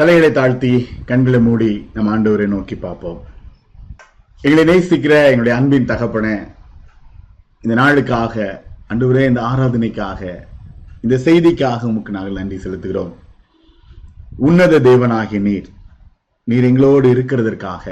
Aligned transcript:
தலைகளை 0.00 0.28
தாழ்த்தி 0.32 0.70
கண்களை 1.08 1.38
மூடி 1.46 1.72
நம் 1.94 2.06
ஆண்டவரை 2.12 2.44
நோக்கி 2.52 2.76
பார்ப்போம். 2.84 3.18
எங்களை 4.42 4.62
நேசிக்கிற 4.68 5.14
எங்களுடைய 5.30 5.54
அன்பின் 5.56 5.88
தகப்பனே 5.90 6.36
இந்த 7.64 7.74
நாளுக்காக 7.80 8.34
அன்றுவரே 8.90 9.24
இந்த 9.30 9.40
ஆராதனைக்காக 9.48 10.20
இந்த 11.04 11.16
செய்திக்காக 11.26 11.88
உமக்கு 11.90 12.14
நாங்கள் 12.16 12.38
நன்றி 12.38 12.58
செலுத்துகிறோம். 12.64 13.12
உன்னத 14.46 14.80
தேவனாகிய 14.88 15.40
நீர் 15.48 15.68
நீர் 16.44 16.68
எங்களோடு 16.70 17.08
இருக்கிறதற்காக. 17.16 17.84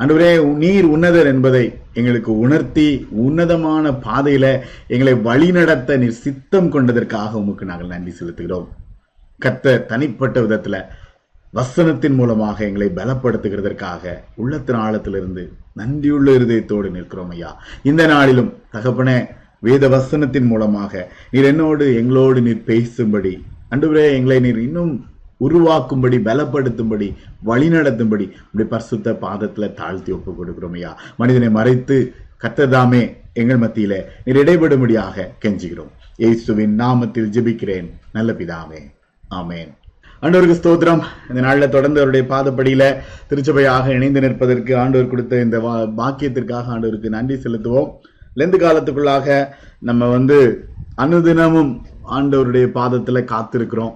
அன்றுவரே 0.00 0.32
நீர் 0.64 0.88
உன்னதர் 0.94 1.30
என்பதை 1.34 1.64
எங்களுக்கு 1.92 2.32
உணர்த்தி 2.46 2.88
உன்னதமான 3.26 3.92
பாதையில 4.08 4.46
எங்களை 4.94 5.14
வழிநடத்த 5.28 5.96
நீர் 6.04 6.22
சித்தம் 6.24 6.72
கொண்டதற்காக 6.74 7.32
உமக்கு 7.44 7.70
நாங்கள் 7.70 7.92
நன்றி 7.94 8.14
செலுத்துகிறோம். 8.20 8.68
கத்த 9.44 9.72
தனிப்பட்ட 9.88 10.40
விதத்துல 10.40 10.76
வசனத்தின் 11.54 12.14
மூலமாக 12.14 12.64
எங்களை 12.64 12.88
பலப்படுத்துகிறதற்காக 12.88 14.12
உள்ளத்தின் 14.34 14.76
ஆழத்திலிருந்து 14.76 15.42
நன்றியுள்ள 15.72 16.28
இருதயத்தோடு 16.38 16.90
நிற்கிறோம் 16.90 17.30
ஐயா. 17.30 17.62
இந்த 17.82 18.06
நாளிலும் 18.06 18.54
தகப்பனே 18.72 19.26
வேத 19.60 19.88
வசனத்தின் 19.88 20.46
மூலமாக 20.46 21.12
நீர் 21.30 21.44
என்னோடு 21.44 21.94
எங்களோடு 21.94 22.40
நீர் 22.40 22.62
பேசும்படி 22.66 23.34
அன்றுவரே 23.70 24.06
எங்களை 24.12 24.40
நீர் 24.40 24.58
இன்னும் 24.58 25.06
உருவாக்கும்படி 25.40 26.18
பலப்படுத்தும்படி 26.28 27.08
வழிநடத்தும்படி 27.46 28.26
அப்படி 28.46 28.68
பரிசுத்த 28.68 29.16
பாதத்துல 29.20 29.74
தாழ்த்தி 29.74 30.12
ஒப்பு 30.12 30.34
கொடுக்கிறோம் 30.38 30.74
ஐயா. 30.74 31.00
மனிதனை 31.16 31.50
மறைத்து 31.50 32.14
கத்ததாமே 32.42 33.02
எங்கள் 33.32 33.58
மத்தியில 33.58 34.02
நீர் 34.24 34.42
இடைபடும்படியாக 34.42 35.28
கெஞ்சுகிறோம். 35.44 35.94
இயேசுவின் 36.16 36.78
நாமத்தில் 36.78 37.32
ஜெபிக்கிறேன். 37.36 37.90
நல்ல 38.12 38.32
பிதாவே. 38.32 38.82
ஆமேன். 39.30 39.72
ஆண்டவருக்கு 40.24 40.54
ஸ்தோத்திரம். 40.54 41.00
இந்த 41.28 41.40
நாளில் 41.40 41.68
தொடர்ந்து 41.68 42.00
அவருடைய 42.00 42.26
பாதப்படியில் 42.28 42.96
திருச்சபையாக 43.28 43.88
இணைந்து 43.88 44.20
நிற்பதற்கு 44.20 44.76
ஆண்டவர் 44.76 45.08
கொடுத்த 45.08 45.40
இந்த 45.40 45.58
வா- 45.58 46.00
பாக்கியத்திற்காக 46.00 46.62
ஆண்டவருக்கு 46.70 47.08
நன்றி 47.08 47.34
செலுத்துவோம். 47.34 47.90
லெந்து 48.36 48.58
காலத்துக்குள்ளாக 48.58 49.46
நம்ம 49.80 50.08
வந்து 50.08 50.68
அனுதினமும் 50.96 51.80
ஆண்டவருடைய 52.10 52.66
பாதத்தில் 52.66 53.24
காத்திருக்கிறோம். 53.24 53.92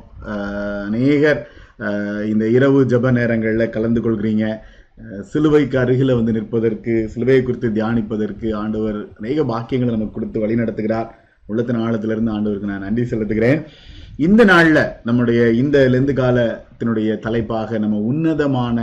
அநேகர் 0.84 1.48
இந்த 2.28 2.48
இரவு 2.48 2.84
ஜெப 2.84 3.12
நேரங்களில் 3.12 3.70
கலந்து 3.70 4.00
கொள்கிறீங்க. 4.00 4.56
சிலுவைக்கு 5.20 5.78
அருகில் 5.78 6.14
வந்து 6.14 6.32
நிற்பதற்கு 6.32 7.10
சிலுவையை 7.14 7.42
குறித்து 7.42 7.68
தியானிப்பதற்கு 7.68 8.54
ஆண்டவர் 8.54 9.08
அநேக 9.20 9.44
பாக்கியங்களை 9.44 9.96
நமக்கு 9.96 10.10
கொடுத்து 10.10 10.40
வழி 10.40 10.54
நடத்துகிறார் 10.54 11.08
உள்ளத்தின் 11.46 11.78
ஆழத்திலிருந்து 11.78 12.32
ஆண்டவருக்கு 12.32 12.64
நான் 12.64 12.80
நன்றி 12.80 13.02
செலுத்துகிறேன். 13.02 13.64
இந்த 14.18 14.42
நாள்ல 14.44 14.78
நம்முடைய 15.04 15.40
இந்த 15.52 15.78
லெந்து 15.88 16.12
காலத்தினுடைய 16.12 17.10
தலைப்பாக 17.18 17.78
நம்ம 17.78 18.00
உன்னதமான 18.04 18.78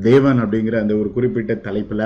தேவன் 0.00 0.38
அப்படிங்கிற 0.40 0.76
அந்த 0.80 0.94
ஒரு 0.96 1.08
குறிப்பிட்ட 1.12 1.52
தலைப்புல 1.64 2.02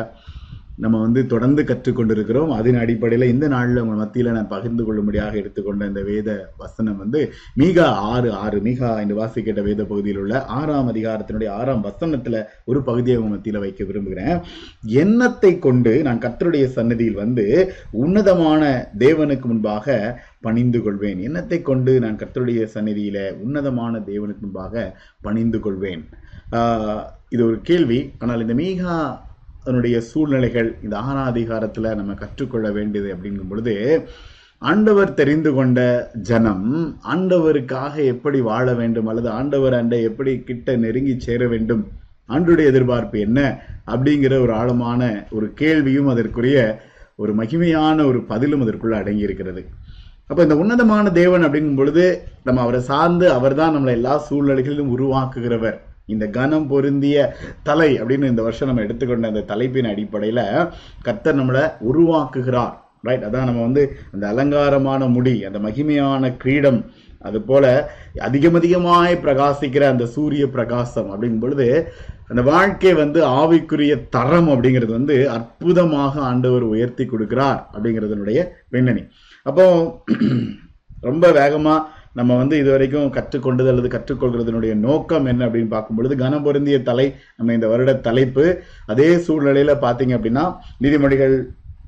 நம்ம 0.85 0.97
வந்து 1.05 1.21
தொடர்ந்து 1.33 1.63
கற்றுக்கொண்டிருக்கிறோம். 1.71 2.53
அதன் 2.59 2.79
அடிப்படையில் 2.83 3.31
இந்த 3.33 3.47
நாளில் 3.55 3.81
உங்கள் 3.83 4.01
மத்தியில் 4.03 4.31
நான் 4.37 4.51
பகிர்ந்து 4.55 4.83
கொள்ளும்படியாக 4.87 5.35
எடுத்துக்கொண்ட 5.41 5.89
இந்த 5.91 6.03
வேத 6.11 6.29
வசனம் 6.63 7.01
வந்து 7.03 7.21
மீகா 7.61 7.87
ஆறு 8.13 8.31
ஆறு. 8.45 8.59
மீகா 8.67 8.91
என்று 9.03 9.19
வாசிக்கிட்ட 9.21 9.63
வேத 9.69 9.85
பகுதியில் 9.91 10.21
உள்ள 10.23 10.43
ஆறாம் 10.61 10.91
அதிகாரத்தினுடைய 10.93 11.51
ஆறாம் 11.61 11.85
வசனத்தில் 11.89 12.39
ஒரு 12.73 12.83
பகுதியை 12.89 13.19
உங்கள் 13.21 13.35
மத்தியில் 13.35 13.63
வைக்க 13.67 13.85
விரும்புகிறேன். 13.91 14.37
எண்ணத்தை 15.05 15.53
கொண்டு 15.69 15.95
நான் 16.09 16.23
கர்த்தருடைய 16.27 16.67
சன்னதியில் 16.77 17.23
வந்து 17.25 17.47
உன்னதமான 18.05 18.63
தேவனுக்கு 19.05 19.47
முன்பாக 19.53 19.97
பணிந்து 20.47 20.79
கொள்வேன். 20.85 21.19
எண்ணத்தை 21.29 21.59
கொண்டு 21.71 21.93
நான் 22.05 22.21
கத்தருடைய 22.21 22.67
சந்நிதியில 22.75 23.19
உன்னதமான 23.47 23.99
தேவனுக்கு 24.11 24.45
முன்பாக 24.45 24.85
பணிந்து 25.27 25.59
கொள்வேன். 25.65 26.05
இது 27.35 27.43
ஒரு 27.49 27.59
கேள்வி. 27.69 27.99
ஆனால் 28.23 28.43
இந்த 28.45 28.55
மீகா 28.61 28.95
அதனுடைய 29.65 30.01
சூழ்நிலைகள் 30.01 30.77
இந்த 30.83 30.97
ஆனாதிகாரத்தில் 30.97 31.95
நம்ம 31.95 32.15
கற்றுக்கொள்ள 32.15 32.71
வேண்டியது 32.71 33.15
அப்படிங்கும் 33.15 33.49
பொழுது 33.49 34.09
ஆண்டவர் 34.59 35.15
தெரிந்து 35.15 35.55
கொண்ட 35.55 36.11
ஜனம் 36.23 36.97
ஆண்டவருக்காக 37.03 38.05
எப்படி 38.05 38.41
வாழ 38.41 38.73
வேண்டும் 38.73 39.07
அல்லது 39.07 39.31
ஆண்டவர் 39.31 39.75
அண்டை 39.75 40.03
எப்படி 40.03 40.43
கிட்ட 40.43 40.77
நெருங்கி 40.77 41.19
சேர 41.19 41.49
வேண்டும் 41.49 41.89
ஆண்டுடைய 42.29 42.67
எதிர்பார்ப்பு 42.67 43.21
என்ன 43.21 43.65
அப்படிங்கிற 43.87 44.41
ஒரு 44.41 44.53
ஆழமான 44.55 45.27
ஒரு 45.31 45.53
கேள்வியும் 45.55 46.07
அதற்குரிய 46.07 46.59
ஒரு 47.17 47.33
மகிமையான 47.35 48.05
ஒரு 48.05 48.21
பதிலும் 48.23 48.63
அதற்குள்ள 48.65 48.97
அடங்கி 48.99 49.21
இருக்கிறது 49.21 49.63
இந்த 50.29 50.57
உன்னதமான 50.57 51.11
தேவன் 51.11 51.45
அப்படிங்கும் 51.45 51.77
பொழுது 51.77 52.23
நம்ம 52.45 52.61
அவரை 52.61 52.81
சார்ந்து 52.81 53.33
அவர்தான் 53.33 53.75
நம்மளை 53.77 53.91
எல்லா 53.91 54.25
சூழ்நிலைகளிலும் 54.31 54.93
உருவாக்குகிறவர். 54.93 55.79
இந்த 56.15 56.27
கனம் 56.39 56.69
பொருந்திய 56.73 57.19
தலை 57.69 57.91
அப்படின்னு 58.01 58.33
இந்த 58.33 58.45
வருஷம் 58.47 58.71
நம்ம 58.71 58.87
எடுத்துக்கொண்ட 58.87 59.33
அந்த 59.33 59.47
தலைப்பின் 59.53 59.91
அடிப்படையில் 59.93 60.45
கர்த்தர் 61.07 61.39
நம்மளை 61.41 61.65
உருவாக்குகிறார். 61.91 62.75
ரைட் 63.09 63.27
அதான் 63.27 63.49
நம்ம 63.49 63.63
வந்து 63.67 63.83
அந்த 64.15 64.25
அலங்காரமான 64.33 65.07
முடி 65.17 65.37
அந்த 65.49 65.59
மகிமையான 65.67 66.33
கிரீடம் 66.43 66.81
அது 67.29 67.39
போல 67.49 67.65
அதிகமதிகமாய் 68.27 69.15
பிரகாசிக்கிற 69.25 69.85
அந்த 69.93 70.05
சூரிய 70.15 70.45
பிரகாசம் 70.55 71.09
அப்படிங்கும் 71.13 71.45
பொழுது 71.45 71.67
அந்த 72.31 72.43
வாழ்க்கை 72.51 72.93
வந்து 73.01 73.21
ஆவிக்குரிய 73.41 73.95
தரம் 74.17 74.51
அப்படிங்கிறது 74.53 74.93
வந்து 74.99 75.17
அற்புதமாக 75.37 76.21
ஆண்டவர் 76.31 76.65
உயர்த்தி 76.73 77.05
கொடுக்கிறார் 77.05 77.61
அப்படிங்கிறதனுடைய 77.75 78.41
பின்னணி. 78.75 79.03
அப்போ 79.47 79.65
ரொம்ப 81.09 81.27
வேகமாக 81.41 81.87
நம்ம 82.21 82.37
வந்து 82.41 82.57
இதுவரைக்கும் 82.63 83.13
கற்றுக்கொண்டது 83.19 83.71
அல்லது 83.73 83.91
கற்றுக்கொள்கிறதுனுடைய 83.97 84.75
நோக்கம் 84.87 85.29
என்ன 85.33 85.47
அப்படின்னு 85.47 85.75
பார்க்கும்பொழுது 85.77 86.17
கனம் 86.25 86.45
பொருந்திய 86.49 86.81
தலை 86.91 87.07
நம்ம 87.37 87.55
இந்த 87.59 87.69
வருட 87.75 87.95
தலைப்பு. 88.09 88.45
அதே 88.93 89.09
சூழ்நிலையில 89.29 89.75
பாத்தீங்க 89.87 90.15
அப்படின்னா 90.19 90.45
நீதிமொழிகள் 90.85 91.39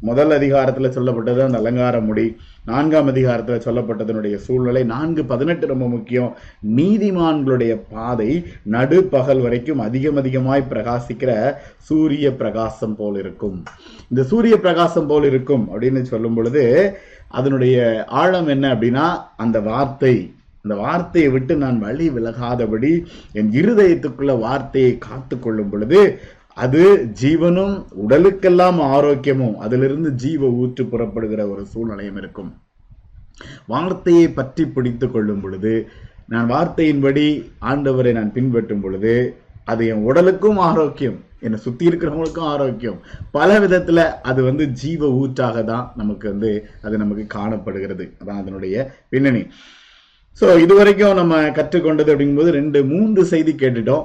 முதல் 0.08 0.32
அதிகாரத்துல 0.36 0.88
சொல்லப்பட்டது 0.94 1.40
அந்த 1.46 1.58
அலங்கார 1.60 1.96
முடி 2.06 2.24
நான்காம் 2.70 3.10
அதிகாரத்துல 3.10 3.56
சொல்லப்பட்டதனுடைய 3.66 4.36
சூழ்நிலை 4.46 4.82
நான்கு 4.92 5.22
பதினெட்டு 5.32 5.64
ரொம்ப 5.72 5.86
முக்கியம். 5.94 6.30
நீதிமான்களுடைய 6.76 7.72
பாதை 7.90 8.30
நடுப்பகல் 8.74 9.42
வரைக்கும் 9.46 9.84
அதிகம் 9.86 10.20
அதிகமாய் 10.22 10.68
பிரகாசிக்கிற 10.72 11.32
சூரிய 11.88 12.26
பிரகாசம் 12.40 12.96
போல் 12.96 13.18
இருக்கும். 13.22 13.56
இந்த 14.10 14.24
சூரிய 14.32 14.56
பிரகாசம் 14.66 15.08
போல் 15.12 15.28
இருக்கும் 15.32 15.64
அப்படின்னு 15.72 16.02
சொல்லும் 16.12 16.38
பொழுது 16.38 16.64
அதனுடைய 17.38 17.76
ஆழம் 18.20 18.50
என்ன 18.54 18.64
அப்படின்னா 18.74 19.06
அந்த 19.36 19.58
வார்த்தை. 19.70 20.14
அந்த 20.64 20.74
வார்த்தையை 20.82 21.28
விட்டு 21.30 21.54
நான் 21.62 21.78
வழி 21.78 22.06
விலகாதபடி 22.16 22.92
என் 23.38 23.50
இருதயத்துக்குள்ள 23.60 24.32
வார்த்தையை 24.46 24.92
காத்து 25.06 25.36
கொள்ளும் 25.38 25.70
பொழுது 25.70 26.00
அது 26.56 26.82
ஜீவனும் 27.20 27.74
உடலுக்கெல்லாம் 28.04 28.78
ஆரோக்கியமும் 28.94 29.56
அதிலிருந்து 29.64 30.10
ஜீவ 30.22 30.50
ஊற்று 30.62 30.84
புறப்படுகிற 30.84 31.40
ஒரு 31.52 31.62
சூழ்நிலையும் 31.72 32.18
இருக்கும். 32.22 32.50
வார்த்தையை 33.66 34.26
பற்றி 34.28 34.64
பிடித்து 34.74 35.06
கொள்ளும் 35.10 35.40
பொழுது 35.40 35.74
நான் 36.32 36.50
வார்த்தையின்படி 36.50 37.26
ஆண்டவரை 37.70 38.12
நான் 38.18 38.34
பின்பற்றும் 38.36 38.80
பொழுது 38.80 39.14
அது 39.64 39.82
என் 39.86 40.04
உடலுக்கும் 40.10 40.60
ஆரோக்கியம் 40.68 41.18
என்னை 41.42 41.58
சுற்றி 41.66 41.84
இருக்கிறவங்களுக்கும் 41.88 42.50
ஆரோக்கியம். 42.54 42.98
பல 43.38 43.58
விதத்தில் 43.64 44.04
அது 44.30 44.42
வந்து 44.48 44.66
ஜீவ 44.82 45.10
ஊற்றாக 45.20 45.64
தான் 45.64 45.86
நமக்கு 45.96 46.28
வந்து 46.32 46.50
அது 46.82 46.96
நமக்கு 47.04 47.26
காணப்படுகிறது. 47.36 48.06
அதான் 48.22 48.42
அதனுடைய 48.44 48.76
பின்னணி. 49.08 49.44
ஸோ 50.40 50.46
இதுவரைக்கும் 50.60 51.18
நம்ம 51.18 51.38
கற்றுக்கொண்டது 51.56 52.10
அப்படிங்கும்போது 52.12 52.50
ரெண்டு 52.58 52.78
மூன்று 52.84 53.22
செய்தி 53.24 53.52
கேட்டுட்டோம். 53.52 54.04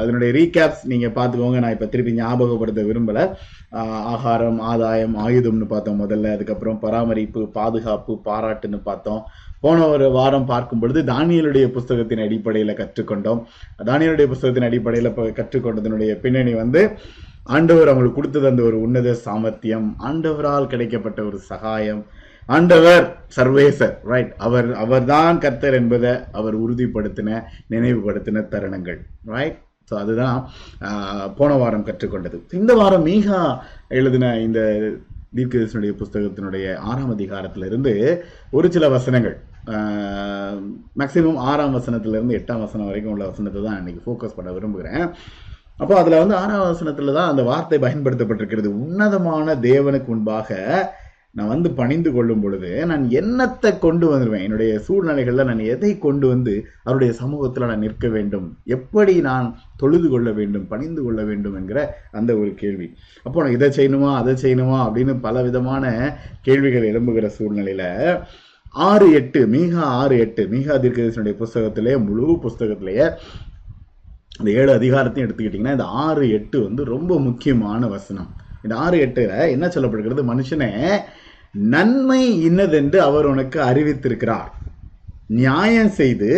அதனுடைய 0.00 0.30
ரீகேப்ஸ் 0.38 0.82
நீங்கள் 0.92 1.14
பார்த்துக்கோங்க. 1.18 1.58
நான் 1.64 1.74
இப்போ 1.76 1.86
திருப்பி 1.86 2.12
ஞாபகப்படுத்த 2.20 2.82
விரும்பலை. 2.88 3.24
ஆஹ் 3.72 4.02
ஆகாரம் 4.14 4.58
ஆதாயம் 4.70 5.14
ஆயுதம்னு 5.26 5.66
பார்த்தோம் 5.74 6.00
முதல்ல. 6.02 6.32
அதுக்கப்புறம் 6.32 6.80
பராமரிப்பு 6.80 7.42
பாதுகாப்பு 7.58 8.14
பாராட்டுன்னு 8.24 8.80
பார்த்தோம். 8.90 9.22
போன 9.66 9.86
ஒரு 9.94 10.08
வாரம் 10.18 10.50
பார்க்கும் 10.52 10.82
பொழுது 10.82 11.02
தானியலுடைய 11.12 11.66
புஸ்தகத்தின் 11.76 12.24
அடிப்படையில் 12.26 12.78
கற்றுக்கொண்டோம். 12.80 13.40
தானியலுடைய 13.90 14.26
புஸ்தகத்தின் 14.32 14.68
அடிப்படையில் 14.68 15.16
கற்றுக்கொண்டதனுடைய 15.40 16.12
பின்னணி 16.24 16.54
வந்து 16.62 16.82
ஆண்டவர் 17.56 17.90
அவங்களுக்கு 17.90 18.18
கொடுத்தது 18.18 18.46
அந்த 18.50 18.62
ஒரு 18.68 18.76
உன்னத 18.84 19.10
சாமர்த்தியம் 19.26 19.88
ஆண்டவரால் 20.08 20.70
கிடைக்கப்பட்ட 20.72 21.20
ஒரு 21.28 21.38
சகாயம். 21.50 22.00
ஆண்டவர் 22.54 23.04
சர்வேசர் 23.36 23.94
ரைட் 24.10 24.32
அவர் 24.46 24.68
அவர்தான் 24.84 25.40
கர்த்தர் 25.44 25.76
என்பதை 25.78 26.12
அவர் 26.38 26.56
உறுதிப்படுத்தின 26.64 27.38
நினைவுபடுத்தின 27.74 28.44
தருணங்கள் 28.52 29.00
ரைட் 29.34 29.58
ஸோ 29.88 29.94
அதுதான் 30.02 30.38
போன 31.38 31.50
வாரம் 31.62 31.86
கற்றுக்கொண்டது. 31.88 32.38
இந்த 32.60 32.72
வாரம் 32.80 33.06
மீகா 33.08 33.40
எழுதின 33.98 34.32
இந்த 34.46 34.60
தீர்க்கதரிசனுடைய 35.38 35.92
புஸ்தகத்தினுடைய 36.00 36.66
ஆறாம் 36.90 37.12
அதிகாரத்திலிருந்து 37.16 37.92
ஒரு 38.58 38.68
சில 38.76 38.88
வசனங்கள். 38.96 39.36
மேக்சிமம் 41.00 41.40
ஆறாம் 41.50 41.76
வசனத்துலேருந்து 41.76 42.36
எட்டாம் 42.38 42.64
வசனம் 42.64 42.88
வரைக்கும் 42.90 43.14
உள்ள 43.14 43.24
வசனத்தை 43.30 43.60
தான் 43.62 43.78
இன்னைக்கு 43.80 44.04
ஃபோக்கஸ் 44.04 44.36
பண்ண 44.36 44.50
விரும்புகிறேன். 44.56 45.06
அப்போ 45.82 45.94
அதில் 46.00 46.20
வந்து 46.20 46.36
ஆறாம் 46.42 46.68
வசனத்தில் 46.68 47.16
தான் 47.16 47.30
அந்த 47.32 47.42
வார்த்தை 47.48 47.78
பயன்படுத்தப்பட்டிருக்கிறது. 47.86 48.68
உன்னதமான 48.84 49.56
தேவனுக்கு 49.70 50.10
முன்பாக 50.12 50.58
நான் 51.38 51.50
வந்து 51.52 51.68
பணிந்து 51.78 52.10
கொள்ளும் 52.12 52.42
பொழுது 52.42 52.68
நான் 52.90 53.02
என்னத்தை 53.20 53.70
கொண்டு 53.82 54.06
வந்துடுவேன் 54.10 54.44
என்னுடைய 54.44 54.72
சூழ்நிலைகளில் 54.86 55.48
நான் 55.48 55.60
எதை 55.72 55.90
கொண்டு 56.04 56.26
வந்து 56.32 56.54
அவருடைய 56.86 57.12
சமூகத்தில் 57.18 57.68
நான் 57.70 57.84
நிற்க 57.86 58.08
வேண்டும்? 58.14 58.46
எப்படி 58.76 59.14
நான் 59.28 59.48
தொழுது 59.82 60.08
கொள்ள 60.14 60.30
வேண்டும் 60.38 60.66
பணிந்து 60.72 61.02
கொள்ள 61.06 61.20
வேண்டும் 61.30 61.56
என்கிற 61.60 61.80
அந்த 62.20 62.30
ஒரு 62.40 62.50
கேள்வி. 62.62 62.88
அப்போ 63.26 63.38
நான் 63.42 63.56
இதை 63.58 63.68
செய்யணுமா 63.78 64.12
அதை 64.20 64.34
செய்யணுமா 64.44 64.78
அப்படின்னு 64.86 65.16
பல 65.26 65.42
விதமான 65.48 65.84
கேள்விகள் 66.48 66.90
எழும்புகிற 66.92 67.28
சூழ்நிலையில் 67.38 67.88
ஆறு 68.76 69.12
எட்டு 69.12 69.46
மீகா 69.46 69.82
ஆறு 70.00 70.18
எட்டு 70.18 70.42
மீகா 70.52 70.74
தீர்க்கதரிசனுடைய 70.82 71.34
புஸ்தகத்திலே 71.42 71.92
முழு 72.04 72.38
புஸ்தகத்திலேயே 72.42 73.06
இந்த 74.38 74.50
ஏழு 74.50 74.70
அதிகாரத்தையும் 74.78 75.26
எடுத்துக்கிட்டிங்கன்னா 75.26 75.76
இந்த 75.76 75.84
ஆறு 75.84 76.30
எட்டு 76.30 76.62
வந்து 76.62 76.84
ரொம்ப 76.84 77.18
முக்கியமான 77.18 77.86
வசனம். 77.86 78.30
இந்த 78.62 78.76
ஆறு 78.76 78.96
எட்டுல 79.06 79.50
என்ன 79.50 79.66
சொல்லப்படுகிறது? 79.66 80.22
மனுஷனே 80.32 80.70
நன்மை 81.50 82.42
இன்னதென்று 82.42 83.00
அவர் 83.00 83.26
உனக்கு 83.26 83.60
அறிவித்திருக்கிறார். 83.60 84.50
நியாயம் 85.26 85.88
செய்து 85.88 86.30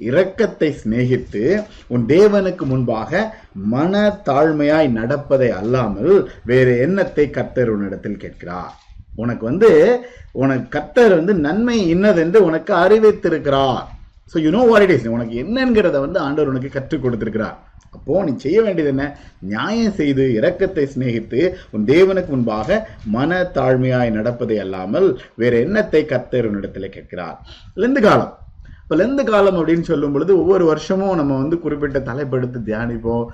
இரக்கத்தை 0.00 0.74
சிநேகித்து 0.80 1.62
உன் 1.86 2.04
தேவனுக்கு 2.06 2.64
முன்பாக 2.64 3.34
மன 3.52 4.20
தாழ்மையாய் 4.24 4.90
நடப்பதை 4.90 5.50
அல்லாமல் 5.50 6.30
வேறு 6.44 6.78
எண்ணத்தை 6.78 7.30
கர்த்தர் 7.30 7.68
உன்னிடத்தில் 7.68 8.16
கேட்கிறார். 8.16 8.74
உனக்கு 9.22 9.44
வந்து 9.50 9.70
உனக்கு 10.42 10.66
கத்தர் 10.76 11.14
வந்து 11.18 11.34
நன்மை 11.46 11.78
இன்னதென்று 11.94 12.40
உனக்கு 12.48 12.72
அறிவித்திருக்கிறார். 12.84 13.80
So 14.32 14.36
you 14.44 14.50
know 14.56 14.62
what 14.70 14.84
it 14.86 14.94
is 14.96 15.08
உனக்கு 15.16 15.34
என்னங்கிறத 15.44 15.96
வந்து 16.06 16.18
ஆண்டவர் 16.26 16.52
உனக்கு 16.52 16.70
கற்றுக் 16.76 17.04
கொடுத்திருக்கிறார். 17.04 17.56
அப்போ 17.96 18.22
நீ 18.26 18.32
செய்ய 18.44 18.58
வேண்டியது 18.64 18.90
என்ன? 18.94 19.04
நியாயம் 19.52 19.94
செய்து 20.00 20.24
இரக்கத்தை 20.38 20.84
சிநேகித்து 20.94 21.40
உன் 21.74 21.86
தேவனுக்கு 21.92 22.30
முன்பாக 22.34 22.78
மன 23.14 23.38
தாழ்மையாய் 23.56 24.16
நடப்பதை 24.16 24.56
அல்லாமல் 24.64 25.06
வேற 25.42 25.52
எண்ணத்தை 25.66 26.02
கத்தர் 26.12 26.48
உன்னிடத்தில் 26.48 26.94
கேட்கிறார்? 26.96 27.38
லெந்து 27.82 28.02
காலம். 28.06 28.34
இப்போ 28.82 28.96
லெந்து 29.02 29.24
காலம் 29.30 29.58
அப்படின்னு 29.60 29.86
சொல்லும் 29.92 30.14
பொழுது 30.16 30.32
ஒவ்வொரு 30.42 30.66
வருஷமும் 30.72 31.18
நம்ம 31.20 31.32
வந்து 31.42 31.56
குறிப்பிட்ட 31.64 31.98
தலைப்படுத்து 32.10 32.60
தியானிப்போம். 32.68 33.24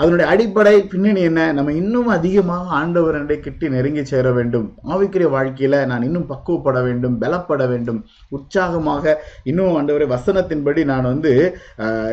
அதனுடைய 0.00 0.26
அடிப்படை 0.32 0.74
பின்னணி 0.92 1.20
என்ன? 1.30 1.40
நம்ம 1.56 1.72
இன்னும் 1.80 2.10
அதிகமாக 2.16 2.74
ஆண்டவரண்டை 2.80 3.36
கிட்டி 3.46 3.66
நெருங்கி 3.74 4.02
சேர 4.12 4.26
வேண்டும். 4.38 4.66
ஆவிக்குரிய 4.92 5.28
வாழ்க்கையில 5.36 5.78
நான் 5.90 6.06
இன்னும் 6.08 6.28
பக்குவப்பட 6.32 6.78
வேண்டும் 6.88 7.16
பலப்பட 7.22 7.62
வேண்டும். 7.72 8.00
உற்சாகமாக 8.36 9.14
இன்னும் 9.50 9.74
ஆண்டவரை 9.80 10.08
வசனத்தின்படி 10.14 10.84
நான் 10.92 11.10
வந்து 11.12 11.32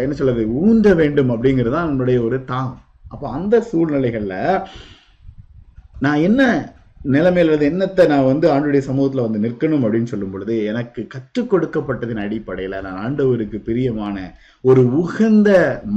என்ன 0.03 0.13
சொல்றது 0.21 0.45
ஊந்த 0.63 0.89
வேண்டும் 1.01 1.31
அப்படிங்கிறது 1.35 1.75
தான் 1.77 1.89
என்னுடைய 1.93 2.19
ஒரு 2.27 2.39
தாகம் 2.51 2.79
அப்போ 3.13 3.25
அந்த 3.37 3.55
சூழ்நிலைகளில் 3.69 4.37
நான் 6.05 6.19
என்ன 6.27 6.41
நிலைமையில 7.01 7.51
இருந்து 7.51 7.69
என்னத்தை 7.71 8.03
நான் 8.07 8.29
வந்து 8.29 8.45
ஆண்டுடைய 8.53 8.81
சமூகத்துல 8.87 9.23
வந்து 9.25 9.43
நிற்கணும் 9.45 9.83
அப்படின்னு 9.85 10.11
சொல்லும் 10.11 10.31
பொழுது 10.31 10.53
எனக்கு 10.71 11.01
கற்றுக் 11.07 11.49
கொடுக்கப்பட்டதின் 11.51 12.23
அடிப்படையில 12.25 12.81
நான் 12.85 12.99
ஆண்டவருக்கு 13.05 13.59
பிரியமான 13.67 14.15
ஒரு 14.63 14.81
உகந்த 15.01 15.49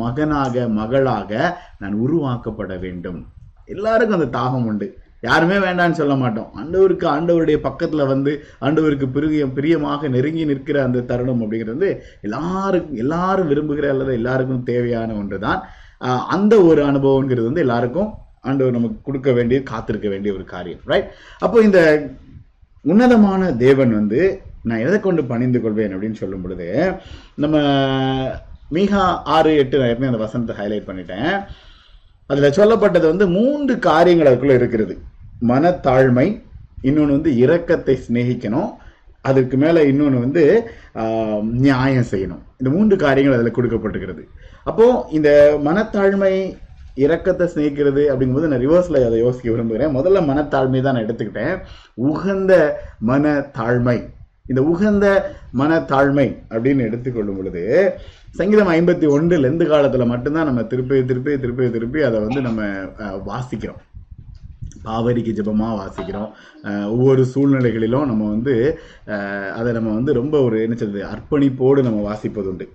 மகனாக 0.02 0.68
மகளாக 0.80 1.32
நான் 1.78 1.96
உருவாக்கப்பட 2.04 2.72
வேண்டும். 2.84 3.20
எல்லாருக்கும் 3.68 4.18
அந்த 4.18 4.30
தாகம் 4.38 4.68
உண்டு. 4.70 4.88
யாருமே 5.22 5.56
வேண்டாம்னு 5.66 6.00
சொல்ல 6.00 6.14
மாட்டோம். 6.22 6.48
ஆண்டவருக்கு 6.60 7.06
ஆண்டவருடைய 7.16 7.58
பக்கத்துல 7.66 8.06
வந்து 8.06 8.32
ஆண்டவருக்கு 8.66 9.06
பிரியம் 9.16 9.54
பிரியமாக 9.58 10.08
நெருங்கி 10.08 10.44
நிற்கிற 10.44 10.78
அந்த 10.86 11.04
தருணம் 11.10 11.42
அப்படிங்கிறது 11.44 11.76
வந்து 11.76 11.92
எல்லாருக்கும் 12.28 12.98
எல்லாரும் 13.04 13.50
விரும்புகிற 13.52 13.88
அல்லது 13.94 14.18
எல்லாருக்கும் 14.20 14.66
தேவையான 14.72 15.14
ஒன்று 15.20 15.38
தான் 15.46 15.60
அந்த 16.36 16.54
ஒரு 16.70 16.82
அனுபவங்கிறது 16.90 17.48
வந்து 17.50 17.64
எல்லாருக்கும் 17.66 18.10
ஆண்டவர் 18.48 18.76
நமக்கு 18.76 18.98
கொடுக்க 19.06 19.30
வேண்டிய 19.38 19.58
காத்திருக்க 19.70 20.08
வேண்டிய 20.12 20.30
ஒரு 20.36 20.44
காரியம் 20.54 20.86
ரைட் 20.92 21.10
அப்போ 21.44 21.58
இந்த 21.66 21.80
உன்னதமான 22.92 23.50
தேவன் 23.64 23.92
வந்து 23.98 24.20
நான் 24.68 24.82
எதை 24.86 24.96
கொண்டு 25.00 25.22
பணிந்து 25.30 25.58
கொள்வேன்? 25.60 25.92
அப்படின்னு 25.94 26.20
சொல்லும் 26.22 26.42
பொழுது 26.44 26.66
நம்ம 27.42 27.56
மீகா 28.74 29.02
ஆறு 29.34 29.50
எட்டு 29.62 29.78
நான் 29.78 29.90
ஏற்கனவே 29.90 30.10
அந்த 30.10 30.22
வசனத்தை 30.24 30.54
ஹைலைட் 30.60 30.88
பண்ணிட்டேன். 30.88 31.32
அதில் 32.30 32.56
சொல்லப்பட்டது 32.58 33.06
வந்து 33.12 33.26
மூன்று 33.36 33.74
காரியங்கள் 33.88 34.30
அதுக்குள்ள 34.30 34.54
இருக்கிறது 34.60 34.94
மனத்தாழ்மை 35.50 36.26
இன்னொன்று 36.88 37.16
வந்து 37.16 37.32
இரக்கத்தை 37.44 37.94
சிநேகிக்கணும். 38.04 38.70
அதுக்கு 39.30 39.56
மேலே 39.62 39.80
இன்னொன்று 39.90 40.18
வந்து 40.24 40.42
நியாயம் 41.66 42.10
செய்யணும். 42.12 42.42
இந்த 42.60 42.70
மூன்று 42.76 42.94
காரியங்கள் 43.04 43.38
அதில் 43.38 43.56
கொடுக்கப்பட்டிருக்கிறது. 43.58 44.22
அப்போ 44.70 44.86
இந்த 45.18 45.30
மனத்தாழ்மை 45.68 46.34
இரக்கத்தை 47.04 47.44
சிநேகிக்கிறது 47.52 48.02
அப்படிங்கும்போது 48.12 48.50
நான் 48.52 48.64
ரிவர்ஸில் 48.66 49.06
அதை 49.08 49.18
யோசிக்க 49.24 49.48
விரும்புகிறேன். 49.50 49.94
முதல்ல 49.98 50.22
மனத்தாழ்மை 50.30 50.80
தான் 50.86 50.96
நான் 50.96 51.06
எடுத்துக்கிட்டேன். 51.06 51.54
உகந்த 52.10 52.52
மனத்தாழ்மை. 53.10 53.98
இந்த 54.50 54.60
உகந்த 54.70 55.06
மனத்தாழ்மை 55.60 56.26
அப்படின்னு 56.52 56.86
எடுத்துக்கொள்ளும் 56.88 57.38
பொழுது 57.38 57.62
சங்கீதம் 58.38 58.72
ஐம்பத்தி 58.74 59.06
ஒன்றில் 59.14 59.48
எந்த 59.50 59.64
காலத்தில் 59.72 60.10
மட்டும்தான் 60.12 60.48
நம்ம 60.48 60.62
திருப்பி 60.72 60.98
திருப்பி 61.10 61.32
திருப்பி 61.42 61.70
திருப்பி 61.76 62.00
அதை 62.08 62.18
வந்து 62.26 62.40
நம்ம 62.48 62.62
வாசிக்கிறோம். 63.30 63.80
பாவரிக்கு 64.86 65.32
ஜபமாக 65.38 65.74
வாசிக்கிறோம். 65.80 66.30
ஒவ்வொரு 66.94 67.22
சூழ்நிலைகளிலும் 67.32 68.08
நம்ம 68.10 68.28
வந்து 68.34 68.54
அதை 69.58 69.70
நம்ம 69.76 69.90
வந்து 69.98 70.12
ரொம்ப 70.20 70.36
ஒரு 70.46 70.56
என்ன 70.64 70.76
சொல்றது 70.80 71.02
அர்ப்பணிப்போடு 71.12 71.86
நம்ம 71.88 72.00
வாசிப்பது 72.08 72.50
உண்டு 72.52 72.66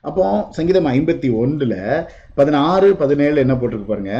அப்போ 0.00 0.24
சங்கீதம் 0.56 0.90
ஐம்பத்தி 0.92 1.28
ஒன்றில் 1.42 1.78
பதினாறு 2.38 2.88
பதினேழு 3.00 3.36
என்ன 3.44 3.54
போட்டிருக்கு 3.54 3.90
பாருங்க? 3.90 4.14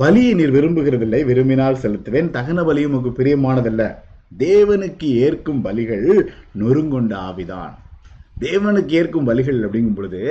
பலியை 0.00 0.32
நீர் 0.40 0.56
விரும்புகிறதில்லை 0.56 1.20
விரும்பினால் 1.30 1.82
செலுத்துவேன். 1.84 2.32
தகன 2.36 2.64
பலியும் 2.68 2.92
உமக்கு 2.92 3.12
பிரியமானதில்லை. 3.18 3.88
தேவனுக்கு 4.44 5.08
ஏற்கும் 5.24 5.64
பலிகள் 5.64 6.06
நொறுங்கொண்ட 6.60 7.14
ஆவிதான். 7.28 7.74
தேவனுக்கு 8.44 8.94
ஏற்கும் 9.00 9.28
பலிகள் 9.28 9.58
அப்படிங்கும் 9.66 9.98
பொழுது 9.98 10.22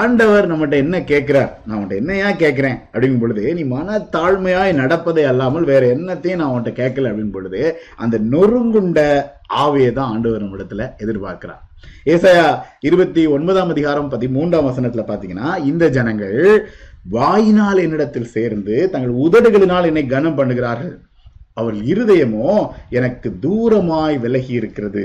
ஆண்டவர் 0.00 0.48
நம்மகிட்ட 0.50 0.76
என்ன 0.84 0.96
கேட்கிறார்? 1.10 1.52
நான் 1.64 1.76
அவன்கிட்ட 1.76 2.02
என்னையா 2.02 2.30
கேட்கிறேன்? 2.42 2.78
அப்படிங்கும் 2.92 3.22
பொழுது 3.24 3.44
நீ 3.58 3.62
மனத்தாழ்மையாய் 3.74 4.78
நடப்பதை 4.80 5.24
அல்லாமல் 5.32 5.70
வேற 5.72 5.84
என்னத்தையும் 5.94 6.40
நான் 6.40 6.50
அவன்கிட்ட 6.50 6.74
கேட்கல 6.82 7.10
அப்படிங்கும் 7.12 7.38
பொழுது 7.38 7.62
அந்த 7.96 8.18
நொறுங்குண்ட 8.34 9.00
ஆவியை 9.64 9.92
தான் 9.92 10.12
ஆண்டவர் 10.14 10.44
நம்மிடத்துல 10.44 10.90
எதிர்பார்க்கிறார். 11.04 11.62
ஏசாயா 12.12 12.46
இருபத்தி 12.80 13.22
ஒன்பதாம் 13.26 13.68
அதிகாரம் 13.68 14.10
பதிமூன்றாம் 14.10 14.68
வசனத்துல 14.68 15.02
பாத்தீங்கன்னா 15.10 15.48
இந்த 15.70 15.84
ஜனங்கள் 15.88 16.38
வாயினால் 17.10 17.78
என்னிடத்தில் 17.78 18.32
சேர்ந்து 18.36 18.76
தங்கள் 18.90 19.14
உதடுகளினால் 19.26 19.88
என்னை 19.90 20.06
கனம் 20.06 20.38
பண்ணுகிறார்கள். 20.38 20.94
அவள் 21.54 21.78
இருதயமோ 21.92 22.50
எனக்கு 22.88 23.28
தூரமாய் 23.40 24.16
விலகி 24.18 24.52
இருக்கிறது. 24.52 25.04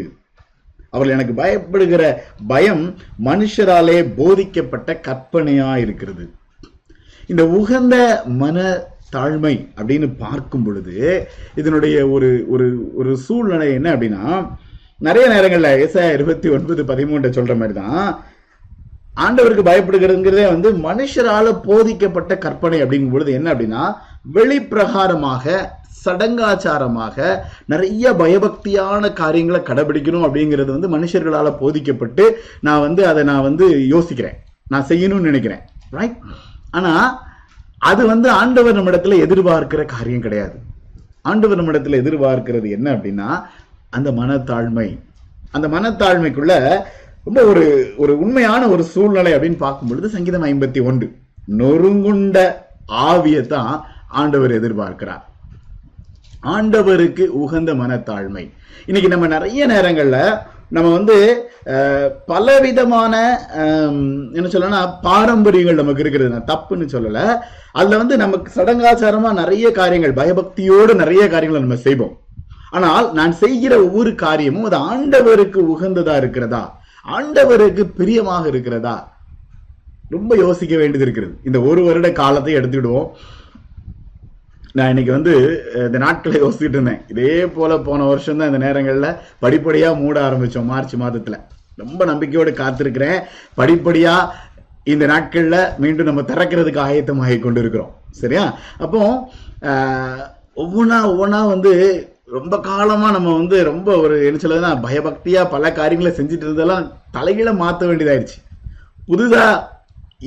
அவள் 0.89 1.10
எனக்கு 1.10 1.34
பயப்படுகிற 1.44 2.03
பயம் 2.48 2.96
மனுஷராலே 3.25 3.98
போதிக்கப்பட்ட 4.15 5.00
கற்பனையா 5.08 5.70
இருக்கிறது. 5.77 6.25
இந்த 7.27 7.44
உகந்த 7.60 7.96
மன 8.42 8.58
தாழ்மை 9.15 9.56
அப்படின்னு 9.77 10.08
பார்க்கும் 10.18 10.63
பொழுது 10.63 10.96
இதனுடைய 11.56 11.96
ஒரு 12.08 12.30
ஒரு 12.50 12.68
ஒரு 12.96 13.12
சூழ்நிலை 13.18 13.68
என்ன 13.74 13.88
அப்படின்னா 13.96 14.24
நிறைய 15.06 15.26
நேரங்கள்ல 15.34 15.70
ஏசாயா 15.84 16.12
இருபத்தி 16.18 16.48
ஒன்பது 16.56 16.82
பதிமூன்று 16.92 17.30
சொல்ற 17.38 17.54
மாதிரி 17.60 17.74
தான் 17.80 18.06
ஆண்டவருக்கு 19.26 19.64
பயப்படுகிறதுங்கிறதே 19.70 20.46
வந்து 20.54 20.70
மனுஷரால 20.86 21.48
போதிக்கப்பட்ட 21.66 22.34
கற்பனை 22.46 22.78
அப்படிங்கும் 22.84 23.16
பொழுது 23.16 23.32
என்ன 23.40 23.48
அப்படின்னா 23.54 23.84
வெளிப்பிரகாரமாக 24.38 25.56
சடங்காச்சாரமாக 26.06 27.18
நிறைய 27.72 28.14
பயபக்தியான 28.22 29.12
காரியங்களை 29.20 29.60
கடைபிடிக்கணும் 29.70 30.26
அப்படிங்கிறது 30.28 30.70
வந்து 30.76 30.90
மனுஷர்களால 30.96 31.52
போதிக்கப்பட்டு 31.62 32.24
நான் 32.68 32.84
வந்து 32.86 33.02
அதை 33.12 33.22
நான் 33.32 33.46
வந்து 33.50 33.68
யோசிக்கிறேன். 33.94 34.38
நான் 34.74 34.90
செய்யணும்னு 34.90 35.30
நினைக்கிறேன். 35.32 35.64
ரைட் 35.98 36.18
ஆனா 36.78 36.94
அது 37.92 38.04
வந்து 38.14 38.30
ஆண்டவர் 38.42 38.78
நம்மிடத்துல 38.80 39.18
எதிர்பார்க்கிற 39.26 39.84
காரியம் 39.96 40.26
கிடையாது. 40.26 40.56
ஆண்டவர் 41.32 41.60
நம்மிடத்துல 41.60 42.00
எதிர்பார்க்கிறது 42.04 42.70
என்ன 42.78 42.88
அப்படின்னா 42.96 43.30
அந்த 43.98 44.10
மனத்தாழ்மை. 44.20 44.90
அந்த 45.56 45.68
மனத்தாழ்மைக்குள்ள 45.76 46.54
ரொம்ப 47.28 47.40
ஒரு 47.52 47.66
ஒரு 48.04 48.14
உண்மையான 48.24 48.62
ஒரு 48.74 48.84
சூழ்நிலை 48.94 49.32
அப்படின்னு 49.34 49.64
பார்க்கும் 49.66 49.90
பொழுது 49.90 50.08
சங்கீதம் 50.16 50.48
ஐம்பத்தி 50.50 50.80
ஒன்று. 50.90 51.08
நொறுங்குண்ட 51.60 52.38
ஆவியை 53.10 53.44
தான் 53.54 53.74
ஆண்டவர் 54.22 54.56
எதிர்பார்க்கிறார். 54.60 55.24
ஆண்டவருக்கு 56.54 57.26
உகந்த 57.44 57.72
மனத்தாழ்மை. 57.82 58.46
இன்னைக்கு 58.88 59.12
நம்ம 59.14 59.28
நிறைய 59.36 59.68
நேரங்கள்ல 59.74 60.18
நம்ம 60.76 60.92
வந்து 60.98 61.18
பலவிதமான 62.32 63.14
என்ன 64.38 64.48
சொல்லனா 64.54 64.80
பாரம்பரியங்கள் 65.08 65.82
நமக்கு 65.82 66.04
இருக்கிறது. 66.04 66.34
நான் 66.36 66.52
தப்புன்னு 66.52 66.88
சொல்லல. 66.96 67.20
அதுல 67.80 68.00
வந்து 68.02 68.16
நமக்கு 68.24 68.50
சடங்காச்சாரமா 68.58 69.32
நிறைய 69.42 69.68
காரியங்கள் 69.80 70.18
பயபக்தியோடு 70.20 70.94
நிறைய 71.04 71.24
காரியங்களை 71.34 71.64
நம்ம 71.66 71.80
செய்வோம். 71.88 72.16
ஆனால் 72.77 73.08
நான் 73.20 73.34
செய்கிற 73.44 73.74
ஒவ்வொரு 73.86 74.12
காரியமும் 74.24 74.68
அது 74.70 74.77
ஆண்டவருக்கு 74.92 75.60
உகந்ததா 75.74 76.15
இருக்கிறதா? 76.22 76.63
ஆண்டவருக்கு 77.15 77.84
பிரியமாக 78.00 78.44
இருக்கிறதா? 78.51 78.96
ரொம்ப 80.15 80.32
யோசிக்க 80.44 80.74
வேண்டியது 80.80 81.06
இருக்கிறது. 81.08 81.34
இந்த 81.48 81.58
ஒரு 81.70 81.82
வருட 81.88 82.08
காலத்தை 82.22 82.53
எடுத்துக்கிடுவோம். 82.60 83.10
நான் 84.77 84.92
இன்னைக்கு 84.92 85.12
வந்து 85.15 85.34
இந்த 85.88 85.98
நாட்களை 86.03 86.38
யோசிச்சுட்டு 86.44 86.77
இருந்தேன். 86.77 87.01
இதே 87.13 87.34
போல 87.58 87.72
போன 87.88 88.06
வருஷம் 88.12 88.39
தான் 88.39 88.50
இந்த 88.51 88.62
நேரங்களில் 88.65 89.18
படிப்படியாக 89.44 90.00
மூட 90.01 90.15
ஆரம்பித்தோம் 90.27 90.72
மார்ச் 90.72 90.96
மாதத்தில். 91.03 91.38
ரொம்ப 91.82 92.01
நம்பிக்கையோடு 92.12 92.51
காத்திருக்கிறேன். 92.62 93.20
படிப்படியாக 93.60 94.32
இந்த 94.94 95.06
நாட்களில் 95.12 95.62
மீண்டும் 95.84 96.10
நம்ம 96.10 96.24
திறக்கிறதுக்கு 96.32 96.82
ஆயத்தமாகி 96.88 97.38
கொண்டு 97.44 97.62
இருக்கிறோம் 97.63 97.94
சரியா? 98.22 98.46
அப்போ 98.86 99.01
ஒவ்வொன்றா 100.63 100.98
ஒவ்வொன்றா 101.12 101.42
வந்து 101.53 101.72
ரொம்ப 102.34 102.56
காலமா 102.60 103.08
நம்ம 103.12 103.34
வந்து 103.38 103.63
ரொம்ப 103.63 103.90
ஒரு 103.98 104.16
என்ன 104.25 104.40
சொல்லுதுன்னா 104.44 104.72
பயபக்தியா 104.86 105.42
பல 105.50 105.72
காரியங்களை 105.72 106.12
செஞ்சுட்டு 106.16 106.46
இருந்ததெல்லாம் 106.46 106.86
தலைகீழ 107.12 107.50
மாத்த 107.54 107.88
வேண்டியதாயிருச்சு 107.90 108.38
புதுதா 109.08 109.46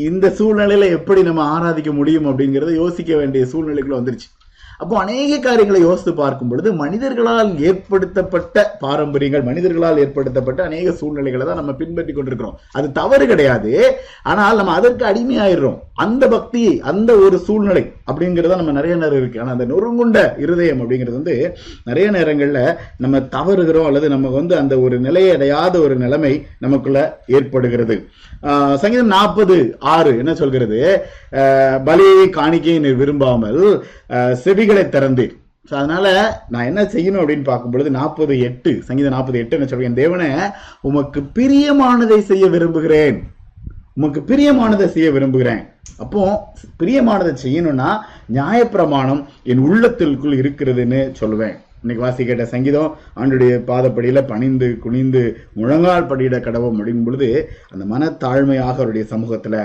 இந்த 0.07 0.27
சூழ்நிலையில 0.39 0.89
எப்படி 0.91 1.23
நம்ம 1.23 1.45
ஆராதிக்க 1.55 1.93
முடியும் 1.93 2.27
அப்படிங்கறத 2.31 2.75
யோசிக்க 2.75 3.17
வேண்டிய 3.17 3.45
சூழ்நிலைக்குள்ள 3.45 3.99
வந்துருச்சு. 3.99 4.29
அப்போ 4.79 4.99
அநேக 4.99 5.39
காரியங்களை 5.39 5.81
யோசித்து 5.81 6.13
பார்க்கும் 6.15 6.49
பொழுது 6.49 6.73
மனிதர்களால் 6.73 7.51
ஏற்படுத்தப்பட்ட 7.69 8.65
பாரம்பரியங்கள் 8.81 9.43
மனிதர்களால் 9.43 9.99
ஏற்படுத்தப்பட்ட 9.99 10.63
அநேக 10.63 10.93
சூழ்நிலைகளை 10.93 11.47
தான் 11.47 11.61
நம்ம 11.61 11.73
பின்பற்றி 11.73 12.13
கொண்டிருக்கிறோம். 12.13 12.59
அது 12.73 12.93
தவறு 12.93 13.27
கிடையாது. 13.27 13.73
ஆனால் 14.23 14.57
நம்ம 14.57 14.75
அதற்கு 14.75 15.05
அடிமையாயிடுறோம். 15.05 15.79
அந்த 15.95 16.29
பக்தி 16.29 16.81
அந்த 16.81 17.11
ஒரு 17.17 17.39
சூழ்நிலை 17.39 17.85
அப்படிங்கிறத 18.11 18.57
நம்ம 18.57 18.73
நிறைய 18.73 18.97
நேரம் 18.97 19.19
இருக்கு. 19.19 19.41
ஆனால் 19.41 19.57
அந்த 19.59 19.67
நொறுங்குண்ட 19.73 20.19
இருதயம் 20.39 20.81
அப்படிங்கிறது 20.83 21.19
வந்து 21.21 21.57
நிறைய 21.85 22.11
நேரங்கள்ல 22.11 22.61
நம்ம 22.99 23.19
தவறுகிறோம் 23.19 23.85
அல்லது 23.85 24.09
நமக்கு 24.09 24.37
வந்து 24.37 24.57
அந்த 24.57 24.79
ஒரு 24.79 24.99
நிலையை 24.99 25.35
அடையாத 25.35 25.79
ஒரு 25.79 25.97
நிலைமை 25.97 26.47
நமக்குள்ள 26.59 27.01
ஏற்படுகிறது. 27.27 27.97
ஆஹ் 28.43 28.75
சங்கீதம் 28.75 29.15
நாற்பது 29.17 29.77
ஆறு 29.79 30.19
என்ன 30.19 30.35
சொல்கிறது? 30.35 30.81
ஆஹ் 31.33 31.79
பலியை 31.89 32.27
காணிக்கையை 32.39 32.95
விரும்பாமல் 32.97 33.85
ஆஹ் 34.09 34.35
செவிகளை 34.67 34.85
திறந்தீர் 34.95 35.35
ஸோ 35.71 35.73
அதனால 35.81 36.07
நான் 36.53 36.69
என்ன 36.71 36.81
செய்யணும் 36.93 37.21
அப்படின்னு 37.21 37.47
பார்க்கும் 37.49 37.73
பொழுது 37.75 37.91
நாற்பது 37.97 38.35
எட்டு 38.49 38.71
சங்கீதம் 38.89 39.15
நாற்பது 39.17 39.39
எட்டு 39.41 39.57
என்ன 39.57 39.69
சொல்றேன் 39.71 39.99
தேவனே 40.01 40.29
உமக்கு 40.89 41.21
பிரியமானதை 41.39 42.19
செய்ய 42.31 42.45
விரும்புகிறேன். 42.55 43.19
உமக்கு 43.99 44.21
பிரியமானதை 44.31 44.87
செய்ய 44.95 45.09
விரும்புகிறேன். 45.17 45.63
அப்போ 46.05 46.23
பிரியமானதை 46.81 47.33
செய்யணும்னா 47.45 47.91
நியாயப்பிரமாணம் 48.37 49.23
என் 49.53 49.65
உள்ளத்திற்குள் 49.67 50.39
இருக்கிறதுன்னு 50.41 51.01
சொல்லுவேன். 51.21 51.57
இன்னைக்கு 51.83 52.05
வாசி 52.05 52.23
கேட்ட 52.29 52.47
சங்கீதம் 52.55 52.93
ஆண்டுடைய 53.21 53.55
பாதப்படியில 53.71 54.21
பணிந்து 54.33 54.69
குனிந்து 54.85 55.25
முழங்கால் 55.59 56.11
படியிட 56.13 56.39
கடவும் 56.47 56.79
அப்படிங்கும் 56.79 57.09
பொழுது 57.09 57.31
அந்த 57.73 57.85
மனத்தாழ்மையாக 57.95 58.79
அவருடைய 58.81 59.07
சமூகத்துல 59.15 59.59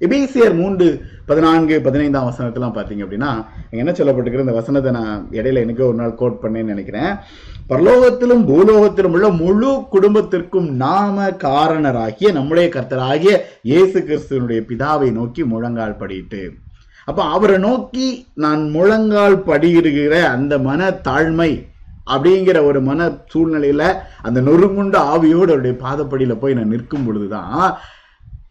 எபேசியர் 0.00 0.54
மூன்று 0.54 0.86
பதினான்கு 1.26 1.74
பதினைந்தாம் 1.80 2.26
வசனத்தெல்லாம் 2.28 2.74
பார்த்தீங்க 2.74 3.04
அப்படின்னா 3.04 3.30
என்ன 3.72 3.92
சொல்லப்பட்டிருக்கிற 3.92 4.44
இந்த 4.44 4.56
வசனத்தை 4.58 4.90
நான் 4.92 5.22
இடையில 5.30 5.62
எனக்கு 5.62 5.82
ஒரு 5.86 5.96
நாள் 5.96 6.12
கோட் 6.14 6.42
பண்ணேன்னு 6.42 6.72
நினைக்கிறேன். 6.74 7.12
பரலோகத்திலும் 7.70 8.44
பூலோகத்திலும் 8.44 9.14
உள்ள 9.14 9.28
முழு 9.38 9.70
குடும்பத்திற்கும் 9.88 10.68
நாம 10.76 11.16
காரணராகிய 11.44 12.32
நம்முடைய 12.32 12.66
கர்த்தராகிய 12.68 13.32
இயேசு 13.62 13.98
கிறிஸ்துவனுடைய 14.00 14.62
பிதாவை 14.68 15.08
நோக்கி 15.10 15.44
முழங்கால் 15.44 16.00
படியிட்டு 16.00 16.42
அப்ப 17.08 17.20
அவரை 17.30 17.58
நோக்கி 17.58 18.06
நான் 18.36 18.62
முழங்கால் 18.70 19.42
படியிடுகிற 19.48 20.14
அந்த 20.30 20.54
மன 20.60 20.90
தாழ்மை 21.04 21.50
அப்படிங்கிற 22.06 22.58
ஒரு 22.64 22.80
மன 22.82 23.00
சூழ்நிலையில 23.32 23.82
அந்த 24.22 24.38
நொறுங்குண்ட 24.40 24.96
ஆவியோடு 25.12 25.50
அவருடைய 25.52 25.74
பாதப்படியில 25.80 26.34
போய் 26.38 26.54
நான் 26.54 26.68
நிற்கும் 26.68 27.06
பொழுதுதான் 27.06 27.54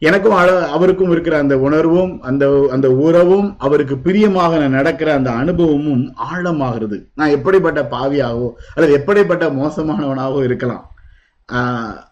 எனக்கும் 0.05 0.33
அழ- 0.33 0.67
அவருக்கும் 0.69 1.12
இருக்கிற 1.12 1.38
அந்த 1.38 1.59
உணர்வும் 1.59 2.21
அந்த 2.21 2.67
அந்த 2.71 2.88
உறவும் 2.91 3.55
அவருக்கு 3.57 3.97
பிரியமாக 3.97 4.57
நான் 4.57 4.69
நடக்கிற 4.69 5.13
அந்த 5.13 5.31
அனுபவமும் 5.31 6.03
ஆழமாகிறது. 6.33 6.97
நான் 7.15 7.29
எப்படிப்பட்ட 7.29 7.81
பாவியாகவோ 7.91 8.50
அல்லது 8.75 8.93
எப்படிப்பட்ட 9.00 9.50
மோசமானவனாகவோ 9.50 10.43
இருக்கலாம். 10.43 10.85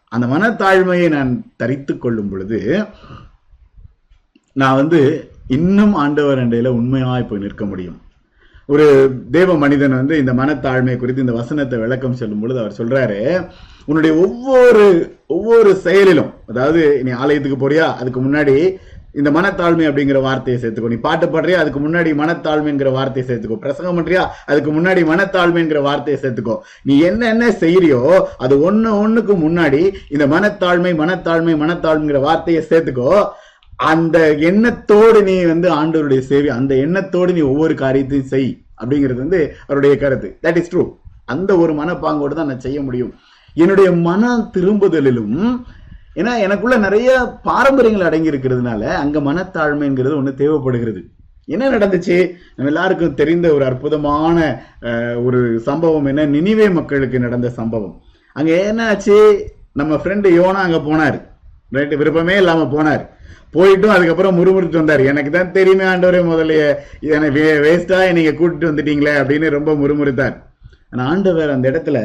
அந்த 0.08 0.26
மனத்தாழ்மையை 0.28 1.10
நான் 1.10 1.32
தரித்து 1.56 1.98
கொள்ளும் 1.98 2.30
பொழுது 2.30 2.60
நான் 4.54 4.76
வந்து 4.76 5.02
இன்னும் 5.48 5.94
ஆண்டவர் 5.94 6.38
அண்டையில 6.38 6.68
உண்மையாய் 6.68 7.26
போய் 7.26 7.40
நிற்க 7.40 7.66
முடியும். 7.66 8.02
ஒரு 8.70 8.86
தேவ 9.32 9.56
மனிதன் 9.58 9.96
வந்து 10.00 10.18
இந்த 10.18 10.34
மனத்தாழ்மை 10.34 10.96
குறித்து 10.98 11.26
இந்த 11.26 11.34
வசனத்தை 11.34 11.80
விளக்கம் 11.80 12.20
சொல்லும் 12.22 12.40
பொழுது 12.40 12.60
அவர் 12.60 12.78
சொல்றாரு 12.78 13.20
உன்னுடைய 13.86 14.14
ஒவ்வொரு 14.26 14.86
ஒவ்வொரு 15.28 15.72
செயலிலும் 15.76 16.34
அதாவது 16.48 16.82
நீ 17.04 17.12
ஆலயத்துக்கு 17.12 17.58
போறியா 17.64 17.88
அதுக்கு 18.02 18.22
முன்னாடி 18.22 18.58
இந்த 19.22 19.30
மனத்தாழ்மை 19.32 19.86
அப்படிங்கிற 19.88 20.20
வார்த்தையை 20.22 20.58
சேர்த்துக்கோ. 20.62 20.92
நீ 20.94 20.96
பாட்டு 20.96 21.26
பாடுறியா 21.26 21.58
அதுக்கு 21.64 21.80
முன்னாடி 21.80 22.12
மனத்தாழ்மைங்கிற 22.22 22.92
வார்த்தையை 22.92 23.26
சேர்த்துக்கோ. 23.28 23.58
பிரசங்கம் 23.66 23.98
பண்றியா 23.98 24.24
அதுக்கு 24.46 24.72
முன்னாடி 24.72 25.02
மனத்தாழ்மைங்கிற 25.12 25.82
வார்த்தையை 25.82 26.18
சேர்த்துக்கோ. 26.24 26.56
நீ 26.84 27.00
என்ன 27.00 27.28
என்ன 27.28 27.48
செய்யறியோ 27.60 28.02
அது 28.38 28.62
ஒன்னு 28.62 28.90
ஒண்ணுக்கு 29.02 29.36
முன்னாடி 29.46 29.82
இந்த 30.10 30.28
மனத்தாழ்மை 30.28 30.94
மனத்தாழ்மை 31.02 31.56
மனத்தாழ்மைங்கிற 31.64 32.22
வார்த்தையை 32.22 32.64
சேர்த்துக்கோ. 32.70 33.12
அந்த 33.78 34.18
எண்ணத்தோடு 34.50 35.24
நீ 35.24 35.36
வந்து 35.44 35.68
ஆண்டவருடைய 35.80 36.20
சேவை 36.20 36.50
அந்த 36.50 36.74
எண்ணத்தோடு 36.76 37.32
நீ 37.34 37.42
ஒவ்வொரு 37.52 37.76
காரியத்தையும் 37.76 38.32
செய் 38.34 38.52
அப்படிங்கிறது 38.82 39.20
வந்து 39.26 39.40
அவருடைய 39.68 39.98
கருத்து. 39.98 40.30
தட் 40.44 40.60
இஸ் 40.62 40.72
ட்ரூ 40.74 40.84
அந்த 41.26 41.52
ஒரு 41.58 41.74
மனப்பாங்கோடு 41.74 42.34
தான் 42.34 42.50
நான் 42.52 42.66
செய்ய 42.68 42.82
முடியும். 42.82 43.14
என்னுடைய 43.54 43.92
மன 43.92 44.50
திரும்புதலிலும் 44.56 45.40
ஏன்னா 46.20 46.32
எனக்குள்ள 46.40 46.76
நிறைய 46.78 47.10
பாரம்பரியங்கள் 47.44 48.08
அடங்கி 48.08 48.32
இருக்கிறதுனால 48.32 48.82
அங்க 49.04 49.20
மனத்தாழ்மைங்கிறது 49.20 50.20
ஒண்ணு 50.20 50.34
தேவைப்படுகிறது. 50.34 51.02
என்ன 51.46 51.70
நடந்துச்சு? 51.70 52.18
நம்ம 52.56 52.70
எல்லாருக்கும் 52.72 53.16
தெரிந்த 53.22 53.54
ஒரு 53.54 53.66
அற்புதமான 53.66 54.38
ஒரு 55.26 55.60
சம்பவம் 55.60 56.06
என்ன? 56.06 56.26
நினிவே 56.26 56.72
மக்களுக்கு 56.72 57.20
நடந்த 57.20 57.50
சம்பவம். 57.50 57.96
அங்க 58.34 58.52
என்ன 58.64 58.86
ஆச்சு 58.88 59.18
நம்ம 59.74 59.96
ஃப்ரெண்டு 59.96 60.30
யோனா 60.40 60.62
அங்க 60.68 60.78
போனார். 60.90 61.18
ரைட்டு 61.76 61.98
விருப்பமே 61.98 62.38
இல்லாம 62.38 62.68
போனார். 62.76 63.04
போயிட்டும் 63.56 63.96
அதுக்கப்புறம் 63.96 64.38
முறுமுறுத்து 64.40 64.82
வந்தார். 64.82 65.04
எனக்கு 65.12 65.32
தான் 65.32 65.54
தெரியுமே 65.58 65.86
ஆண்டவரே 65.92 66.22
முதல்ல 66.32 66.56
எனக்கு 67.16 67.44
வேஸ்டா 67.66 68.00
நீங்க 68.18 68.34
கூட்டிட்டு 68.40 68.70
வந்துட்டீங்களே 68.70 69.16
அப்படின்னு 69.22 69.56
ரொம்ப 69.58 69.74
முறுமுறுத்தார். 69.82 70.36
ஆனா 70.92 71.04
ஆண்டவர் 71.14 71.56
அந்த 71.56 71.66
இடத்துல 71.72 72.00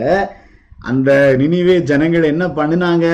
அந்த 0.90 1.10
நினைவே 1.42 1.76
ஜனங்கள் 1.90 2.30
என்ன 2.32 2.44
பண்ணினாங்க? 2.58 3.06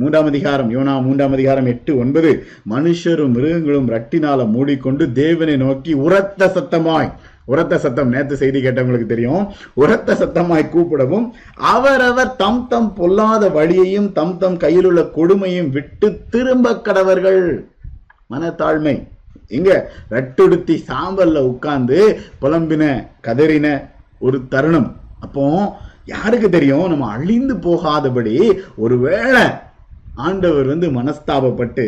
மூன்றாம் 0.00 0.28
அதிகாரம் 0.30 0.68
யோனா 0.74 0.92
மூன்றாம் 1.06 1.34
அதிகாரம் 1.36 1.66
எட்டு 1.72 1.92
ஒன்பது. 2.02 2.30
மனுஷரும் 2.72 3.34
மிருகங்களும் 3.36 3.88
ரட்டினால 3.94 4.46
மூடிக்கொண்டு 4.52 5.04
தேவனை 5.20 5.56
நோக்கி 5.64 5.92
உரத்த 6.06 6.48
சத்தமாய் 6.54 7.10
உரத்த 7.44 7.78
சத்தம் 7.78 8.08
நேத்து 8.08 8.36
செய்தி 8.36 8.62
கேட்டவங்களுக்கு 8.62 9.06
தெரியும். 9.06 9.52
உரத்த 9.74 10.14
சத்தமாய் 10.14 10.68
கூப்பிடவும் 10.68 11.34
அவரவர் 11.54 12.36
தம் 12.36 12.66
தம் 12.68 12.94
பொல்லாத 12.94 13.48
வழியையும் 13.48 14.12
தம் 14.12 14.38
தம் 14.38 14.56
கையில் 14.56 14.84
உள்ள 14.84 15.00
கொடுமையும் 15.00 15.70
விட்டு 15.70 16.20
திரும்ப 16.30 16.72
கடவர்கள். 16.72 17.64
மனத்தாழ்மை 18.30 19.08
இங்க 19.48 19.90
ரட்டுடுத்தி 20.10 20.76
சாம்பல்ல 20.88 21.38
உட்கார்ந்து 21.38 22.20
புலம்பின 22.40 22.84
கதறின 23.22 23.88
ஒரு 24.18 24.48
தருணம். 24.48 24.96
அப்போ 25.20 25.72
யாருக்கு 26.04 26.50
தெரியும்? 26.50 26.88
நம்ம 26.88 27.10
அழிந்து 27.10 27.56
போகாதபடி 27.56 28.52
ஒருவேளை 28.76 29.42
ஆண்டவர் 30.14 30.64
வந்து 30.64 30.88
மனஸ்தாபப்பட்டு 30.88 31.84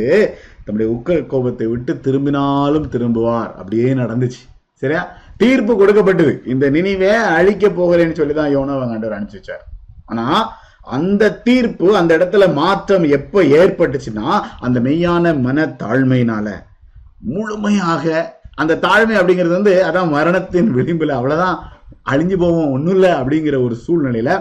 தம்முடைய 0.64 0.92
உக்க 0.92 1.20
கோபத்தை 1.20 1.66
விட்டு 1.66 2.00
திரும்பினாலும் 2.00 2.90
திரும்புவார். 2.90 3.50
அப்படியே 3.60 3.94
நடந்துச்சு. 3.94 4.42
சரியா? 4.74 5.16
தீர்ப்பு 5.40 5.72
கொடுக்கப்பட்டது. 5.76 6.32
இந்த 6.46 6.70
நினைவே 6.70 7.12
அழிக்க 7.38 7.68
போகிறேன்னு 7.68 8.18
சொல்லி 8.18 8.34
தான் 8.34 8.52
யோனவங்க 8.56 8.94
ஆண்டவர் 8.96 9.16
அனுப்பிச்சு 9.16 9.40
வச்சார். 9.40 9.64
ஆனா 10.06 10.26
அந்த 10.86 11.30
தீர்ப்பு 11.46 11.86
அந்த 11.96 12.10
இடத்துல 12.18 12.52
மாற்றம் 12.52 13.04
எப்ப 13.18 13.42
ஏற்பட்டுச்சுன்னா 13.58 14.26
அந்த 14.60 14.80
மெய்யான 14.80 15.34
மன 15.38 15.66
தாழ்மையினால 15.82 16.48
முழுமையாக 17.28 18.04
அந்த 18.56 18.78
தாழ்மை 18.82 19.14
அப்படிங்கிறது 19.18 19.56
வந்து 19.58 19.72
அதான் 19.84 20.08
மரணத்தின் 20.08 20.68
விளிம்புல 20.76 21.14
அவ்வளவுதான் 21.18 21.56
அழிஞ்சு 22.12 22.36
போவோம் 22.36 22.72
ஒன்றும் 22.72 22.94
இல்லை 22.94 23.10
அப்படிங்கிற 23.10 23.56
ஒரு 23.64 23.76
சூழ்நிலையில 23.76 24.32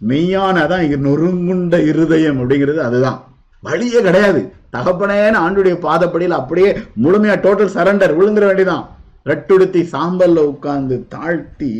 மெய்யான 0.00 0.56
அதான் 0.64 0.84
இங்க 0.86 0.96
நொறுங்குண்ட 0.96 1.76
இருதயம் 1.90 2.38
அப்படிங்கிறது 2.40 2.80
அதுதான். 2.82 3.18
வழியே 3.62 4.00
கிடையாது. 4.02 4.40
தகப்பனேன்னு 4.72 5.38
ஆண்டுடைய 5.44 5.74
பாதப்படியில் 5.86 6.40
அப்படியே 6.40 6.70
முழுமையா 7.04 7.34
டோட்டல் 7.44 7.74
சரண்டர் 7.76 8.16
விழுங்குற 8.18 8.44
வேண்டியதான் 8.46 8.84
ரட்டுடுத்தி 9.28 9.80
சாம்பல்ல 9.92 10.40
உட்கார்ந்து 10.52 10.96
தாழ்த்தி 11.08 11.72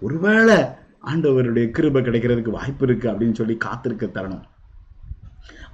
ஒருவேளை 0.00 0.58
ஆண்டவருடைய 1.10 1.66
கிருபை 1.70 2.00
கிடைக்கிறதுக்கு 2.02 2.58
வாய்ப்பு 2.58 2.84
இருக்கு 2.86 3.06
அப்படின்னு 3.10 3.38
சொல்லி 3.40 3.56
காத்திருக்க 3.64 4.06
தரணும். 4.06 4.44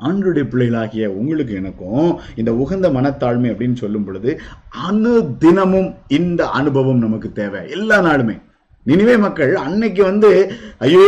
ஆண்டுடைய 0.07 0.45
பிள்ளைகளாகிய 0.53 1.05
உங்களுக்கு 1.19 1.55
எனக்கும் 1.55 2.09
இந்த 2.41 2.51
உகந்த 2.63 2.87
மனத்தாழ்மை 2.97 3.51
அப்படின்னு 3.53 3.77
சொல்லும் 3.83 4.05
பொழுது 4.05 4.31
அணு 4.87 5.13
தினமும் 5.39 5.91
இந்த 6.19 6.49
அனுபவம் 6.59 7.05
நமக்கு 7.05 7.31
தேவை 7.33 7.63
எல்லா 7.71 7.99
நாளுமே. 8.09 8.37
நினைவே 8.87 9.17
மக்கள் 9.17 9.53
அன்னைக்கு 9.67 10.03
வந்து 10.03 10.31
ஐயோ 10.79 11.03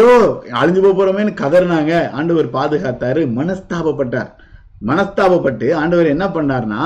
அழிஞ்சு 0.61 0.93
போறோமேன்னு 0.99 1.35
கதறினாங்க. 1.43 1.93
ஆண்டவர் 2.11 2.55
பாதுகாத்தாரு 2.57 3.23
மனஸ்தாபப்பட்டார். 3.41 4.31
மனஸ்தாபப்பட்டு 4.87 5.69
ஆண்டவர் 5.83 6.13
என்ன 6.15 6.25
பண்ணார்னா 6.27 6.83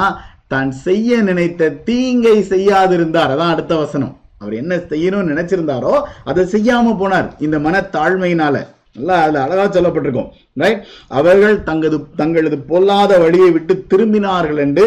தான் 0.52 0.70
செய்ய 0.86 1.20
நினைத்த 1.28 1.70
தீங்கை 1.88 2.36
செய்யாதிருந்தார். 2.52 3.32
அதான் 3.34 3.54
அடுத்த 3.54 3.74
வசனம். 3.76 4.14
அவர் 4.40 4.54
என்ன 4.62 4.74
செய்யணும்னு 4.90 5.32
நினைச்சிருந்தாரோ 5.32 5.94
அதை 6.30 6.42
செய்யாம 6.54 6.92
போனார். 7.00 7.28
இந்த 7.46 7.56
மனத்தாழ்மையினால. 7.66 8.56
நல்லா 8.96 9.16
அதுல 9.22 9.40
அழகா 9.44 9.64
சொல்லப்பட்டிருக்கும். 9.74 10.30
ரைட் 10.60 10.80
அவர்கள் 11.18 11.56
தங்களது 11.68 11.98
தங்களது 12.20 12.56
பொல்லாத 12.70 13.12
வழியை 13.24 13.50
விட்டு 13.56 13.74
திரும்பினார்கள் 13.90 14.60
என்று 14.64 14.84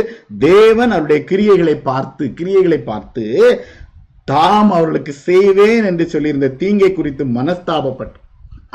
தேவன் 0.48 0.94
அவருடைய 0.96 1.20
கிரியைகளை 1.32 1.76
பார்த்து 1.90 2.26
கிரியைகளை 2.40 2.80
பார்த்து 2.90 3.26
தாம் 4.32 4.72
அவர்களுக்கு 4.78 5.14
செய்வேன் 5.30 5.86
என்று 5.92 6.06
சொல்லியிருந்த 6.14 6.50
தீங்கை 6.64 6.92
குறித்து 6.94 7.24
மனஸ்தாபப்பட்டு 7.38 8.20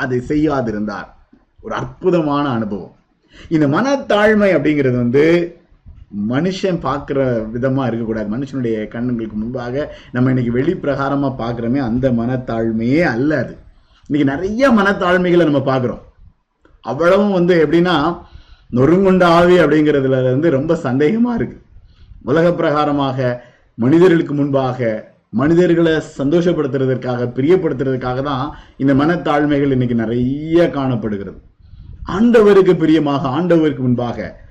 அதை 0.03 0.17
செய்யாதிருந்தார். 0.31 1.07
ஒரு 1.65 1.73
அற்புதமான 1.81 2.45
அனுபவம். 2.57 2.95
இந்த 3.55 3.65
மனத்தாழ்மை 3.75 4.49
அப்படிங்கிறது 4.57 4.97
வந்து 5.03 5.25
மனுஷன் 6.11 6.79
பார்க்குற 6.87 7.19
விதமா 7.53 7.85
இருக்கக்கூடாது. 7.87 8.27
மனுஷனுடைய 8.35 8.75
கண்ணுங்களுக்கு 8.93 9.37
முன்பாக 9.41 9.95
நம்ம 10.11 10.29
இன்னைக்கு 10.29 10.53
வெளிப்பிரகாரமா 10.59 11.29
பார்க்குறோமே 11.43 11.79
அந்த 11.89 12.11
மனத்தாழ்மையே 12.11 13.01
அல்ல 13.13 13.37
அது. 13.37 13.57
இன்னைக்கு 14.09 14.31
நிறைய 14.33 14.69
மனத்தாழ்மைகளை 14.71 15.45
நம்ம 15.51 15.61
பார்க்குறோம். 15.71 16.03
அவ்வளவும் 16.81 17.31
வந்து 17.31 17.53
எப்படின்னா 17.65 17.95
நொறுங்குண்ட 18.69 19.23
ஆவி 19.39 19.57
அப்படிங்கிறதுல 19.59 20.23
வந்து 20.23 20.49
ரொம்ப 20.49 20.73
சந்தேகமா 20.87 21.33
இருக்கு. 21.33 21.57
உலக 22.23 22.47
பிரகாரமாக 22.49 23.39
மனிதர்களுக்கு 23.75 24.33
முன்பாக 24.33 24.79
மனிதர்களை 25.29 25.93
சந்தோஷப்படுத்துறதற்காக 26.19 27.27
பிரியப்படுத்துறதுக்காக 27.37 28.21
தான் 28.21 28.45
இந்த 28.77 28.93
மனத்தாழ்மைகள் 28.93 29.73
இன்னைக்கு 29.75 29.95
நிறைய 29.95 30.69
காணப்படுகிறது. 30.69 31.39
ஆண்டவருக்கு 32.15 32.73
பிரியமாக 32.73 33.27
ஆண்டவருக்கு 33.27 33.79
முன்பாக 33.79 34.45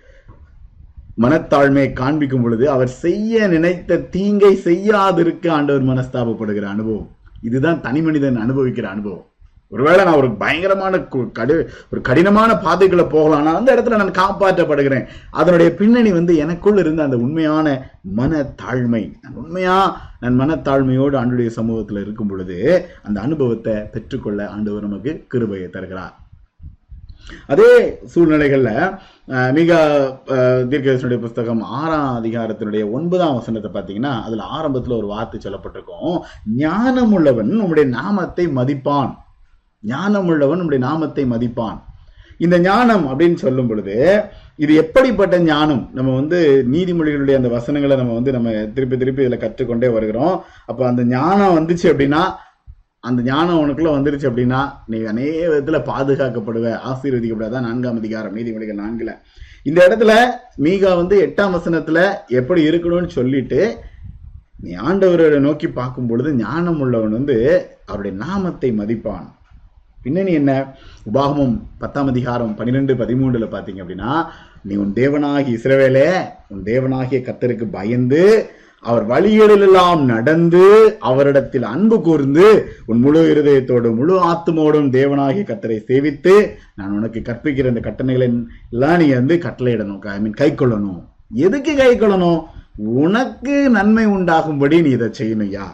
மனத்தாழ்மையை 1.20 1.92
காண்பிக்கும் 1.92 2.42
பொழுது 2.42 2.70
அவர் 2.70 2.88
செய்ய 2.88 3.46
நினைத்த 3.46 3.96
தீங்கை 3.96 4.60
செய்யாதிருக்க 4.64 5.48
ஆண்டவர் 5.48 5.84
மனஸ்தாபப்படுகிற 5.84 6.62
அனுபவம். 6.62 7.10
இதுதான் 7.42 7.80
தனி 7.80 8.02
மனிதன் 8.02 8.36
அனுபவிக்கிற 8.36 8.82
அனுபவம். 8.82 9.24
ஒருவேளை 9.68 10.04
நான் 10.04 10.14
ஒரு 10.14 10.30
பயங்கரமான 10.30 10.96
கு- 10.96 11.32
கடு 11.32 11.70
ஒரு 11.92 12.00
கடினமான 12.00 12.56
பாதைகளை 12.56 13.04
போகலாம். 13.04 13.42
நான் 13.42 13.54
அந்த 13.54 13.76
இடத்துல 13.76 13.96
நான் 13.96 14.10
காப்பாற்றப்படுகிறேன். 14.10 15.06
அதனுடைய 15.30 15.74
பின்னணி 15.74 16.12
வந்து 16.12 16.36
எனக்குள் 16.36 16.76
இருந்த 16.76 17.02
அந்த 17.02 17.16
உண்மையான 17.16 17.90
மனத்தாழ்மை. 18.16 19.12
நான் 19.22 19.34
உண்மையா 19.34 20.00
நான் 20.20 20.40
மனத்தாழ்மையோடு 20.40 21.18
ஆண்டுடைய 21.18 21.46
சமூகத்தில் 21.46 22.00
இருக்கும் 22.00 22.26
பொழுது 22.26 22.86
அந்த 23.02 23.20
அனுபவத்தை 23.20 23.74
பெற்றுக்கொள்ள 23.74 24.48
ஆண்டவர் 24.48 24.82
நமக்கு 24.82 25.24
கிருபையை 25.28 25.68
தருகிறார். 25.68 26.25
அதே 27.46 27.70
சூழ்நிலைகளில் 28.04 28.74
மிக 29.52 29.70
அஹ், 30.28 30.62
தீர்க்கதரிசனுடைய 30.68 31.20
புஸ்தகம் 31.20 31.62
ஆறாம் 31.78 32.20
அதிகாரத்தினுடைய 32.20 32.92
ஒன்பதாம் 32.92 33.34
வசனத்தை 33.34 33.70
பார்த்தீங்கன்னா 33.72 34.14
அதில் 34.22 34.44
ஆரம்பத்தில் 34.50 34.98
ஒரு 34.98 35.06
வார்த்தை 35.06 35.40
சொல்லப்பட்டிருக்கும். 35.40 36.16
ஞானமுள்ளவன் 36.58 37.52
உம்முடைய 37.56 37.86
நாமத்தை 37.96 38.46
மதிப்பான். 38.56 39.12
ஞானமுள்ளவன் 39.84 40.62
உம்முடைய 40.62 40.82
நாமத்தை 40.82 41.24
மதிப்பான். 41.26 41.78
இந்த 42.40 42.56
ஞானம் 42.60 43.04
அப்படின்னு 43.10 43.34
சொல்லும் 43.36 43.68
பொழுது 43.68 43.94
இது 44.58 44.72
எப்படிப்பட்ட 44.74 45.38
ஞானம்? 45.44 45.82
நம்ம 45.92 46.14
வந்து 46.14 46.38
நீதிமொழிகளுடைய 46.70 47.36
அந்த 47.36 47.48
வசனங்களை 47.48 47.96
நம்ம 47.96 48.14
வந்து 48.14 48.32
நம்ம 48.32 48.48
திருப்பி 48.74 48.96
திருப்பி 48.96 49.22
இதில் 49.22 49.42
கற்றுக்கொண்டே 49.42 49.88
வருகிறோம். 49.88 50.34
அப்போ 50.66 50.82
அந்த 50.86 51.02
ஞானம் 51.10 51.56
வந்துச்சு 51.58 51.86
அப்படின்னா 51.92 52.22
அந்த 53.08 53.22
ஞானம் 53.22 53.60
உனக்குள்ள 53.62 53.90
வந்துருச்சு 53.96 54.28
அப்படின்னா 54.30 54.60
நீ 54.86 54.98
அநேக 55.02 55.40
விதத்துல 55.52 55.78
பாதுகாக்கப்படுவ. 55.90 56.66
ஆசீர்வதிக்கப்படுவதா 56.90 57.60
நான்காம் 57.60 57.98
அதிகாரம் 57.98 58.36
நீதிமொழிகள் 58.36 58.82
நான்குல. 58.84 59.12
இந்த 59.62 59.78
இடத்துல 59.88 60.12
மீகா 60.64 60.90
வந்து 60.96 61.16
எட்டாம் 61.26 61.54
வசனத்துல 61.56 62.00
எப்படி 62.28 62.60
இருக்கணும்னு 62.68 63.10
சொல்லிட்டு 63.18 63.60
நீ 64.60 64.72
ஆண்டவரை 64.88 65.38
நோக்கி 65.38 65.68
பார்க்கும் 65.68 66.06
பொழுது 66.06 66.34
ஞானம் 66.34 66.80
உள்ளவன் 66.80 67.16
வந்து 67.18 67.36
அவருடைய 67.86 68.16
நாமத்தை 68.24 68.70
மதிப்பான். 68.72 69.26
பின்னணி 70.02 70.32
என்ன? 70.32 70.52
உபாகமும் 71.10 71.54
பத்தாம் 71.78 72.06
அதிகாரம் 72.06 72.52
பன்னிரெண்டு 72.54 72.94
பதிமூன்றுல 72.94 73.46
பாத்தீங்க 73.54 73.80
அப்படின்னா 73.82 74.12
நீ 74.62 74.74
உன் 74.74 74.92
தேவனாகி 74.92 75.50
இஸ்ரவேலே 75.56 76.08
உன் 76.48 76.62
தேவனாகிய 76.62 77.18
கத்தருக்கு 77.28 77.66
பயந்து 77.78 78.22
அவர் 78.90 79.04
வழிகளிலெல்லாம் 79.10 80.02
நடந்து 80.10 80.64
அவரிடத்தில் 81.10 81.66
அன்பு 81.74 81.96
கூர்ந்து 82.06 82.46
உன் 82.90 83.00
முழு 83.04 83.20
இருதயத்தோடும் 83.32 83.96
முழு 84.00 84.14
ஆத்துமோடும் 84.30 84.90
தேவனாகிய 84.96 85.44
கத்தரை 85.48 85.78
சேவித்து 85.90 86.34
நான் 86.78 86.94
உனக்கு 86.98 87.20
கற்பிக்கிற 87.28 87.72
இந்த 87.72 87.82
கட்டணைகளை 87.88 88.28
எல்லாம் 88.74 89.00
நீ 89.02 89.08
வந்து 89.18 89.36
கட்டளையிடணும். 89.46 90.04
ஐ 90.16 90.20
மீன் 90.26 90.38
கை 90.42 90.50
கொள்ளணும். 90.52 91.00
எதுக்கு 91.46 91.74
கை 91.82 91.90
கொள்ளணும்? 91.96 92.40
உனக்கு 93.04 93.56
நன்மை 93.78 94.06
உண்டாகும்படி 94.16 94.78
நீ 94.86 94.92
இதை 94.98 95.10
செய்யணும்யா 95.20 95.66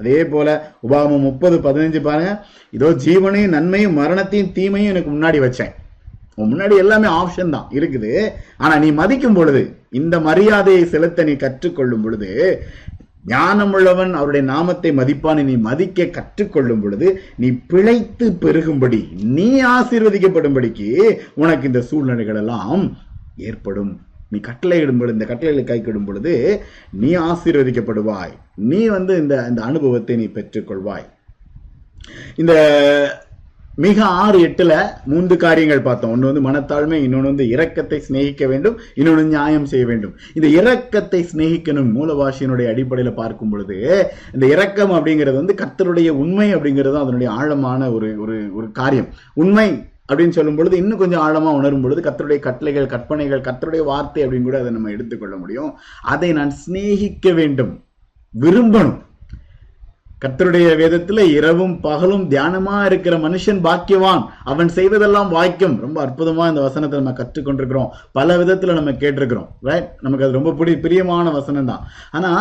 அதே 0.00 0.20
போல 0.32 0.48
உபாமம் 0.88 1.26
முப்பது 1.28 1.56
பதினஞ்சு 1.64 2.00
பாருங்க 2.04 2.32
இதோ 2.76 2.90
ஜீவனையும் 3.06 3.54
நன்மையும் 3.56 3.98
மரணத்தையும் 4.00 4.52
தீமையும் 4.58 4.92
எனக்கு 4.92 5.10
முன்னாடி 5.14 5.38
வச்சேன். 5.46 5.74
முன்னாடி 6.42 6.74
எல்லாமே 6.82 7.08
ஆப்ஷன் 7.20 7.54
தான் 7.56 7.70
இருக்குது. 7.78 8.12
ஆனா 8.62 8.74
நீ 8.84 8.90
மதிக்கும் 9.00 9.36
பொழுது 9.38 9.62
இந்த 10.00 10.16
மரியாதையை 10.28 10.84
செலுத்த 10.94 11.24
நீ 11.28 11.34
கற்றுக்கொள்ளும் 11.44 12.04
பொழுது 12.06 12.30
ஞானமுள்ளவன் 13.32 14.12
அவருடைய 14.18 14.42
நாமத்தை 14.50 14.90
மதிப்பான் 14.98 15.40
நீ 15.48 15.54
மதிக்க 15.66 16.06
கற்றுக்கொள்ளும் 16.18 16.82
பொழுது 16.84 17.08
நீ 17.42 17.48
பிழைத்து 17.72 18.26
பெருகும்படி 18.44 19.00
நீ 19.38 19.48
ஆசீர்வதிக்கப்படும்படிக்கு 19.76 20.88
உனக்கு 21.42 21.68
இந்த 21.70 21.82
சூழ்நிலைகள் 21.88 22.40
எல்லாம் 22.42 22.84
ஏற்படும். 23.50 23.92
நீ 24.32 24.38
கட்டளையிடும் 24.48 25.00
பொழுது 25.00 25.16
இந்த 25.18 25.26
கட்டளைகளை 25.30 25.64
கைக்கிடும் 25.70 26.06
பொழுது 26.08 26.34
நீ 27.02 27.10
ஆசீர்வதிக்கப்படுவாய். 27.30 28.34
நீ 28.70 28.80
வந்து 28.96 29.12
இந்த 29.22 29.34
இந்த 29.50 29.62
அனுபவத்தை 29.70 30.16
நீ 30.22 30.26
பெற்றுக்கொள்வாய். 30.36 31.06
இந்த 32.42 32.52
மிக 33.76 34.04
ஆறு 34.04 34.38
எட்டுல 34.46 34.72
மூன்று 35.04 35.36
காரியங்கள் 35.36 35.82
பார்த்தோம். 35.82 36.10
ஒன்று 36.10 36.30
வந்து 36.30 36.46
மனத்தாழ்மை 36.48 36.92
இன்னொன்று 36.92 37.30
வந்து 37.32 37.44
இரக்கத்தை 37.44 37.98
சிநேகிக்க 38.06 38.46
வேண்டும் 38.46 38.78
இன்னொன்று 38.94 39.24
நியாயம் 39.24 39.66
செய்ய 39.66 39.86
வேண்டும். 39.86 40.14
இந்த 40.34 40.48
இரக்கத்தை 40.48 41.20
சிநேகிக்கணும் 41.32 41.92
மூலவாசியினுடைய 41.96 42.68
அடிப்படையில் 42.68 43.14
பார்க்கும் 43.14 43.48
பொழுது 43.48 43.76
இந்த 44.34 44.46
இரக்கம் 44.46 44.90
அப்படிங்கிறது 44.90 45.34
வந்து 45.34 45.54
கத்தருடைய 45.62 46.08
உண்மை 46.08 46.54
அப்படிங்கிறது 46.54 46.94
அதனுடைய 46.94 47.30
ஆழமான 47.32 47.90
ஒரு 47.90 48.18
ஒரு 48.18 48.54
ஒரு 48.54 48.72
காரியம். 48.72 49.08
உண்மை 49.34 49.88
அப்படின்னு 50.08 50.36
சொல்லும் 50.36 50.56
பொழுது 50.56 50.76
இன்னும் 50.76 50.98
கொஞ்சம் 50.98 51.20
ஆழமாக 51.20 51.58
உணரும் 51.58 51.82
பொழுது 51.82 52.00
கத்தருடைய 52.06 52.38
கட்டளைகள் 52.38 52.86
கற்பனைகள் 52.86 53.40
கத்தருடைய 53.40 53.84
வார்த்தை 53.84 54.24
அப்படின்னு 54.24 54.42
கூட 54.42 54.58
அதை 54.58 54.72
நம்ம 54.72 54.90
எடுத்துக்கொள்ள 54.90 55.36
முடியும். 55.36 55.76
அதை 56.00 56.32
நான் 56.32 56.50
சிநேகிக்க 56.50 57.32
வேண்டும் 57.32 57.84
விரும்பணும். 58.34 58.98
கத்தருடைய 60.24 60.68
வேதத்துல 60.80 61.20
இரவும் 61.36 61.80
பகலும் 61.80 62.24
தியானமா 62.30 62.84
இருக்கிற 62.84 63.14
மனுஷன் 63.16 63.60
பாக்கியவான். 63.66 64.22
அவன் 64.44 64.70
செய்வதெல்லாம் 64.74 65.28
வாக்கியம் 65.28 65.76
ரொம்ப 65.80 65.98
அற்புதமா 66.06 66.48
இந்த 66.48 66.60
வசனத்தை 66.60 67.00
நம்ம 67.00 67.14
கற்றுக்கொண்டிருக்கிறோம். 67.20 67.88
பல 68.12 68.36
விதத்துல 68.36 68.72
நம்ம 68.72 68.90
கேட்டிருக்கிறோம். 68.90 69.48
ரைட் 69.60 69.88
நமக்கு 70.00 70.24
அது 70.24 70.36
ரொம்ப 70.38 70.52
பிடி 70.52 70.76
பிரியமான 70.78 71.30
வசனம் 71.30 71.70
தான் 71.70 71.84
ஆனா 72.10 72.32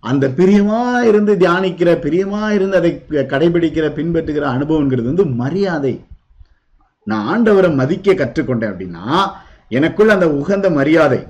அந்த 0.00 0.28
பிரியமா 0.28 0.80
இருந்து 1.10 1.34
தியானிக்கிற 1.34 1.92
பிரியமா 2.06 2.50
இருந்து 2.50 2.76
அதை 2.76 2.90
கடைபிடிக்கிற 3.10 3.86
பின்பற்றுகிற 3.98 4.44
அனுபவங்கிறது 4.56 5.10
வந்து 5.12 5.24
மரியாதை. 5.24 5.94
நான் 7.04 7.26
ஆண்டவரை 7.32 7.70
மதிக்க 7.74 8.12
கற்றுக்கொண்டேன் 8.12 8.72
அப்படின்னா 8.72 9.04
எனக்குள்ள 9.68 10.12
அந்த 10.12 10.28
உகந்த 10.30 10.70
மரியாதை. 10.70 11.20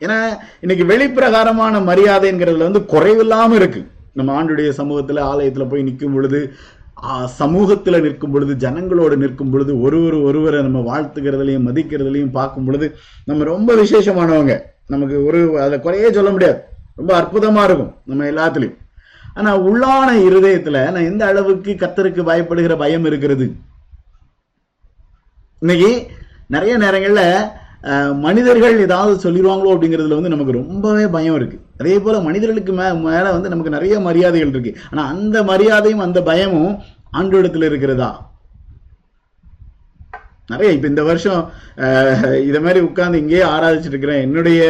ஏன்னா 0.00 0.16
இன்னைக்கு 0.60 0.84
வெளிப்பிரகாரமான 0.92 1.74
மரியாதைங்கிறதுல 1.90 2.68
வந்து 2.68 2.84
குறைவில்லாம 2.94 3.52
இருக்கு. 3.52 3.82
நம்ம 4.14 4.42
ஆண்டுடைய 4.42 4.72
சமூகத்துல 4.76 5.20
ஆலயத்துல 5.32 5.68
போய் 5.68 5.82
நிற்கும் 5.82 6.12
பொழுது 6.12 6.52
ஆ, 7.02 7.30
சமூகத்துல 7.38 8.00
நிற்கும் 8.00 8.30
பொழுது 8.30 8.68
ஜனங்களோடு 8.68 9.16
நிற்கும் 9.16 9.50
பொழுது 9.50 9.80
ஒருவர் 9.80 10.14
ஒருவரை 10.14 10.62
நம்ம 10.62 10.80
வாழ்த்துக்கிறதுலையும் 10.80 11.66
மதிக்கிறதுலையும் 11.68 12.30
பார்க்கும் 12.30 12.64
பொழுது 12.64 12.96
நம்ம 13.24 13.44
ரொம்ப 13.44 13.74
விசேஷமானவங்க. 13.74 14.60
நமக்கு 14.86 15.24
ஒரு 15.24 15.60
அதை 15.60 15.80
குறையே 15.80 16.12
சொல்ல 16.12 16.30
முடியாது. 16.30 16.62
ரொம்ப 16.94 17.20
அற்புதமா 17.20 17.64
இருக்கும் 17.64 17.94
நம்ம 18.04 18.24
எல்லாத்துலயும். 18.24 18.76
ஆனா 19.34 19.58
உள்ளான 19.58 20.16
இருதயத்துல 20.16 20.84
நான் 20.84 21.04
எந்த 21.04 21.26
அளவுக்கு 21.26 21.72
கத்தருக்கு 21.72 22.22
பயப்படுகிற 22.22 22.78
பயம் 22.78 23.04
இருக்கிறது? 23.04 23.52
இன்னைக்கு 25.58 26.06
நிறைய 26.46 26.78
நேரங்கள்ல 26.78 27.48
மனிதர்கள் 28.24 28.76
ஏதாவது 28.84 29.14
சொல்லிடுவாங்களோ 29.24 29.72
அப்படிங்கிறதுல 29.74 30.18
வந்து 30.18 30.32
நமக்கு 30.34 30.58
ரொம்பவே 30.58 31.06
பயம் 31.16 31.36
இருக்கு. 31.38 31.56
அதே 31.80 31.96
போல 32.04 32.20
மனிதர்களுக்கு 32.26 32.72
மே 32.78 32.86
மேல 33.06 33.24
வந்து 33.36 33.52
நமக்கு 33.52 33.74
நிறைய 33.76 33.94
மரியாதைகள் 34.06 34.52
இருக்கு. 34.54 34.72
ஆனா 34.90 35.02
அந்த 35.14 35.36
மரியாதையும் 35.50 36.04
அந்த 36.06 36.20
பயமும் 36.30 36.72
ஆண்டோடத்துல 37.18 37.68
இருக்கிறதா? 37.70 38.10
நிறைய 40.52 40.70
இப்ப 40.76 40.88
இந்த 40.92 41.02
வருஷம் 41.08 41.42
இதை 42.48 42.58
மாதிரி 42.64 42.80
உட்கார்ந்து 42.88 43.20
இங்கேயே 43.22 43.44
ஆராய்ச்சிட்டு 43.52 43.94
இருக்கிறேன். 43.94 44.24
என்னுடைய 44.26 44.60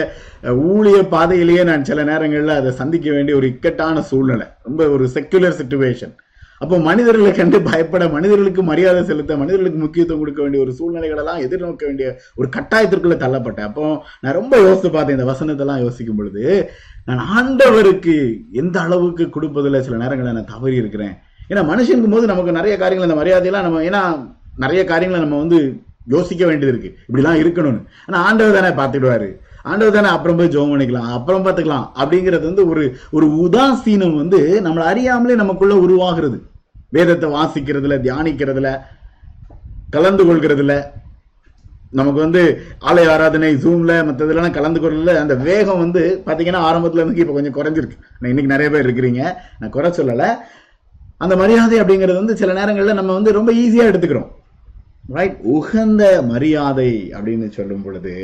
ஊழிய 0.72 0.98
பாதையிலேயே 1.14 1.62
நான் 1.70 1.88
சில 1.88 2.04
நேரங்கள்ல 2.10 2.56
அதை 2.60 2.72
சந்திக்க 2.80 3.08
வேண்டிய 3.16 3.38
ஒரு 3.40 3.48
இக்கட்டான 3.52 4.02
சூழ்நிலை. 4.10 4.46
ரொம்ப 4.62 4.88
ஒரு 4.96 5.06
செக்குலர் 5.14 5.58
சுச்சுவேஷன் 5.60 6.14
அப்போ 6.62 6.76
மனிதர்களை 6.88 7.32
கண்டு 7.32 7.58
பயப்பட 7.68 8.04
மனிதர்களுக்கு 8.14 8.62
மரியாதை 8.70 9.00
செலுத்த 9.10 9.36
மனிதர்களுக்கு 9.42 9.80
முக்கியத்துவம் 9.84 10.22
கொடுக்க 10.22 10.40
வேண்டிய 10.42 10.64
ஒரு 10.64 10.72
சூழ்நிலைகளெல்லாம் 10.78 11.40
எதிர்நோக்க 11.46 11.84
வேண்டிய 11.88 12.08
ஒரு 12.40 12.48
கட்டாயத்திற்குள்ள 12.56 13.16
தள்ளப்பட்டேன். 13.24 13.68
அப்போ 13.70 13.84
நான் 14.20 14.38
ரொம்ப 14.40 14.60
யோசித்து 14.66 14.90
பார்த்தேன் 14.90 15.16
இந்த 15.18 15.28
வசனத்தெல்லாம் 15.32 15.82
யோசிக்கும் 15.86 16.20
பொழுது 16.20 16.44
நான் 17.08 17.24
ஆண்டவருக்கு 17.38 18.16
எந்த 18.62 18.76
அளவுக்கு 18.80 19.26
கொடுப்பதில் 19.36 19.84
சில 19.88 19.96
நேரங்களில் 20.02 20.38
நான் 20.38 20.52
தவறி 20.54 20.76
இருக்கிறேன். 20.82 21.14
ஏன்னா 21.50 21.64
மனுஷனுக்கும் 21.72 22.14
போது 22.16 22.30
நமக்கு 22.32 22.58
நிறைய 22.58 22.76
காரியங்கள் 22.82 23.08
அந்த 23.08 23.18
மரியாதையெல்லாம் 23.22 23.66
நம்ம 23.68 23.82
ஏன்னா 23.88 24.02
நிறைய 24.64 24.82
காரியங்களை 24.92 25.20
நம்ம 25.24 25.40
வந்து 25.44 25.58
யோசிக்க 26.12 26.42
வேண்டியது 26.48 26.72
இருக்கு. 26.72 26.90
இப்படிலாம் 27.06 27.40
இருக்கணும்னு. 27.42 27.82
ஆனால் 28.06 28.22
ஆண்டவர் 28.28 28.56
தானே 28.58 28.70
பார்த்துடுவாரு 28.80 29.28
ஆண்டவர் 29.70 29.96
தானே 29.96 30.08
அப்புறம் 30.14 30.38
போய் 30.38 30.52
ஜோம் 30.54 30.72
பண்ணிக்கலாம் 30.72 31.12
அப்புறம் 31.18 31.44
பார்த்துக்கலாம் 31.44 31.86
அப்படிங்கிறது 32.00 32.44
வந்து 32.50 32.64
ஒரு 32.72 32.82
ஒரு 33.16 33.26
உதாசீனம் 33.44 34.18
வந்து 34.22 34.40
நம்மளை 34.66 34.84
அறியாமலே 34.90 35.36
நமக்குள்ள 35.42 35.76
உருவாகிறது. 35.84 36.38
வேதத்தை 36.96 37.28
வாசிக்கிறதுல 37.36 37.96
தியானிக்கிறதுல 38.06 38.70
கலந்து 39.94 40.22
கொள்கிறதுல 40.28 40.74
நமக்கு 41.98 42.20
வந்து 42.24 42.42
ஆலய 42.90 43.10
ஆராதனை 43.14 43.50
ஜூம்ல 43.64 43.92
மற்றதுலாம் 44.06 44.56
கலந்து 44.56 44.80
கொள்ள 44.80 45.10
அந்த 45.22 45.34
வேகம் 45.48 45.82
வந்து 45.82 46.02
பார்த்தீங்கன்னா 46.26 46.62
ஆரம்பத்துல 46.68 47.02
இருந்து 47.02 47.20
இப்போ 47.22 47.34
கொஞ்சம் 47.36 47.56
குறைஞ்சிருக்கு. 47.58 47.98
நான் 48.18 48.30
இன்னைக்கு 48.32 48.52
நிறைய 48.54 48.68
பேர் 48.72 48.86
இருக்கிறீங்க 48.86 49.22
நான் 49.58 49.74
குறை 49.76 49.90
சொல்லலை. 49.98 50.28
அந்த 51.24 51.34
மரியாதை 51.42 51.76
அப்படிங்கிறது 51.82 52.22
வந்து 52.22 52.36
சில 52.40 52.52
நேரங்களில் 52.60 52.98
நம்ம 53.00 53.12
வந்து 53.18 53.36
ரொம்ப 53.38 53.50
ஈஸியாக 53.62 53.90
எடுத்துக்கிறோம். 53.90 54.30
ரைட் 55.12 55.38
உகந்த 55.42 56.22
மரியாதை 56.22 56.90
அப்படின்னு 57.12 57.48
சொல்லும் 57.48 57.82
பொழுது 57.82 58.14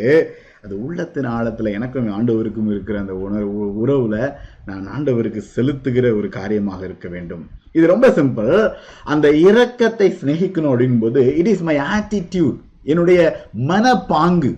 அது 0.65 0.85
உள்ளத்தின் 0.85 1.27
ஆழத்துல 1.27 1.73
எனக்கும் 1.73 2.09
ஆண்டவருக்கும் 2.17 2.71
இருக்கிற 2.71 2.99
அந்த 2.99 3.15
உணர்வு 3.15 3.65
உறவுல 3.83 4.35
நான் 4.67 4.87
ஆண்டவருக்கு 4.97 5.43
செலுத்துகிற 5.57 6.07
ஒரு 6.19 6.29
காரியமாக 6.29 6.85
இருக்க 6.85 7.09
வேண்டும். 7.09 7.51
இது 7.73 7.87
ரொம்ப 7.87 8.09
சிம்பிள் 8.09 8.73
அந்த 9.05 9.29
இரக்கத்தை 9.31 10.09
சிநேகிக்கணும் 10.21 10.73
அப்படிங்கும்போது 10.73 11.23
இட் 11.41 11.47
இஸ் 11.47 11.63
மை 11.63 11.77
ஆட்டிடியூட் 11.77 12.57
என்னுடைய 12.83 13.49
மனப்பாங்கு. 13.73 14.53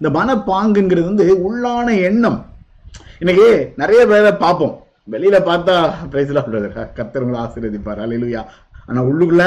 இந்த 0.00 0.10
மனப்பாங்குங்கிறது 0.18 1.04
வந்து 1.04 1.26
உள்ளான 1.48 2.00
எண்ணம். 2.00 2.46
இன்னைக்கு 3.18 3.72
நிறைய 3.76 4.06
பேரை 4.06 4.32
பார்ப்போம். 4.32 4.74
வெளியில 5.10 5.38
பார்த்தா 5.50 5.76
பிரைஸ்லாம் 6.10 6.52
கத்தவங்களை 6.98 7.40
ஆசீர்வதிப்பார். 7.46 8.02
அலையிலுயா 8.04 8.44
ஆனா 8.86 9.02
உள்ளுக்குள்ள 9.04 9.44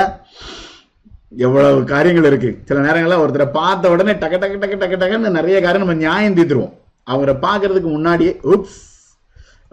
எவ்வளவு 1.32 1.80
காரியங்கள் 1.94 2.28
இருக்கு. 2.30 2.50
சில 2.68 2.80
நேரங்களில் 2.86 3.22
ஒருத்தரை 3.24 3.48
பார்த்த 3.60 3.92
உடனே 3.94 4.14
டக்கு 4.22 4.38
டக்கு 4.44 4.60
டக்கு 4.64 4.78
டக்கு 4.82 5.00
டக்குன்னு 5.02 5.38
நிறைய 5.40 5.58
காரியம் 5.62 5.86
நம்ம 5.86 6.00
நியாயம் 6.04 6.38
தீத்துருவோம் 6.38 6.76
அவரை 7.14 7.34
பார்க்கறதுக்கு 7.46 7.90
முன்னாடியே 7.96 8.32
oops 8.54 8.82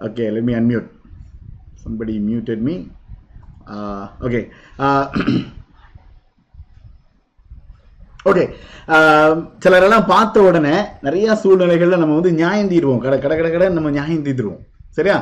okay 0.07 0.25
let 0.35 0.49
me 0.49 0.55
unmute 0.61 0.89
somebody 1.85 2.15
muted 2.29 2.65
me 2.69 2.75
okay 4.27 4.41
okay 8.31 8.45
சிலரெல்லாம் 9.63 10.07
பார்த்த 10.13 10.43
உடனே 10.49 10.77
நிறைய 11.07 11.35
சூழ்நிலைகளில் 11.43 12.03
நம்ம 12.03 12.17
வந்து 12.19 12.33
நியாயம் 12.41 12.71
தீருவோம். 12.73 13.01
கடை 13.05 13.17
கடை 13.25 13.37
கடை 13.39 13.51
கடை 13.55 13.69
நம்ம 13.79 13.91
நியாயம் 13.97 14.25
தீர்த்துருவோம். 14.27 14.63
சரியா? 14.97 15.17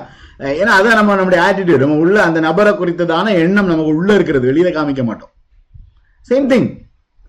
ஏன்னா 0.60 0.72
அதான் 0.78 0.98
நம்ம 1.00 1.16
நம்முடைய 1.20 1.40
ஆட்டிடியூட் 1.46 1.84
நம்ம 1.84 2.00
உள்ள 2.04 2.16
அந்த 2.28 2.40
நபரை 2.46 2.72
குறித்ததான 2.80 3.34
எண்ணம் 3.44 3.70
நமக்கு 3.72 3.94
உள்ள 4.00 4.10
இருக்கிறது. 4.18 4.48
வெளியில 4.50 4.72
காமிக்க 4.76 5.04
மாட்டோம். 5.10 5.32
சேம் 6.28 6.48
திங் 6.50 6.68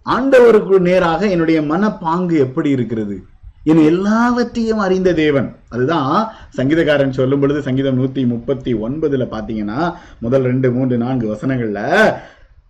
ஆண்டவருக்கு 0.05 0.75
நேராக 0.87 1.21
என்னுடைய 1.27 1.59
மனப்பாங்கு 1.61 2.35
எப்படி 2.37 2.69
இருக்கிறது? 2.69 3.15
என் 3.63 3.81
எல்லாவற்றையும் 3.91 4.81
அறிந்த 4.85 5.09
தேவன். 5.13 5.47
அதுதான் 5.69 6.09
சங்கீதக்காரன் 6.57 7.17
சொல்லும் 7.17 7.41
பொழுது 7.41 7.59
சங்கீதம் 7.61 7.99
நூத்தி 7.99 8.23
முப்பத்தி 8.25 8.71
ஒன்பதுல 8.85 9.25
பாத்தீங்கன்னா 9.33 9.79
முதல் 10.19 10.43
ரெண்டு 10.43 10.71
மூன்று 10.71 10.97
நான்கு 10.97 11.27
வசனங்கள்ல 11.33 11.79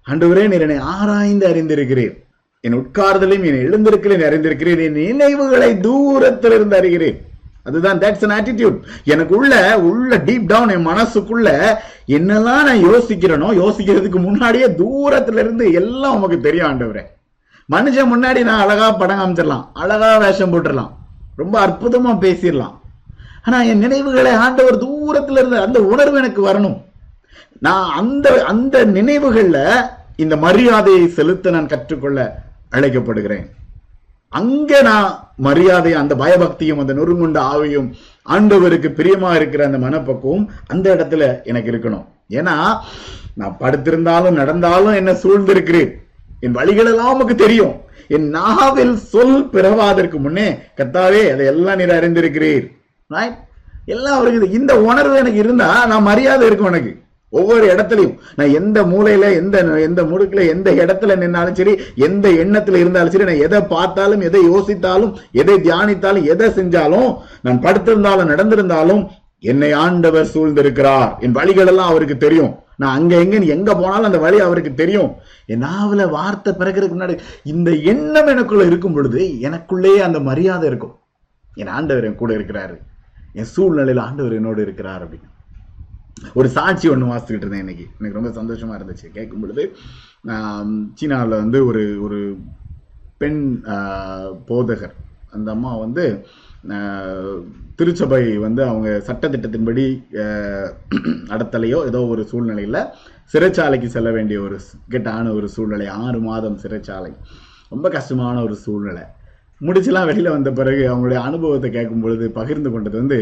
ஆண்டவரே 0.07 0.43
நீர் 0.47 0.65
என்னை 0.67 0.77
ஆராய்ந்து 0.93 1.45
அறிந்திருக்கிறேன் 1.47 2.13
என் 2.63 2.77
உட்கார்தலையும் 2.81 3.47
என் 3.49 3.63
எழுந்திருக்கிறேன் 3.65 4.25
அறிந்திருக்கிறேன் 4.29 4.83
என் 4.87 4.99
நினைவுகளை 5.01 5.71
தூரத்திலிருந்து 5.79 6.77
அறிகிறேன் 6.79 7.17
அதுதான் 7.67 7.99
தட்ஸ் 7.99 8.23
an 8.27 8.31
ஆட்டிடியூட் 8.37 8.77
எனக்குள்ள 9.13 9.53
உள்ள 9.89 10.17
டீப் 10.27 10.45
டவுன் 10.45 10.73
என் 10.75 10.87
மனசுக்குள்ள 10.87 11.49
என்னெல்லாம் 12.15 12.65
நான் 12.67 12.85
யோசிக்கிறேனோ 12.87 13.49
யோசிக்கிறதுக்கு 13.61 14.19
முன்னாடியே 14.27 14.67
தூரத்துல 14.81 15.43
இருந்து 15.43 15.71
எல்லாம் 15.81 16.15
உமக்கு 16.15 16.39
தெரியும் 16.39 16.69
ஆண்டவரே. 16.69 17.03
மனுஷன் 17.71 18.11
முன்னாடி 18.13 18.41
நான் 18.43 18.63
அழகா 18.63 18.91
படம் 18.91 19.19
காமிச்சிடலாம் 19.19 19.65
அழகா 19.73 20.17
வேஷம் 20.17 20.51
போட்டுடலாம் 20.53 20.91
ரொம்ப 21.35 21.55
அற்புதமா 21.67 22.11
பேசிடலாம். 22.25 22.75
ஆனா 23.45 23.61
என் 23.61 23.83
நினைவுகளை 23.85 24.33
ஆண்டவர் 24.45 24.83
தூரத்துல 24.83 25.39
இருந்து 25.41 25.57
அந்த 25.65 25.79
உணர்வு 25.93 26.17
எனக்கு 26.17 26.41
வரணும். 26.47 26.77
நான் 27.59 27.89
அந்த 27.99 28.27
அந்த 28.51 28.85
நினைவுகள்ல 28.85 29.59
இந்த 30.15 30.35
மரியாதையை 30.37 31.07
செலுத்த 31.07 31.51
நான் 31.51 31.71
கற்றுக்கொள்ள 31.73 32.19
அழைக்கப்படுகிறேன். 32.71 33.45
அங்க 34.39 34.81
நான் 34.87 35.07
மரியாதை 35.47 35.91
அந்த 36.01 36.13
பயபக்தியும் 36.21 36.81
அந்த 36.81 36.93
நொறுங்குண்ட 36.99 37.39
ஆவியும் 37.53 37.89
ஆண்டவருக்கு 38.33 38.89
பிரியமா 38.99 39.31
இருக்கிற 39.39 39.61
அந்த 39.69 39.79
மனப்பக்குவம் 39.85 40.45
அந்த 40.73 40.85
இடத்துல 40.95 41.23
எனக்கு 41.51 41.71
இருக்கணும். 41.71 42.05
ஏன்னா 42.39 42.55
நான் 43.39 43.59
படுத்திருந்தாலும் 43.63 44.39
நடந்தாலும் 44.41 44.97
என்ன 44.99 45.11
சூழ்ந்திருக்கிறேன் 45.23 45.91
என் 46.45 46.57
வழிகள் 46.59 46.89
எல்லாம் 46.91 47.13
உமக்கு 47.15 47.35
தெரியும். 47.43 47.75
என் 48.15 48.27
நாவில் 48.37 48.95
சொல் 49.11 49.37
பிறவாதற்கு 49.53 50.17
முன்னே 50.25 50.47
கத்தாவே 50.77 51.21
அதை 51.33 51.45
எல்லாம் 51.53 51.79
நீர் 51.81 51.97
அறிந்திருக்கிறீர். 51.97 52.65
எல்லாம் 53.93 54.17
அவருக்கு 54.17 54.57
இந்த 54.59 54.73
உணர்வு 54.89 55.15
எனக்கு 55.21 55.39
இருந்தா 55.45 55.69
நான் 55.91 56.07
மரியாதை 56.09 56.43
இருக்கும் 56.49 56.71
எனக்கு. 56.71 56.93
ஒவ்வொரு 57.37 57.65
இடத்துலையும். 57.73 58.17
நான் 58.37 58.55
எந்த 58.59 58.79
மூலையில 58.91 59.25
எந்த 59.41 59.57
எந்த 59.87 60.01
முடுக்குல 60.11 60.41
எந்த 60.53 60.69
இடத்துல 60.81 61.15
நின்னாலும் 61.23 61.59
சரி 61.59 61.73
எந்த 62.07 62.25
எண்ணத்துல 62.43 62.81
இருந்தாலும் 62.83 63.13
சரி 63.15 63.27
நான் 63.29 63.45
எதை 63.47 63.61
பார்த்தாலும் 63.75 64.25
எதை 64.29 64.41
யோசித்தாலும் 64.49 65.13
எதை 65.41 65.55
தியானித்தாலும் 65.67 66.29
எதை 66.33 66.49
செஞ்சாலும் 66.57 67.09
நான் 67.41 67.63
படுத்திருந்தாலும் 67.65 68.31
நடந்திருந்தாலும் 68.33 69.03
என்னை 69.51 69.71
ஆண்டவர் 69.85 70.31
சூழ்ந்திருக்கிறார். 70.33 71.09
என் 71.19 71.37
வழிகள் 71.39 71.71
எல்லாம் 71.71 71.91
அவருக்கு 71.93 72.17
தெரியும். 72.17 72.53
நான் 72.81 72.95
அங்க 72.97 73.13
எங்கன்னு 73.15 73.53
எங்க 73.55 73.71
போனாலும் 73.75 74.09
அந்த 74.09 74.19
வழி 74.25 74.37
அவருக்கு 74.39 74.71
தெரியும். 74.73 75.09
என் 75.45 75.63
நாவல 75.63 76.09
வார்த்தை 76.09 76.51
பிறகுறதுக்கு 76.59 76.97
முன்னாடி 76.97 77.17
இந்த 77.53 77.71
எண்ணம் 77.91 78.27
எனக்குள்ள 78.27 78.63
இருக்கும் 78.63 78.93
பொழுது 78.93 79.21
எனக்குள்ளேயே 79.41 79.99
அந்த 80.07 80.19
மரியாதை 80.29 80.67
இருக்கும். 80.67 80.95
என் 81.55 81.75
ஆண்டவர் 81.77 82.03
என் 82.03 82.21
கூட 82.23 82.33
இருக்கிறாரு. 82.33 82.77
என் 83.33 83.53
சூழ்நிலையில 83.55 84.05
ஆண்டவர் 84.07 84.39
என்னோடு 84.39 84.61
இருக்கிறார் 84.61 85.03
அப்படின்னு. 85.05 85.29
ஒரு 86.33 86.47
சாட்சி 86.55 86.85
ஒன்று 86.93 87.11
வாசிக்கிட்டு 87.11 87.45
இருந்தேன் 87.45 87.63
இன்னைக்கு. 87.65 87.85
எனக்கு 87.99 88.19
ரொம்ப 88.19 88.31
சந்தோஷமா 88.39 88.75
இருந்துச்சு. 88.79 89.07
கேட்கும் 89.17 89.43
பொழுது 89.43 89.63
சீனாவில் 90.99 91.41
வந்து 91.43 91.59
ஒரு 91.69 91.83
ஒரு 92.05 92.19
பெண் 93.21 93.41
போதகர். 94.49 94.95
அந்த 95.35 95.49
அம்மா 95.55 95.71
வந்து 95.85 96.03
திருச்சபை 97.77 98.21
வந்து 98.45 98.61
அவங்க 98.71 98.89
சட்டத்திட்டத்தின்படி 99.07 99.85
நடத்தலையோ 101.31 101.79
ஏதோ 101.89 102.01
ஒரு 102.13 102.23
சூழ்நிலையில் 102.31 102.79
சிறைச்சாலைக்கு 103.33 103.87
செல்ல 103.95 104.09
வேண்டிய 104.17 104.37
ஒரு 104.45 104.57
கெட்டான 104.93 105.33
ஒரு 105.37 105.47
சூழ்நிலை. 105.55 105.87
ஆறு 106.03 106.19
மாதம் 106.29 106.61
சிறைச்சாலை. 106.63 107.11
ரொம்ப 107.73 107.87
கஷ்டமான 107.95 108.35
ஒரு 108.47 108.55
சூழ்நிலை. 108.65 109.03
முடிச்சுலாம் 109.61 110.07
வெளியில் 110.09 110.35
வந்த 110.35 110.49
பிறகு 110.59 110.83
அவங்களுடைய 110.91 111.19
அனுபவத்தை 111.27 111.69
கேட்கும் 111.71 112.03
பொழுது 112.05 112.25
பகிர்ந்து 112.39 112.69
கொண்டது 112.71 112.97
வந்து 113.01 113.19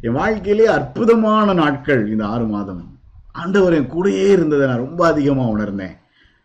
என் 0.00 0.12
வாழ்க்கையிலே 0.12 0.66
அற்புதமான 0.66 1.52
நாட்கள் 1.52 2.10
இந்த 2.10 2.26
ஆறு 2.26 2.44
மாதம். 2.44 2.98
ஆண்டவர் 3.32 3.72
என் 3.72 3.90
கூடயே 3.90 4.26
இருந்ததை 4.28 4.66
நான் 4.66 4.76
ரொம்ப 4.76 5.06
அதிகமாக 5.06 5.48
உணர்ந்தேன். 5.48 5.96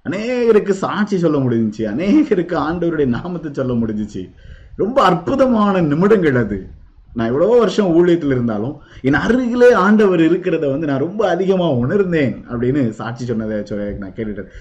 அநேகருக்கு 0.09 0.69
சாட்சி 0.69 1.17
சொல்ல 1.17 1.37
முடிஞ்சிச்சு. 1.37 1.83
அநேகருக்கு 1.93 2.55
ஆண்டவருடைய 2.55 3.05
நாமத்தை 3.05 3.51
சொல்ல 3.53 3.73
முடிஞ்சிச்சு. 3.73 4.29
ரொம்ப 4.75 5.03
அற்புதமான 5.03 5.81
நிமிடங்கள் 5.81 6.35
அது. 6.35 6.67
நான் 7.13 7.27
எவ்வளவோ 7.27 7.57
வருஷம் 7.57 7.89
ஊழியத்தில் 7.97 8.33
இருந்தாலும் 8.35 8.81
என் 9.01 9.13
அருகிலே 9.13 9.73
ஆண்டவர் 9.73 10.19
இருக்கிறத 10.19 10.69
வந்து 10.69 10.87
நான் 10.87 11.05
ரொம்ப 11.07 11.29
அதிகமாக 11.29 11.73
உணர்ந்தேன் 11.73 12.45
அப்படின்னு 12.51 12.89
சாட்சி 12.89 13.25
சொன்னதை 13.25 13.65
சொல்ல 13.65 13.91
நான் 13.91 14.11
கேட்டுட்டேன். 14.11 14.51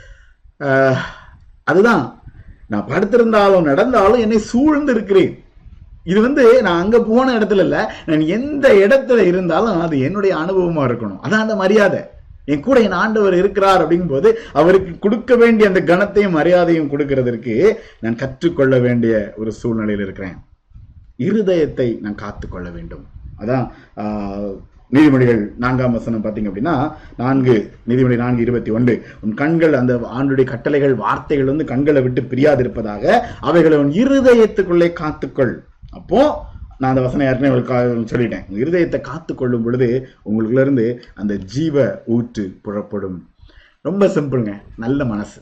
அதுதான். 1.64 2.22
நான் 2.68 2.88
படுத்திருந்தாலும் 2.88 3.62
நடந்தாலும் 3.62 4.20
என்னை 4.20 4.38
சூழ்ந்து 4.38 4.92
இருக்கிறேன் 4.92 5.41
இது 6.10 6.18
வந்து 6.26 6.44
நான் 6.66 6.80
அங்க 6.82 6.98
போன 7.10 7.26
இடத்துல 7.38 7.64
இல்ல. 7.66 7.78
நான் 8.08 8.24
எந்த 8.36 8.66
இடத்துல 8.84 9.20
இருந்தாலும் 9.30 9.82
அது 9.84 9.96
என்னுடைய 10.06 10.32
அனுபவமா 10.42 10.82
இருக்கணும். 10.88 11.20
அதான் 11.26 11.44
அந்த 11.44 11.56
மரியாதை. 11.62 12.00
என் 12.52 12.64
கூட 12.66 12.78
என் 12.86 12.96
ஆண்டவர் 13.02 13.34
இருக்கிறார் 13.40 13.82
அப்படிங்கும் 13.82 14.14
போது 14.14 14.28
அவருக்கு 14.60 14.92
கொடுக்க 15.04 15.36
வேண்டிய 15.42 15.68
அந்த 15.70 15.80
கணத்தையும் 15.90 16.36
மரியாதையும் 16.38 16.90
கொடுக்கறதற்கு 16.92 17.54
நான் 18.04 18.20
கற்றுக்கொள்ள 18.22 18.78
வேண்டிய 18.86 19.14
ஒரு 19.40 19.52
சூழ்நிலையில் 19.60 20.04
இருக்கிறேன். 20.06 20.36
இருதயத்தை 21.28 21.88
நான் 22.04 22.20
காத்துக்கொள்ள 22.24 22.68
வேண்டும். 22.76 23.04
அதான் 23.40 23.66
நீதிமொழிகள் 24.94 25.42
நான்காம் 25.62 25.94
வசனம் 25.96 26.24
பார்த்தீங்க 26.24 26.48
அப்படின்னா 26.50 26.76
நான்கு 27.20 27.54
நீதிமொழி 27.88 28.16
நான்கு 28.22 28.42
இருபத்தி 28.46 28.70
ஒன்று. 28.78 28.94
உன் 29.24 29.34
கண்கள் 29.42 29.74
அந்த 29.78 29.92
ஆண்டுடைய 30.18 30.46
கட்டளைகள் 30.50 30.94
வார்த்தைகள் 31.04 31.50
வந்து 31.50 31.64
கண்களை 31.72 32.02
விட்டு 32.06 32.22
பிரியாதிருப்பதாக 32.32 33.20
அவைகளை 33.50 33.78
உன் 33.82 33.92
இருதயத்துக்குள்ளே 34.02 34.88
காத்துக்கொள். 35.02 35.54
அப்போ 35.92 36.20
நான் 36.78 36.90
அந்த 36.90 37.02
வசனம் 37.02 37.26
ஏற்கனவே 37.26 37.52
உங்களுக்கு 37.54 38.16
சொல்லிட்டேன். 38.16 38.46
இருதயத்தை 38.60 39.00
காத்து 39.00 39.34
கொள்ளும் 39.34 39.62
பொழுது 39.62 40.08
உங்களுக்குள்ள 40.24 40.60
இருந்து 40.60 41.04
அந்த 41.14 41.36
ஜீவ 41.36 42.02
ஊற்று 42.06 42.58
புறப்படும். 42.62 43.28
ரொம்ப 43.80 44.06
சிம்பிளுங்க. 44.06 44.52
நல்ல 44.76 45.04
மனசு. 45.04 45.40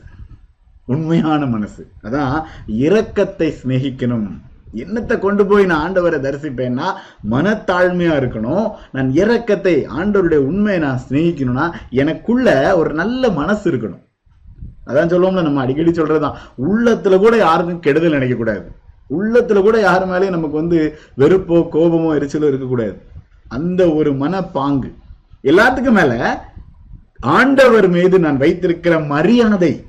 உண்மையான 0.85 1.45
மனசு. 1.45 1.87
அதான் 2.03 2.43
இரக்கத்தை 2.67 3.53
சிநேகிக்கணும். 3.61 4.29
என்னத்தை 4.75 5.19
கொண்டு 5.19 5.45
போய் 5.45 5.65
நான் 5.65 5.81
ஆண்டவரை 5.85 6.19
தரிசிப்பேன்னா 6.25 6.87
மனத்தாழ்மையா 7.31 8.13
இருக்கணும். 8.21 8.71
நான் 8.91 9.09
இரக்கத்தை 9.11 9.75
ஆண்டவருடைய 9.99 10.41
உண்மையை 10.51 10.81
நான் 10.81 11.01
சிநேகிக்கணும்னா 11.09 11.71
எனக்குள்ள 11.89 12.77
ஒரு 12.77 12.93
நல்ல 12.93 13.29
மனசு 13.29 13.71
இருக்கணும். 13.71 14.03
அதான் 14.87 15.11
சொல்லுவோம்ல 15.13 15.41
நம்ம 15.41 15.61
அடிக்கடி 15.61 15.91
சொல்றதுதான். 15.91 16.37
உள்ளத்துல 16.67 17.17
கூட 17.17 17.37
யாருக்கும் 17.37 17.79
கெடுதல் 17.79 18.17
நினைக்க 18.19 18.35
கூடாது 18.35 18.79
உள்ளத்துல 19.11 19.61
கூட 19.61 19.79
யார் 19.79 20.09
மேலேயும் 20.09 20.37
நமக்கு 20.37 20.57
வந்து 20.57 20.99
வெறுப்போ 21.17 21.67
கோபமோ 21.73 22.11
எரிச்சலோ 22.17 22.47
இருக்கக்கூடாது. 22.47 23.01
அந்த 23.47 23.93
ஒரு 23.93 24.11
மனப்பாங்கு. 24.13 24.89
எல்லாத்துக்கும் 25.43 25.97
மேல 25.99 26.43
ஆண்டவர் 27.19 27.87
மீது 27.87 28.19
நான் 28.19 28.37
வைத்திருக்கிற 28.37 28.99
மரியாதை. 28.99 29.85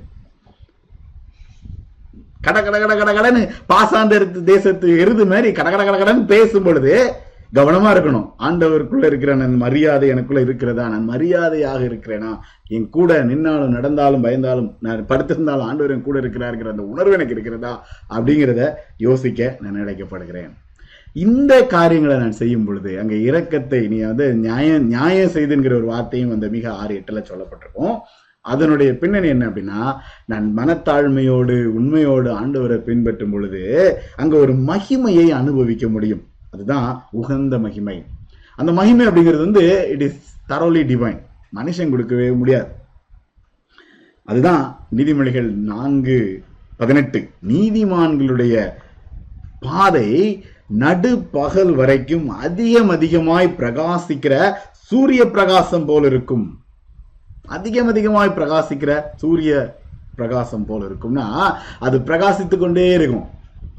கட 2.41 2.63
கட 2.63 2.85
கட 2.85 3.03
கட 3.03 3.11
கடன்னு 3.11 3.49
பாசாந்த 3.69 4.43
தேசத்து 4.43 4.99
எருது 4.99 5.25
மாதிரி 5.25 5.51
கட 5.51 5.69
கட 5.69 5.83
கட 5.83 5.97
கடன்னு 5.99 6.25
பேசும் 6.25 6.63
பொழுது 6.63 7.13
கவனமா 7.55 7.89
இருக்கணும். 7.93 8.27
ஆண்டவருக்குள்ள 8.39 9.05
இருக்கிற 9.05 9.35
நான் 9.35 9.55
மரியாதை 9.55 10.09
எனக்குள்ள 10.09 10.41
இருக்கிறதா? 10.41 10.87
நான் 10.87 11.05
மரியாதையாக 11.05 11.83
இருக்கிறேனா? 11.83 12.37
என் 12.67 12.89
கூட 12.89 13.23
நின்னாலும் 13.23 13.75
நடந்தாலும் 13.77 14.23
பயந்தாலும் 14.23 14.75
நான் 14.79 15.05
படுத்திருந்தாலும் 15.09 15.67
ஆண்டவர் 15.69 15.91
என் 15.91 16.01
கூட 16.01 16.19
இருக்கிறாருங்கிற 16.19 16.69
அந்த 16.69 16.83
உணர்வு 16.83 17.13
எனக்கு 17.13 17.31
இருக்கிறதா? 17.31 17.85
அப்படிங்கிறத 18.09 18.71
யோசிக்க 18.97 19.57
நான் 19.61 19.85
நினைக்கப்படுகிறேன். 19.85 20.49
இந்த 21.13 21.65
காரியங்களை 21.65 22.17
நான் 22.17 22.31
செய்யும் 22.31 22.65
பொழுது 22.65 22.99
அங்க 22.99 23.13
இரக்கத்தை 23.13 23.87
நீ 23.87 23.99
வந்து 23.99 24.33
நியாயம் 24.33 24.87
நியாயம் 24.87 25.31
செய்துங்கிற 25.31 25.73
ஒரு 25.73 25.85
வார்த்தையும் 25.85 26.31
அந்த 26.31 26.47
மிக 26.47 26.73
ஆறு 26.73 27.03
எட்டுல 27.03 27.23
சொல்லப்பட்டிருக்கும். 27.31 27.95
அதனுடைய 28.41 28.97
பின்னணி 28.97 29.27
என்ன 29.27 29.47
அப்படின்னா 29.47 29.95
நான் 30.25 30.53
மனத்தாழ்மையோடு 30.57 31.63
உண்மையோடு 31.65 32.29
ஆண்டவரை 32.39 32.77
பின்பற்றும் 32.77 33.31
பொழுது 33.31 33.63
அங்க 34.15 34.37
ஒரு 34.37 34.53
மகிமையை 34.53 35.27
அனுபவிக்க 35.29 35.87
முடியும். 35.87 36.23
அதுதான் 36.53 36.87
உகந்த 37.11 37.59
மகிமை. 37.59 38.05
அந்த 38.55 38.71
மகிமை 38.71 39.07
அப்படிங்கிறது 39.07 39.43
வந்து 39.47 39.63
இட் 39.89 40.01
இஸ் 40.01 40.35
தரோலி 40.49 40.81
டிவைன் 40.91 41.19
மனுஷன் 41.55 41.89
கொடுக்கவே 41.89 42.31
முடியாது. 42.31 42.71
அதுதான் 44.23 44.63
நீதிமொழிகள் 44.95 45.49
நான்கு 45.71 46.43
பதினெட்டு. 46.77 47.19
நீதிமான்களுடைய 47.47 48.55
பாதை 49.59 50.09
நடு 50.67 51.11
பகல் 51.17 51.73
வரைக்கும் 51.75 52.29
அதிகம் 52.29 52.89
அதிகமாய் 52.89 53.55
பிரகாசிக்கிற 53.57 54.35
சூரிய 54.71 55.25
பிரகாசம் 55.25 55.85
போல் 55.85 56.03
இருக்கும். 56.03 56.45
அதிகம் 57.47 57.87
அதிகமாய் 57.87 58.35
பிரகாசிக்கிற 58.37 59.01
சூரிய 59.15 59.81
பிரகாசம் 60.15 60.65
போல 60.65 60.85
இருக்கும்னா 60.85 61.27
அது 61.79 61.97
பிரகாசித்து 61.99 62.57
கொண்டே 62.57 62.93
இருக்கும். 62.93 63.27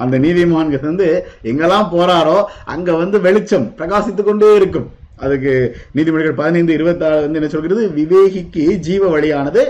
அந்த 0.02 0.16
நீதிமான்கள் 0.24 0.88
வந்து 0.90 1.08
எங்கெல்லாம் 1.50 1.90
போறாரோ 1.94 2.38
அங்க 2.74 2.90
வந்து 3.02 3.16
வெளிச்சம் 3.26 3.66
பிரகாசித்து 3.78 4.22
கொண்டே 4.28 4.48
இருக்கும். 4.60 4.88
அதுக்கு 5.24 5.52
நீதிமொழிகள் 5.96 6.40
பதினைந்து 6.40 6.72
இருபத்தாறு 6.78 7.20
வந்து 7.26 7.40
என்ன 7.40 7.50
சொல்கிறது? 7.52 7.82
விவேகிக்கு 7.98 8.64
ஜீவ 8.86 9.02
வழியானது 9.14 9.62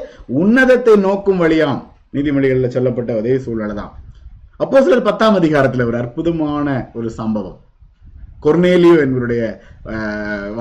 உன்னதத்தை 0.42 0.94
நோக்கும் 1.06 1.42
வழியாம். 1.44 1.82
நீதிமொழிகள்ல 2.16 2.70
சொல்லப்பட்ட 2.76 3.12
அதே 3.20 3.36
சூழ்நிலை 3.44 3.76
தான் 3.82 3.92
அப்போ 4.62 4.80
சிலர் 4.86 5.06
பத்தாம் 5.08 5.38
அதிகாரத்தில் 5.38 5.88
ஒரு 5.90 5.96
அற்புதமான 6.00 6.66
ஒரு 6.98 7.08
சம்பவம். 7.20 7.58
கொர்னேலியோ 8.44 8.96
என்பவருடைய 9.04 9.42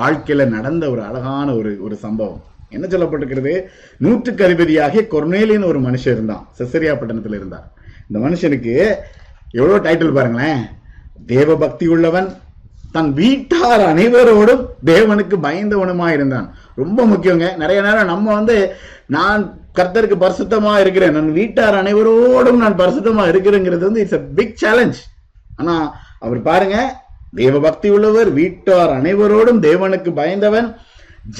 வாழ்க்கையில 0.00 0.44
நடந்த 0.54 0.84
ஒரு 0.94 1.02
அழகான 1.08 1.48
ஒரு 1.60 1.70
ஒரு 1.86 1.96
சம்பவம். 2.04 2.42
என்ன 2.76 2.86
சொல்லப்பட்டிருக்கிறது? 2.92 3.52
நூற்றுக்கு 4.04 4.42
அதிபதியாகிய 4.46 5.02
கொர்னேலின்னு 5.12 5.70
ஒரு 5.72 5.80
மனுஷன் 5.86 6.14
இருந்தான். 6.16 6.44
செசரியா 6.58 6.94
பட்டணத்தில் 7.00 7.38
இருந்தார். 7.40 7.66
இந்த 8.08 8.18
மனுஷனுக்கு 8.26 8.74
எவ்வளோ 9.58 9.76
டைட்டில் 9.86 10.16
பாருங்களேன். 10.16 10.62
தேவ 11.32 11.56
பக்தி 11.64 11.86
உள்ளவன் 11.94 12.28
தன் 12.94 13.10
வீட்டார் 13.20 13.82
அனைவரோடும் 13.90 14.62
தேவனுக்கு 14.90 15.36
பயந்தவனுமா 15.46 16.08
இருந்தான். 16.16 16.46
ரொம்ப 16.82 17.00
முக்கியங்க. 17.12 17.46
நிறைய 17.62 17.78
நேரம் 17.86 18.10
நம்ம 18.12 18.26
வந்து 18.38 18.56
நான் 19.16 19.42
கர்த்தருக்கு 19.78 20.16
பரிசுத்தமா 20.24 20.72
இருக்கிறேன். 20.82 21.14
நான் 21.16 21.30
வீட்டார் 21.40 21.76
அனைவரோடும் 21.82 22.62
நான் 22.64 22.80
பரிசுத்தமா 22.82 23.24
இருக்கிறேங்கிறது 23.32 23.84
வந்து 23.88 24.02
இட்ஸ் 24.04 24.18
அ 24.20 24.24
பிக் 24.38 24.58
சேலஞ்ச் 24.64 25.00
ஆனா 25.56 25.74
அவர் 26.24 26.40
பாருங்க 26.50 26.76
தேவ 27.40 27.60
பக்தி 27.60 27.88
உள்ளவர் 27.96 28.28
வீட்டார் 28.40 28.92
அனைவரோடும் 28.98 29.60
தேவனுக்கு 29.68 30.10
பயந்தவன் 30.20 30.68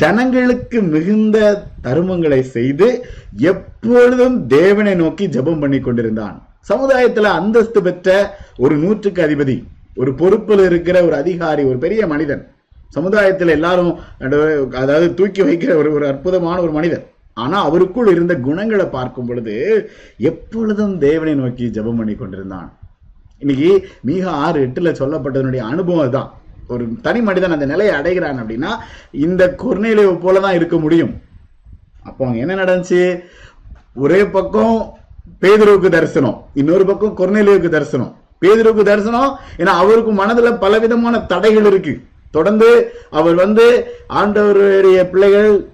ஜனங்களுக்கு 0.00 0.79
மிகுந்த 0.94 1.38
தருமங்களை 1.87 2.40
செய்து 2.57 2.88
எப்பொழுதும் 3.53 4.37
தேவனை 4.46 4.94
நோக்கி 4.94 5.24
ஜெபம் 5.27 5.62
பண்ணி 5.64 5.81
கொண்டிருந்தான் 5.81 6.37
சமுதாயத்துல 6.68 7.31
அந்தஸ்து 7.38 7.81
பெற்ற 7.87 8.09
ஒரு 8.64 8.74
நூற்றுக்கு 8.83 9.22
அதிபதி 9.27 9.57
ஒரு 10.00 10.11
பொறுப்பில் 10.20 10.62
இருக்கிற 10.68 10.96
ஒரு 11.07 11.14
அதிகாரி 11.22 11.62
ஒரு 11.70 11.79
பெரிய 11.85 12.03
மனிதன். 12.12 12.42
சமுதாயத்துல 12.96 13.55
எல்லாரும் 13.57 13.92
அதாவது 14.83 15.07
தூக்கி 15.18 15.42
வைக்கிற 15.48 15.72
ஒரு 15.81 15.90
ஒரு 15.96 16.05
அற்புதமான 16.12 16.57
ஒரு 16.66 16.72
மனிதன். 16.79 17.05
ஆனா 17.37 17.59
அவருக்குள் 17.68 18.09
இருந்த 18.14 18.35
குணங்களை 18.46 18.87
பார்க்கும் 18.87 19.29
பொழுது 19.29 19.55
எப்பொழுதும் 20.31 20.94
தேவனை 21.05 21.35
நோக்கி 21.35 21.66
ஜெபம் 21.77 21.98
பண்ணி 22.00 22.14
கொண்டிருந்தான். 22.14 22.68
இன்னைக்கு 23.42 23.70
மிக 24.11 24.24
ஆறு 24.44 24.59
எட்டுல 24.66 24.90
சொல்லப்பட்டதனுடைய 25.00 25.62
அனுபவம் 25.72 26.14
தான் 26.16 26.31
ஒரு 26.74 26.85
தனி 27.07 27.20
மனிதன் 27.29 27.55
அந்த 27.57 27.66
நிலையை 27.72 27.94
அடைகிறான் 28.00 28.40
அப்படின்னா 28.42 28.70
இந்த 29.27 29.42
கொர்நேலியோ 29.62 30.12
போலதான் 30.24 30.59
இருக்க 30.59 30.77
முடியும். 30.85 31.14
அப்போ 32.09 32.20
அவங்க 32.24 32.40
என்ன 32.44 32.55
நடந்துச்சு? 32.62 33.03
ஒரே 34.05 34.20
பக்கம் 34.37 34.77
பேதுருவுக்கு 35.40 35.88
தரிசனம். 35.88 36.46
இன்னொரு 36.54 36.87
பக்கம் 36.87 37.16
கொர்நேலியோவுக்கு 37.16 37.68
தரிசனம். 37.68 38.16
பேதுருவுக்கு 38.40 38.82
தரிசனம் 38.82 39.38
ஏன்னா 39.58 39.74
அவருக்கு 39.82 40.12
மனதுல 40.12 40.58
பலவிதமான 40.58 41.20
தடைகள் 41.20 41.64
இருக்கு. 41.64 42.00
தொடர்ந்து 42.30 42.92
அவர் 43.10 43.34
வந்து 43.34 43.84
ஆண்டவருடைய 44.08 45.10
பிள்ளைகள் 45.10 45.66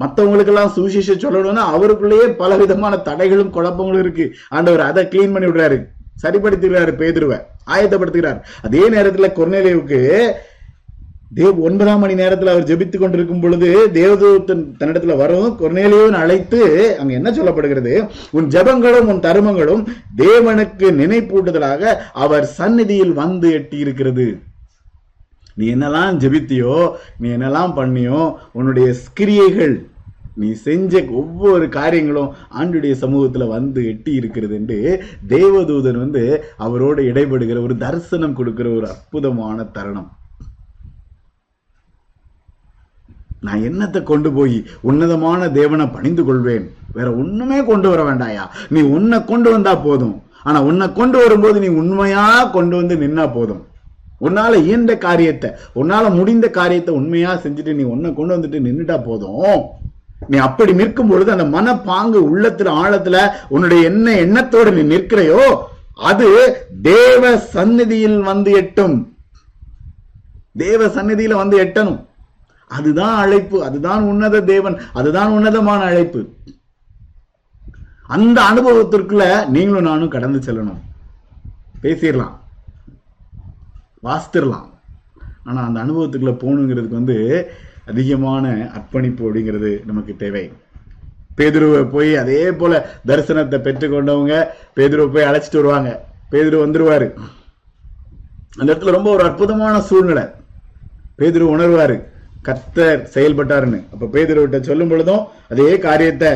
மற்றவங்களுக்கெல்லாம் 0.00 0.70
சுவிசேஷம் 0.76 1.24
சொல்லணும்னா 1.24 1.56
அவருக்குள்ளேயே 1.56 2.26
பல 2.26 2.56
விதமான 2.56 2.96
தடைகளும் 2.96 3.50
குழப்பங்களும் 3.50 3.98
இருக்கு. 3.98 4.32
ஆண்டவர் 4.48 4.80
அதை 4.80 5.04
கிளீன் 5.04 5.32
பண்ணி 5.32 5.48
விடுறாரு. 5.48 5.84
சரிப்படுத்துகிறாரு 6.22 6.92
பேதுருவை. 6.98 7.40
ஆயத்தப்படுத்துகிறார். 7.66 8.40
அதே 8.62 8.88
நேரத்துல 8.88 9.32
கொர்நேலியுவுக்கு 9.32 10.30
தேவ் 11.34 11.58
ஒன்பதாம் 11.58 11.98
மணி 11.98 12.14
நேரத்தில் 12.14 12.50
அவர் 12.52 12.66
ஜெபித்து 12.70 12.98
கொண்டிருக்கும் 12.98 13.40
பொழுது 13.40 13.88
தேவதூதன் 13.92 14.64
தன்னிடத்துல 14.78 15.16
வரவும் 15.16 15.56
கொர்நேலியோன்னு 15.60 16.18
அழைத்து 16.24 16.60
அங்க 16.98 17.12
என்ன 17.12 17.30
சொல்லப்படுகிறது? 17.30 18.08
உன் 18.30 18.48
ஜெபங்களும் 18.48 19.06
உன் 19.06 19.20
தருமங்களும் 19.20 19.82
தேவனுக்கு 20.16 20.88
நினைப்பூட்டுதலாக 21.00 21.94
அவர் 22.12 22.44
சந்நிதியில் 22.44 23.12
வந்து 23.12 23.52
எட்டி 23.52 23.78
இருக்கிறது 23.78 24.38
நீ 25.54 25.74
என்னெல்லாம் 25.74 26.16
ஜெபித்தியோ 26.16 26.90
நீ 27.18 27.28
என்னெல்லாம் 27.28 27.74
பண்ணியோ 27.76 28.34
உன்னுடைய 28.52 28.94
கிரியைகள் 29.12 29.86
நீ 30.36 30.52
செஞ்ச 30.52 31.04
ஒவ்வொரு 31.10 31.68
காரியங்களும் 31.68 32.34
ஆண்டுடைய 32.60 32.94
சமூகத்துல 33.00 33.48
வந்து 33.48 33.86
எட்டி 33.86 34.12
இருக்கிறது 34.14 34.54
என்று 34.54 34.78
தேவதூதன் 35.28 35.98
வந்து 35.98 36.44
அவரோடு 36.56 37.02
இடைபடுகிற 37.02 37.62
ஒரு 37.62 37.76
தரிசனம் 37.76 38.34
கொடுக்கிற 38.34 38.68
ஒரு 38.70 38.88
அற்புதமான 38.88 39.64
தருணம். 39.64 40.10
நான் 43.46 43.64
என்னத்தை 43.68 44.00
கொண்டு 44.10 44.30
போய் 44.36 44.56
உன்னதமான 44.88 45.50
தேவனை 45.58 45.86
பணிந்து 45.96 46.22
கொள்வேன்? 46.24 46.66
வேற 46.96 47.08
ஒண்ணுமே 47.22 47.58
கொண்டு 47.70 47.88
வர 47.92 48.00
வேண்டாயா? 48.08 48.44
நீ 48.74 48.80
உன்னை 48.96 49.18
கொண்டு 49.30 49.48
வந்தா 49.54 49.74
போதும். 49.86 50.16
ஆனா 50.48 50.58
உன்னை 50.68 50.86
கொண்டு 50.98 51.18
வரும்போது 51.22 51.58
நீ 51.64 51.68
உண்மையா 51.80 52.24
கொண்டு 52.56 52.74
வந்து 52.80 52.96
நின்னா 53.02 53.24
போதும். 53.36 53.62
உன்னால 54.26 54.58
இயன்ற 54.66 54.92
காரியத்தை 55.06 55.48
உன்னால 55.80 56.04
முடிந்த 56.18 56.46
காரியத்தை 56.58 56.92
உண்மையா 56.98 57.30
செஞ்சுட்டு 57.44 57.72
நீ 57.78 57.84
உன்னை 57.94 58.10
கொண்டு 58.18 58.34
வந்துட்டு 58.36 58.60
நின்னுட்டா 58.66 58.96
போதும். 59.08 59.58
நீ 60.32 60.36
அப்படி 60.48 60.72
நிற்கும் 60.80 61.10
பொழுது 61.10 61.30
அந்த 61.34 61.46
மனப்பாங்கு 61.56 62.20
உள்ளத்துல 62.28 62.74
ஆழத்துல 62.82 63.16
உன்னுடைய 63.54 63.88
என்ன 63.90 64.14
எண்ணத்தோட 64.24 64.68
நீ 64.76 64.84
நிற்கிறையோ 64.94 65.42
அது 66.10 66.28
தேவ 66.82 67.22
சந்நிதியில் 67.56 68.20
வந்து 68.30 68.52
எட்டும். 68.60 68.96
தேவ 70.62 70.86
சந்நிதியில 70.96 71.34
வந்து 71.42 71.56
எட்டணும். 71.64 72.00
அதுதான் 72.68 73.16
அழைப்பு 73.16 73.64
அதுதான் 73.64 74.02
உன்னத 74.02 74.40
தேவன் 74.40 74.80
அதுதான் 74.92 75.30
உன்னதமான 75.30 75.82
அழைப்பு. 75.82 76.34
அந்த 78.06 78.42
அனுபவத்திற்குள்ள 78.42 79.48
நீங்களும் 79.48 79.84
நானும் 79.84 80.08
கடந்து 80.08 80.38
செல்லணும். 80.38 80.80
பேசிடலாம். 81.82 82.36
வாசித்திரலாம் 84.02 84.72
ஆனா 85.44 85.62
அந்த 85.62 85.80
அனுபவத்துக்குள்ள 85.80 86.32
போகணுங்கிறதுக்கு 86.32 86.88
வந்து 86.88 87.50
அதிகமான 87.86 88.70
அர்ப்பணிப்பு 88.74 89.34
அப்படிங்கிறது 89.34 89.84
நமக்கு 89.84 90.16
தேவை. 90.16 90.52
பேதுருவை 91.36 91.90
போய் 91.90 92.16
அதே 92.16 92.52
போல 92.52 93.00
தரிசனத்தை 93.06 93.58
பெற்றுக்கொண்டவங்க 93.60 94.46
பேதுருவை 94.76 95.12
போய் 95.12 95.24
அழைச்சிட்டு 95.24 95.54
வருவாங்க. 95.54 96.04
பேதுரு 96.30 96.60
வந்துருவாரு. 96.64 97.18
அந்த 98.56 98.74
இடத்துல 98.74 98.90
ரொம்ப 98.90 99.10
ஒரு 99.10 99.24
அற்புதமான 99.24 99.80
சூழ்நிலை. 99.80 100.22
பேதுரு 101.18 101.42
உணர்வாரு. 101.42 102.12
கத்தர் 102.48 103.02
செயல்பட்டாருன்னு. 103.14 103.78
அப்ப 103.92 104.08
பேதுருவிட்ட 104.14 104.58
சொல்லும் 104.68 104.90
பொழுதும் 104.92 105.22
அதே 105.52 105.70
காரியத்தை 105.86 106.30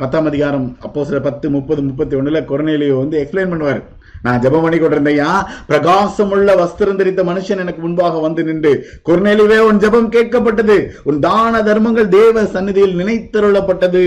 பத்தாம் 0.00 0.28
அதிகாரம் 0.30 0.66
அப்போ 0.86 1.04
சில 1.08 1.18
பத்து 1.26 1.46
முப்பது 1.56 1.80
முப்பத்தி 1.88 2.14
ஒண்ணுல 2.20 2.40
கொரநேலியோ 2.50 2.96
வந்து 3.02 3.16
எக்ஸ்பிளைன் 3.22 3.52
பண்ணுவாரு. 3.52 3.82
நான் 4.24 4.42
ஜபம் 4.44 4.64
பண்ணி 4.64 4.78
கொண்டிருந்தையா 4.78 5.30
பிரகாசமுள்ள 5.70 6.50
வஸ்திரம் 6.60 7.00
தரித்த 7.00 7.22
மனுஷன் 7.30 7.62
எனக்கு 7.64 7.80
முன்பாக 7.84 8.20
வந்து 8.26 8.44
நின்று 8.48 8.72
கொர்நேலிவே 9.08 9.58
உன் 9.68 9.80
ஜெபம் 9.82 10.08
கேட்கப்பட்டது 10.14 10.76
உன் 11.08 11.18
தான 11.26 11.60
தர்மங்கள் 11.68 12.08
தேவ 12.14 12.44
சந்நிதியில் 12.54 12.96
நினைத்தருளப்பட்டது. 13.00 14.04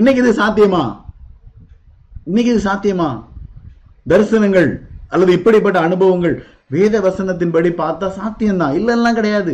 இன்னைக்கு 0.00 0.22
இது 0.24 0.32
சாத்தியமா? 0.42 0.84
இன்னைக்கு 2.28 2.52
இது 2.54 2.62
சாத்தியமா? 2.68 3.08
தரிசனங்கள் 4.12 4.70
அல்லது 5.14 5.32
இப்படிப்பட்ட 5.38 5.80
அனுபவங்கள் 5.86 6.36
வேத 6.76 6.94
வசனத்தின்படி 7.08 7.70
பார்த்தா 7.82 8.06
சாத்தியம்தான். 8.20 8.76
இல்லைன்னா 8.78 9.12
கிடையாது. 9.18 9.52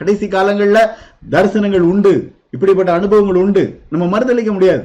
கடைசி 0.00 0.26
காலங்களில் 0.28 0.90
தரிசனங்கள் 1.34 1.84
உண்டு 1.92 2.12
இப்படிப்பட்ட 2.54 2.90
அனுபவங்கள் 2.98 3.42
உண்டு. 3.44 3.62
நம்ம 3.92 4.04
மறுதளிக்க 4.14 4.50
முடியாது. 4.56 4.84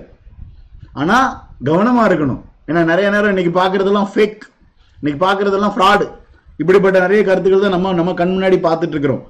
ஆனால் 1.01 1.27
கவனமாக 1.69 2.07
இருக்கணும். 2.09 2.41
ஏன்னா 2.69 2.81
நிறைய 2.91 3.07
நேரம் 3.15 3.33
இன்னைக்கு 3.33 3.53
பார்க்குறதெல்லாம் 3.59 4.09
ஃபேக் 4.13 4.41
இன்னைக்கு 4.99 5.19
பார்க்குறதெல்லாம் 5.25 5.75
ஃப்ராடு 5.75 6.05
இப்படிப்பட்ட 6.61 6.97
நிறைய 6.99 7.21
கருத்துக்கள் 7.23 7.65
தான் 7.65 7.75
நம்ம 7.75 7.93
நம்ம 7.99 8.13
கண் 8.13 8.33
முன்னாடி 8.35 8.57
பார்த்துட்டு 8.65 8.95
இருக்கிறோம். 8.95 9.21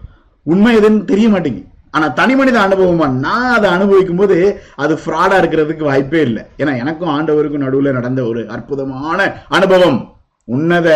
உண்மை 0.45 0.71
எதுன்னு 0.79 1.09
தெரிய 1.11 1.27
மாட்டேங்குது. 1.29 1.67
ஆனால் 1.95 2.13
தனி 2.19 2.33
மனித 2.35 2.57
அனுபவமா? 2.59 3.07
நான் 3.25 3.53
அதை 3.57 3.67
அனுபவிக்கும் 3.77 4.19
போது 4.21 4.37
அது 4.83 4.93
ஃப்ராடாக 5.03 5.39
இருக்கிறதுக்கு 5.41 5.83
வாய்ப்பே 5.89 6.21
இல்லை. 6.21 6.43
ஏன்னா 6.61 6.73
எனக்கும் 6.83 7.13
ஆண்டவருக்கும் 7.15 7.65
நடுவில் 7.65 7.97
நடந்த 7.97 8.23
ஒரு 8.31 8.41
அற்புதமான 8.55 9.19
அனுபவம். 9.57 9.99
உன்னத 10.55 10.89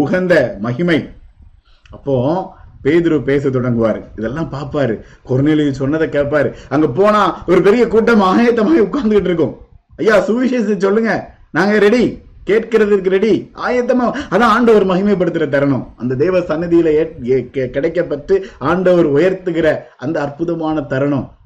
உகந்த 0.00 0.34
மகிமை. 0.66 0.98
அப்போ 1.90 2.16
பேதுரு 2.84 3.22
பேச 3.22 3.50
தொடங்குவார். 3.50 4.02
இதெல்லாம் 4.16 4.52
பார்ப்பாரு 4.52 5.00
கொர்நேலியு 5.28 5.70
சொன்னதை 5.70 6.08
கேட்பாரு 6.08 6.52
அங்க 6.68 6.88
போனா 6.88 7.44
ஒரு 7.44 7.62
பெரிய 7.62 7.88
கூட்டம் 7.88 8.20
ஆயத்தமாக 8.20 8.80
உட்கார்ந்துகிட்டு 8.80 9.24
இருக்கும். 9.24 9.56
ஐயா 9.96 10.26
சுவிசேஷத்தை 10.26 10.76
சொல்லுங்க. 10.76 11.34
நாங்க 11.50 11.78
ரெடி 11.78 12.18
கேட்கிறதுக்கு 12.46 13.08
ரெடி 13.08 13.50
ஆயத்தமா 13.68 14.12
அதான் 14.30 14.40
ஆண்டவர் 14.40 14.86
மகிமைப்படுத்துற 14.86 15.48
தருணம். 15.48 15.94
அந்த 15.96 16.14
தேவ 16.14 16.38
சன்னதியில 16.38 16.88
ஏற்- 16.88 17.14
கெ- 17.22 17.70
கிடைக்கப்பட்டு 17.70 18.42
ஆண்டவர் 18.58 19.12
உயர்த்துகிற 19.12 19.78
அந்த 19.98 20.20
அற்புதமான 20.20 20.80
தருணம். 20.80 21.36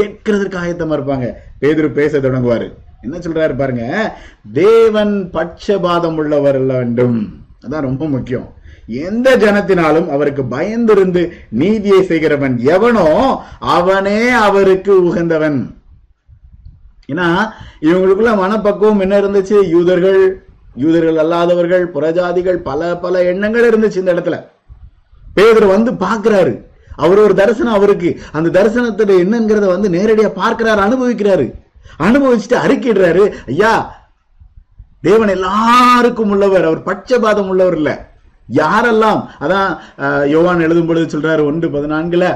கேட்கிறதுக்கு 0.00 0.56
ஆயத்தமா 0.56 0.96
இருப்பாங்க. 0.96 1.32
பேதுரு 1.60 1.92
பேச 1.92 2.18
தொடங்குவாரு. 2.18 2.72
என்ன 3.02 3.18
சொல்றாரு 3.18 3.56
பாருங்க? 3.56 4.16
தேவன் 4.52 5.30
பட்சபாதம் 5.32 6.16
உள்ளவர் 6.16 6.58
வேண்டும். 6.58 7.44
அதான் 7.66 7.80
ரொம்ப 7.80 8.08
முக்கியம். 8.08 8.54
எந்த 8.86 9.36
ஜனத்தினாலும் 9.36 10.10
அவருக்கு 10.10 10.42
பயந்திருந்து 10.42 11.30
நீதியை 11.48 12.02
செய்கிறவன் 12.02 12.58
எவனோ 12.58 13.40
அவனே 13.58 14.28
அவருக்கு 14.28 15.04
உகந்தவன். 15.04 15.76
ஏன்னா 17.12 17.50
இவங்களுக்குள்ள 17.80 18.36
மனப்பக்குவம் 18.36 19.00
என்ன 19.00 19.20
இருந்துச்சு? 19.20 19.68
யூதர்கள் 19.68 20.46
யூதர்கள் 20.74 21.26
அல்லாதவர்கள் 21.26 21.84
புறஜாதிகள் 21.94 22.54
பல 22.54 22.96
பல 22.96 23.22
எண்ணங்கள் 23.22 23.70
இருந்துச்சு 23.70 23.96
இந்த 23.96 24.14
இடத்துல. 24.14 24.46
பேதர் 25.34 25.64
வந்து 25.64 25.92
பார்க்கிறாரு. 25.92 26.64
அவர் 26.96 27.18
ஒரு 27.18 27.34
தரிசனம் 27.34 27.72
அவருக்கு. 27.72 28.20
அந்த 28.32 28.64
தரிசனத்துல 28.64 29.08
என்னங்கிறத 29.08 29.66
வந்து 29.66 29.88
நேரடியா 29.88 30.38
பார்க்கிறாரு 30.40 30.82
அனுபவிக்கிறாரு. 30.86 31.52
அனுபவிச்சுட்டு 31.98 32.56
அறிக்கிடுறாரு 32.66 33.32
ஐயா 33.46 33.94
தேவன் 35.00 35.28
எல்லாருக்கும் 35.28 36.30
உள்ளவர் 36.30 36.64
அவர் 36.64 36.82
பட்சபாதம் 36.82 37.48
உள்ளவர் 37.48 37.76
இல்லை. 37.76 37.96
யாரெல்லாம் 38.48 39.20
அதான் 39.44 39.70
யோவான் 40.34 40.64
எழுதும் 40.66 40.88
பொழுது 40.88 41.06
சொல்றாரு 41.14 41.42
ஒன்று 41.50 41.68
பதினான்குல 41.76 42.26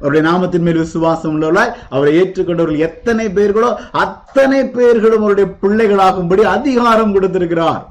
அவருடைய 0.00 0.22
நாமத்தின் 0.28 0.64
மேல் 0.66 0.80
விசுவாசம் 0.84 1.34
உள்ளவர்களாய் 1.34 1.74
அவரை 1.94 2.10
ஏற்றுக்கொண்டவர்கள் 2.20 2.86
எத்தனை 2.88 3.26
பேர்களோ 3.36 3.70
அத்தனை 4.04 4.58
பேர்களும் 4.76 5.24
அவருடைய 5.24 5.46
பிள்ளைகளாகும்படி 5.62 6.42
அதிகாரம் 6.56 7.14
கொடுத்திருக்கிறார். 7.14 7.82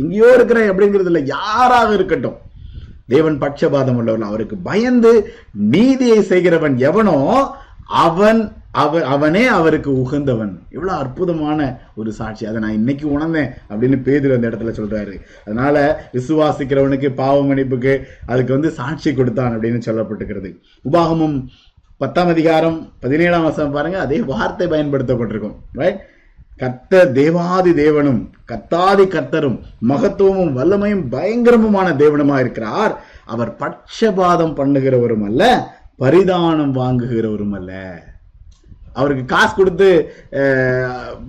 எங்கேயோ 0.00 0.28
இருக்கிறேன் 0.36 0.70
அப்படிங்கிறது 0.70 1.10
இல்லை 1.12 1.24
யாராக 1.26 1.88
இருக்கட்டும். 1.98 2.38
தேவன் 3.12 3.36
பட்சபாதம் 3.42 3.98
உள்ளவர்கள் 4.00 4.30
அவருக்கு 4.30 4.56
பயந்து 4.68 5.12
நீதியை 5.74 6.20
செய்கிறவன் 6.32 6.76
எவனோ 6.90 7.18
அவன் 8.06 8.40
அவ 8.72 9.04
அவனே 9.04 9.46
அவருக்கு 9.46 9.90
உகந்தவன். 10.02 10.52
இவ்வளவு 10.70 10.98
அற்புதமான 10.98 11.78
ஒரு 11.94 12.12
சாட்சி. 12.12 12.46
அதை 12.46 12.60
நான் 12.60 12.72
இன்னைக்கு 12.72 13.12
உணர்ந்தேன் 13.12 13.50
அப்படின்னு 13.70 13.98
பேதுரு 14.06 14.34
அந்த 14.34 14.48
இடத்துல 14.48 14.72
சொல்றாரு. 14.78 15.20
அதனால 15.44 16.04
விசுவாசிக்கிறவனுக்கு 16.12 17.14
பாவ 17.14 17.42
மன்னிப்புக்கு 17.42 18.02
அதுக்கு 18.26 18.52
வந்து 18.52 18.70
சாட்சி 18.70 19.14
கொடுத்தான் 19.14 19.58
அப்படின்னு 19.58 19.80
சொல்லப்பட்டுக்கிறது 19.86 20.58
உபாகமும் 20.92 21.46
பத்தாம் 21.96 22.28
அதிகாரம் 22.28 22.92
பதினேழாம் 23.00 23.42
வருஷம் 23.42 23.70
பாருங்க. 23.70 24.00
அதே 24.00 24.20
வார்த்தை 24.20 24.66
பயன்படுத்தப்பட்டிருக்கும். 24.66 25.56
ரைட் 25.72 26.00
கத்த 26.58 27.12
தேவாதி 27.12 27.70
தேவனும் 27.70 28.20
கத்தாதி 28.52 29.04
கர்த்தரும் 29.08 29.60
மகத்துவமும் 29.88 30.56
வல்லமையும் 30.56 31.04
பயங்கரமுமான 31.10 31.88
தேவனுமா 32.02 32.38
இருக்கிறார். 32.38 33.04
அவர் 33.24 33.56
பட்சபாதம் 33.58 34.56
பண்ணுகிறவரும் 34.60 35.24
அல்ல 35.24 35.42
பரிதானம் 35.98 36.74
வாங்குகிறவரும் 36.74 37.50
அல்ல. 37.50 38.10
அவருக்கு 39.00 39.24
காசு 39.34 39.52
கொடுத்து 39.58 39.88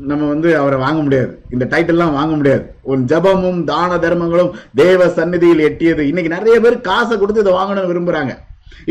நம்ம 0.10 0.24
வந்து 0.34 0.50
அவரை 0.62 0.80
வாங்க 0.86 1.00
முடியாது. 1.06 1.34
இந்த 1.56 1.66
டைட்டில்லாம் 1.74 2.18
வாங்க 2.20 2.34
முடியாது. 2.40 2.66
உன் 2.94 3.04
ஜபமும் 3.12 3.62
தான 3.74 4.00
தர்மங்களும் 4.06 4.56
தேவ 4.84 5.10
சந்நிதியில் 5.20 5.68
எட்டியது. 5.70 6.06
இன்னைக்கு 6.14 6.36
நிறைய 6.38 6.56
பேர் 6.66 6.86
காசை 6.90 7.18
கொடுத்து 7.18 7.46
இதை 7.46 7.54
வாங்கணும்னு 7.60 7.92
விரும்புறாங்க. 7.94 8.34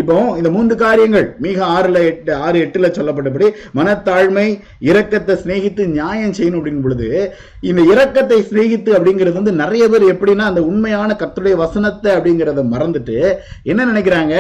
இப்போ 0.01 0.15
இந்த 0.41 0.49
மூன்று 0.55 0.75
காரியங்கள் 0.83 1.27
மிக 1.45 1.59
ஆறுல 1.77 1.99
எட்டு 2.11 2.33
ஆறு 2.45 2.57
எட்டுல 2.65 2.89
சொல்லப்பட்டபடி 2.99 3.47
மனத்தாழ்மை 3.79 4.45
இரக்கத்தை 4.89 5.35
சிநேகித்து 5.41 5.83
நியாயம் 5.97 6.37
செய்யணும் 6.39 6.59
அப்படிங்கும் 6.61 6.87
பொழுது 6.87 7.09
இந்த 7.71 7.81
இரக்கத்தை 7.93 8.39
சிநேகித்து 8.51 8.91
அப்படிங்கிறது 8.99 9.39
வந்து 9.41 9.55
நிறைய 9.63 9.87
பேர் 9.95 10.05
எப்படின்னா 10.13 10.47
அந்த 10.51 10.63
உண்மையான 10.71 11.17
கத்துடைய 11.23 11.57
வசனத்தை 11.65 12.11
அப்படிங்கிறத 12.17 12.65
மறந்துட்டு 12.75 13.19
என்ன 13.73 13.87
நினைக்கிறாங்க? 13.91 14.37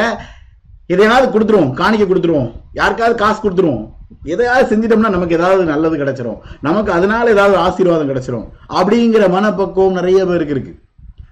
எதையாவது 0.94 1.26
கொடுத்துருவோம் 1.34 1.74
காணிக்க 1.80 2.06
கொடுத்துருவோம். 2.06 2.50
யாருக்காவது 2.80 3.16
காசு 3.24 3.38
கொடுத்துருவோம். 3.42 3.84
எதையாவது 4.24 4.76
செஞ்சிட்டோம்னா 4.76 5.10
நமக்கு 5.10 5.34
ஏதாவது 5.34 5.64
நல்லது 5.64 5.96
கிடைச்சிரும். 5.96 6.38
நமக்கு 6.60 6.92
அதனால 6.92 7.30
ஏதாவது 7.30 7.56
ஆசீர்வாதம் 7.56 8.08
கிடைச்சிரும். 8.08 8.46
அப்படிங்கிற 8.68 9.30
மனப்பக்குவம் 9.30 9.92
நிறைய 9.92 10.26
பேருக்கு 10.26 10.52
இருக்கு. 10.52 10.78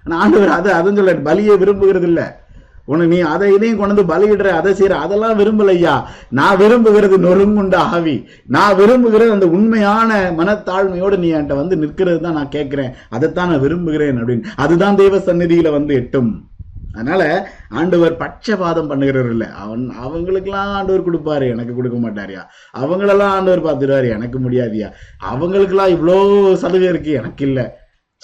ஆனா 0.03 0.21
ஆண்டவர் 0.21 0.49
அதை 0.49 0.73
அதுன்னு 0.73 0.95
சொல்ல 0.95 1.13
பலியை 1.13 1.57
விரும்புகிறது 1.57 2.01
இல்ல 2.01 2.39
உனக்கு 2.85 3.07
நீ 3.07 3.19
அதை 3.19 3.53
இதையும் 3.53 3.77
கொண்டு 3.77 4.05
வந்து 4.05 4.13
பலியிடுற 4.13 4.47
அதை 4.47 4.73
செய்யற 4.73 4.89
அதெல்லாம் 4.89 5.39
விரும்பலையா 5.39 6.03
நான் 6.29 6.57
விரும்புகிறது 6.57 7.17
நொறுங்குண்ட 7.17 7.75
ஆவி. 7.75 8.25
நான் 8.47 8.77
விரும்புகிறது 8.77 9.29
அந்த 9.29 9.47
உண்மையான 9.47 10.31
மனத்தாழ்மையோடு 10.37 11.17
நீ 11.17 11.31
என்கிட்ட 11.31 11.55
வந்து 11.55 11.77
நிற்கிறது 11.77 12.21
தான் 12.21 12.33
நான் 12.33 12.49
கேட்கிறேன். 12.49 12.93
அதைத்தான் 13.09 13.49
நான் 13.49 13.59
விரும்புகிறேன் 13.59 14.23
அப்படின்னு. 14.23 14.43
அதுதான் 14.55 14.95
தெய்வ 14.95 15.17
சந்நிதியில 15.17 15.71
வந்து 15.71 15.93
எட்டும். 15.93 16.50
அதனால 16.93 17.49
ஆண்டவர் 17.69 18.17
பட்சபாதம் 18.17 18.89
பண்ணுகிறவர் 18.91 19.29
இல்லை. 19.29 19.47
அவன் 19.49 19.93
அவங்களுக்கெல்லாம் 20.01 20.67
ஆண்டவர் 20.67 21.05
கொடுப்பாரு. 21.07 21.49
எனக்கு 21.49 21.75
கொடுக்க 21.75 21.97
மாட்டாரியா. 21.97 22.43
அவங்களெல்லாம் 22.77 23.33
ஆண்டவர் 23.37 23.65
பார்த்துருவாரு. 23.65 24.09
எனக்கு 24.09 24.39
முடியாதியா. 24.39 24.91
அவங்களுக்கெல்லாம் 25.17 25.93
இவ்வளோ 25.95 26.53
சலுகை 26.53 26.89
இருக்கு. 26.89 27.11
எனக்கு 27.11 27.45
இல்லை. 27.45 27.65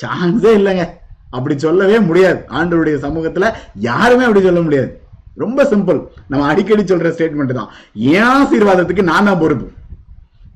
சான்ஸே 0.06 0.54
இல்லைங்க. 0.60 0.86
அப்படி 1.30 1.58
சொல்லவே 1.58 2.00
முடியாது. 2.00 2.46
ஆண்டவருடைய 2.50 2.98
சமூகத்துல 3.06 3.54
யாருமே 3.74 4.22
அப்படி 4.22 4.46
சொல்ல 4.46 4.62
முடியாது. 4.62 5.02
ரொம்ப 5.36 5.64
சிம்பிள் 5.64 6.08
நம்ம 6.28 6.46
அடிக்கடி 6.46 6.84
சொல்ற 6.84 7.10
ஸ்டேட்மெண்ட் 7.10 7.54
தான். 7.54 7.70
என் 7.94 8.24
ஆசீர்வாதத்துக்கு 8.24 9.04
நான் 9.04 9.26
தான் 9.26 9.40
பொறுப்பு. 9.40 9.68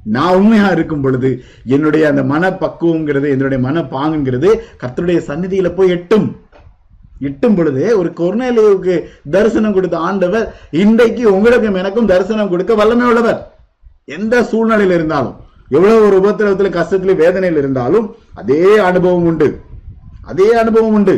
நான் 0.04 0.36
உண்மையா 0.36 0.67
இருக்கும் 0.67 1.02
பொழுது 1.02 1.43
என்னுடைய 1.65 2.08
அந்த 2.08 2.24
மன 2.24 2.50
பக்குவங்கிறது 2.50 3.30
என்னுடைய 3.30 3.67
மனப்பாங்குங்கிறது 3.67 4.50
கத்தருடைய 4.84 5.19
சந்நிதியில 5.28 5.76
போய் 5.76 5.89
எட்டும். 5.89 6.36
இட்டும் 7.27 7.55
பொழுது 7.55 7.84
ஒரு 8.00 8.10
கொர்நேலியுவுக்கு 8.21 8.96
தரிசனம் 9.35 9.75
கொடுத்த 9.75 9.98
ஆண்டவர் 10.10 10.46
இன்றைக்கு 10.83 11.23
உங்களுக்கும் 11.35 11.79
எனக்கும் 11.81 12.12
தரிசனம் 12.12 12.52
கொடுக்க 12.54 12.75
வல்லமை 12.81 13.08
உள்ளவர். 13.08 13.41
எந்த 14.17 14.35
சூழ்நிலையில 14.52 14.98
இருந்தாலும் 15.00 15.35
எவ்வளவு 15.75 16.06
ஒரு 16.06 16.17
உபத்திரவத்தில் 16.21 16.77
கஷ்டத்துல 16.77 17.13
வேதனையில் 17.15 17.60
இருந்தாலும் 17.60 18.08
அதே 18.33 18.63
அனுபவம் 18.77 19.27
உண்டு. 19.31 19.50
அதே 20.31 20.48
அனுபவம் 20.62 20.93
உண்டு. 20.93 21.15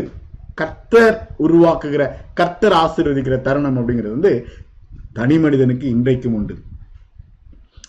கர்த்தர் 0.59 1.15
உருவாக்குகிற 1.39 2.03
கர்த்தர் 2.33 2.75
ஆசீர்வதிக்கிற 2.81 3.37
தருணம் 3.47 3.77
அப்படிங்கிறது 3.77 4.15
வந்து 4.17 4.33
தனி 5.13 5.37
மனிதனுக்கு 5.37 5.87
இன்றைக்கும் 5.95 6.33
உண்டு. 6.33 6.55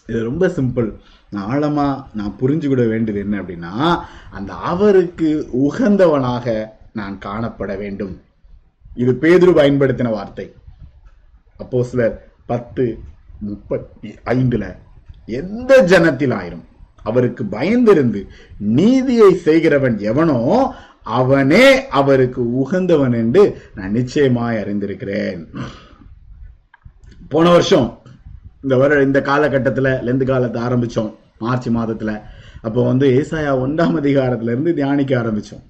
இது 0.06 0.22
ரொம்ப 0.30 0.46
சிம்பிள். 0.56 0.88
நான் 1.34 1.50
ஆழமா 1.50 1.86
நான் 2.18 2.36
புரிஞ்சுக்கிட 2.40 2.82
வேண்டியது 2.88 3.20
என்ன 3.24 3.36
அப்படின்னா 3.42 3.72
அந்த 4.36 4.52
அவருக்கு 4.72 5.28
உகந்தவனாக 5.66 6.46
நான் 6.98 7.16
காணப்பட 7.26 7.72
வேண்டும். 7.82 8.14
இது 9.02 9.12
பேதுரு 9.22 9.52
பயன்படுத்தின 9.60 10.12
வார்த்தை. 10.16 10.46
அப்போ 11.62 11.78
சிலர் 11.90 12.16
பத்து 12.50 12.84
முப்பத்தி 13.48 14.10
ஐந்துல 14.34 14.64
எந்த 15.40 15.72
ஜனத்திலாயிரும் 15.92 16.64
அவருக்கு 17.08 17.42
பயந்திருந்து 17.56 18.20
நீதியை 18.78 19.30
செய்கிறவன் 19.46 19.96
எவனோ 20.10 20.38
அவனே 21.18 21.66
அவருக்கு 22.00 22.42
உகந்தவன் 22.60 23.16
என்று 23.22 23.42
நான் 23.76 23.96
நிச்சயமாய் 23.98 24.60
அறிந்திருக்கிறேன். 24.62 25.42
போன 27.32 27.46
வருஷம் 27.54 27.88
இந்த 28.62 28.74
வர 28.82 29.00
இந்த 29.08 29.20
காலகட்டத்தில் 29.30 29.90
லெந்து 30.06 30.24
காலத்தை 30.30 30.58
ஆரம்பிச்சோம் 30.68 31.12
மார்ச் 31.42 31.68
மாதத்துல. 31.76 32.12
அப்போ 32.66 32.80
வந்து 32.90 33.06
ஏசாயா 33.20 33.52
ஒன்றாம் 33.64 33.98
அதிகாரத்துல 34.00 34.52
இருந்து 34.54 34.72
தியானிக்க 34.78 35.14
ஆரம்பிச்சோம். 35.22 35.64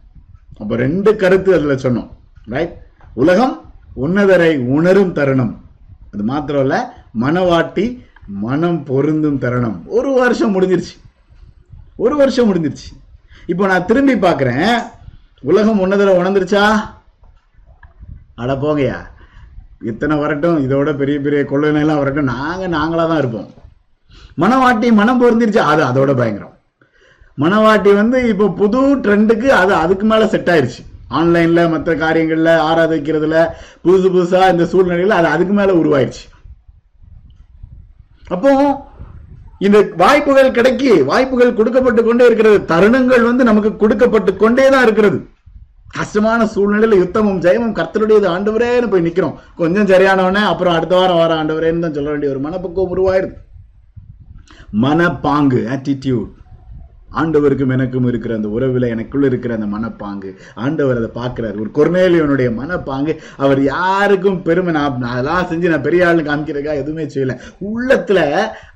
அப்போ 0.59 0.77
ரெண்டு 0.77 1.17
கருத்து 1.17 1.55
அதுல 1.55 1.75
சொன்னோம் 1.75 2.09
ரைட் 2.47 2.75
உலகம் 3.15 3.73
உன்னதரை 3.97 4.59
உணரும் 4.59 5.13
தருணம். 5.13 5.65
அது 6.13 6.23
மாத்திரம் 6.23 6.61
இல்ல 6.61 6.77
மனவாட்டி 7.21 8.05
மனம் 8.27 8.85
பொருந்தும் 8.85 9.39
தருணம். 9.39 9.83
ஒரு 9.87 10.13
வருஷம் 10.13 10.61
முடிஞ்சிருச்சு. 10.61 10.95
ஒரு 11.97 12.17
வருஷம் 12.17 12.49
முடிஞ்சிருச்சு. 12.49 12.89
இப்போ 13.47 13.67
நான் 13.67 13.87
திரும்பி 13.87 14.15
பார்க்குறேன். 14.15 14.77
உலகம் 15.41 15.81
உன்னதரை 15.81 16.13
உணர்ந்துருச்சா? 16.21 16.65
அட 18.35 18.53
போகையா 18.53 18.99
இத்தனை 19.81 20.17
வரட்டும் 20.17 20.71
இதோட 20.71 20.97
பெரிய 20.97 21.21
பெரிய 21.21 21.43
கொள்ளைலாம் 21.43 21.99
வரட்டும். 21.99 22.25
நாங்கள் 22.25 22.75
நாங்களாக 22.79 23.09
தான் 23.09 23.19
இருப்போம். 23.19 23.51
மனவாட்டி 24.39 24.93
மனம் 24.93 25.21
பொருந்திருச்சு. 25.21 25.59
அது 25.59 25.83
அதோட 25.85 26.17
பயங்கரம். 26.17 26.57
மணவாட்டி 27.39 27.93
வந்து 27.93 28.19
இப்போ 28.33 28.47
புது 28.59 28.81
ட்ரெண்டுக்கு 29.05 29.49
அது 29.61 29.73
அதுக்கு 29.75 30.07
மேலே 30.07 30.27
செட் 30.27 30.51
ஆயிடுச்சு 30.53 30.83
ஆன்லைனில் 31.19 31.71
மற்ற 31.73 31.91
காரியங்களில் 31.95 32.63
ஆராதிக்கிறதுல 32.69 33.39
புதுசு 33.85 34.09
புதுசாக 34.09 34.53
இந்த 34.55 34.65
சூழ்நிலையில் 34.73 35.19
அது 35.19 35.29
அதுக்கு 35.35 35.55
மேலே 35.59 35.73
உருவாயிடுச்சு 35.81 36.25
அப்போ 38.31 38.51
இந்த 39.67 39.79
வாய்ப்புகள் 39.97 40.57
கிடைக்கி 40.57 40.91
வாய்ப்புகள் 41.11 41.57
கொடுக்கப்பட்டு 41.59 42.03
கொண்டே 42.03 42.25
இருக்கிறது 42.27 42.59
தருணங்கள் 42.71 43.29
வந்து 43.29 43.45
நமக்கு 43.45 43.71
கொடுக்கப்பட்டு 43.77 44.31
கொண்டே 44.37 44.65
தான் 44.71 44.85
இருக்கிறது. 44.87 45.19
கஷ்டமான 45.99 46.47
சூழ்நிலையில 46.55 46.97
யுத்தமும் 47.01 47.43
ஜெயமும் 47.45 47.75
கர்த்தருடையது 47.79 48.27
ஆண்டவரேன்னு 48.33 48.89
போய் 48.93 49.05
நிக்கிறோம். 49.07 49.37
கொஞ்சம் 49.61 49.91
சரியானவனே 49.93 50.43
அப்புறம் 50.53 50.77
அடுத்த 50.77 50.95
வாரம் 50.97 51.21
வர 51.23 51.35
ஆண்டவரேன்னு 51.41 51.85
தான் 51.85 51.97
சொல்ல 51.99 52.11
வேண்டிய 52.11 52.33
ஒரு 52.35 52.41
மனப்பக்குவம் 52.47 52.95
உருவாயிருது 52.95 53.37
மனப்பாங்கு 54.85 55.61
ஆட்டிடியூட் 55.75 56.31
ஆண்டவருக்கும் 57.21 57.73
எனக்கும் 57.73 58.07
இருக்கிற 58.07 58.35
அந்த 58.35 58.49
உறவில் 58.49 58.83
எனக்குள்ள 58.83 59.27
இருக்கிற 59.27 59.57
அந்த 59.57 59.69
மனப்பாங்கு. 59.77 60.31
ஆண்டவர் 60.55 60.97
அதை 60.97 61.11
பார்க்கிறார். 61.13 61.57
ஒரு 61.57 61.71
கொர்நேலியனுடைய 61.79 62.51
மனப்பாங்கு. 62.61 63.17
அவர் 63.37 63.63
யாருக்கும் 63.63 64.43
பெருமை 64.43 64.73
நான் 64.73 64.99
நான் 64.99 65.11
அதெல்லாம் 65.11 65.47
செஞ்சு 65.51 65.69
நான் 65.69 65.83
பெரிய 65.83 66.07
ஆள்னு 66.07 66.27
காமிக்கிறதுக்காக 66.29 66.83
எதுவுமே 66.85 67.05
செய்யல. 67.05 67.37
உள்ளத்துல 67.75 68.21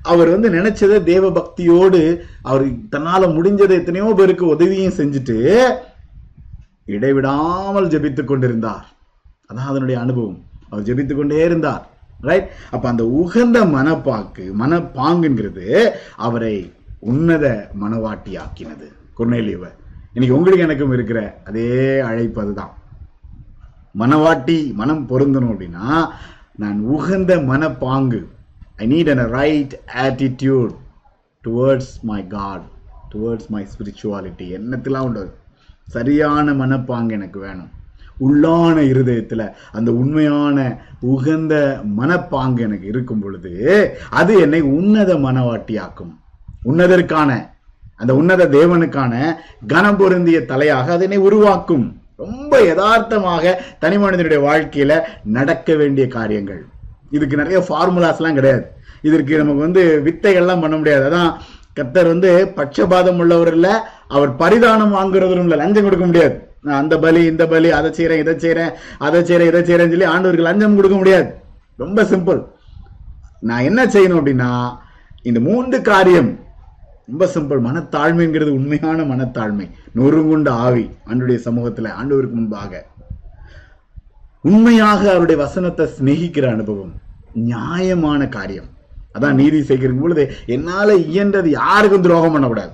அவர் 0.01 0.29
வந்து 0.29 0.49
நினைச்சதை 0.49 1.03
தேவ 1.03 1.29
பக்தியோடு 1.29 2.19
அவர் 2.41 2.65
தன்னால 2.65 3.29
முடிஞ்சதை 3.37 3.77
எத்தனையோ 3.81 4.13
பேருக்கு 4.13 4.47
உதவியும் 4.47 4.97
செஞ்சுட்டு 4.97 5.37
இடைவிடாமல் 6.85 7.87
ஜபித்து 7.87 8.23
கொண்டிருந்தார். 8.23 8.85
அதான் 9.49 9.69
அதனுடைய 9.71 10.01
அனுபவம். 10.01 10.39
அவர் 10.69 10.85
ஜபித்து 10.85 11.15
கொண்டே 11.15 11.45
இருந்தார். 11.45 11.87
ரைட் 12.21 12.49
அப்ப 12.71 12.89
அந்த 12.89 13.03
உகந்த 13.05 13.59
மனப்பாக்கு 13.65 14.45
மனப்பாங்குங்கிறது 14.59 15.89
அவரை 16.15 16.55
உன்னத 16.99 17.45
மனவாட்டி 17.81 18.31
ஆக்கினது 18.43 18.87
குர்நேலியவ 19.17 19.65
இன்னைக்கு 20.13 20.37
உங்களுக்கு 20.37 20.65
எனக்கும் 20.65 20.93
இருக்கிற 20.93 21.19
அதே 21.45 21.69
அழைப்பு 21.99 22.41
அதுதான். 22.41 22.73
மனவாட்டி 24.01 24.57
மனம் 24.73 25.03
பொருந்தணும் 25.09 25.51
அப்படின்னா 25.53 25.87
நான் 26.55 26.79
உகந்த 26.95 27.31
மனப்பாங்கு 27.51 28.19
I 28.83 28.87
need 28.93 29.11
an 29.13 29.25
right 29.37 29.73
attitude 30.05 30.73
towards 31.43 31.93
my 32.11 32.21
God 32.27 32.65
towards 33.13 33.49
my 33.53 33.63
spirituality 33.71 34.47
என்னத்தெல்லாம் 34.57 35.07
உண்டு 35.09 35.23
சரியான 35.95 36.53
மனப்பாங்கு 36.53 37.11
எனக்கு 37.11 37.39
வேணும். 37.39 37.71
உள்ளான 38.25 38.77
இருதயத்தில் 38.91 39.45
அந்த 39.71 39.89
உண்மையான 39.91 40.57
உகந்த 41.11 41.53
மனப்பாங்கு 41.99 42.61
எனக்கு 42.67 42.87
இருக்கும் 42.87 43.19
பொழுது 43.19 43.53
அது 44.09 44.33
என்னை 44.39 44.61
உன்னத 44.61 45.13
மனவாட்டியாக்கும். 45.27 46.13
உன்னதற்கான 46.65 47.31
அந்த 48.01 48.11
உன்னத 48.19 48.43
தேவனுக்கான 48.57 49.13
கனம் 49.71 49.97
பொருந்திய 49.99 50.39
தலையாக 50.51 50.87
அதனை 50.97 51.17
உருவாக்கும். 51.27 51.85
ரொம்ப 52.25 52.53
யதார்த்தமாக 52.69 53.53
தனி 53.83 53.97
மனிதனுடைய 53.97 54.39
வாழ்க்கையில 54.47 54.93
நடக்க 55.37 55.75
வேண்டிய 55.81 56.05
காரியங்கள். 56.17 56.61
இதுக்கு 57.17 57.41
நிறைய 57.41 57.59
ஃபார்முலாஸ்லாம் 57.67 58.37
கிடையாது. 58.39 58.63
இதற்கு 59.07 59.41
நமக்கு 59.41 59.65
வந்து 59.67 59.83
வித்தைகள்லாம் 60.07 60.63
பண்ண 60.63 60.75
முடியாது. 60.77 61.03
அதான் 61.09 61.31
கத்தர் 61.77 62.11
வந்து 62.13 62.29
பட்சபாதம் 62.57 63.19
உள்ளவர் 63.23 63.51
இல்ல 63.55 63.67
அவர் 64.15 64.31
பரிதானம் 64.41 64.95
வாங்குறவரும் 64.97 65.47
இல்ல 65.47 65.59
லஞ்சம் 65.61 65.87
கொடுக்க 65.87 66.05
முடியாது. 66.05 66.35
நான் 66.67 66.81
அந்த 66.83 66.95
பலி 67.03 67.21
இந்த 67.31 67.43
பலி 67.47 67.69
அதை 67.77 67.89
செய்கிறேன் 67.97 68.21
இதை 68.23 68.33
செய்கிறேன் 68.43 68.71
அதை 69.07 69.19
செய்கிறேன் 69.23 69.51
இதை 69.51 69.61
செய்றேன்னு 69.69 69.93
சொல்லி 69.93 70.11
ஆண்டவருக்கு 70.13 70.49
லஞ்சம் 70.49 70.77
கொடுக்க 70.79 70.97
முடியாது. 70.97 71.29
ரொம்ப 71.83 72.03
சிம்பிள் 72.11 72.39
நான் 73.49 73.67
என்ன 73.69 73.81
செய்யணும் 73.85 74.19
அப்படின்னா 74.21 74.51
இந்த 75.29 75.39
மூன்று 75.39 75.77
காரியம் 75.91 76.29
ரொம்ப 77.09 77.25
சிம்பிள் 77.33 77.61
மனத்தாழ்மைங்கிறது 77.67 78.49
உண்மையான 78.49 79.03
மனத்தாழ்மை. 79.03 79.65
நொறுங்குண்ட 79.95 80.49
ஆவி 80.49 80.89
ஆண்டுடைய 81.05 81.37
சமூகத்துல 81.45 81.91
ஆண்டவருக்கு 81.99 82.35
முன்பாக. 82.39 82.85
உண்மையாக 84.41 85.01
அவருடைய 85.11 85.41
வசனத்தை 85.41 85.85
சிநேகிக்கிற 85.95 86.47
அனுபவம் 86.49 86.91
நியாயமான 87.33 88.27
காரியம். 88.27 88.67
அதான் 89.15 89.39
நீதி 89.41 89.61
செய்கிற 89.61 89.93
பொழுது 89.93 90.23
என்னால 90.45 90.97
இயன்றது 90.97 91.45
யாருக்கும் 91.45 92.01
துரோகம் 92.01 92.31
பண்ணக்கூடாது. 92.31 92.73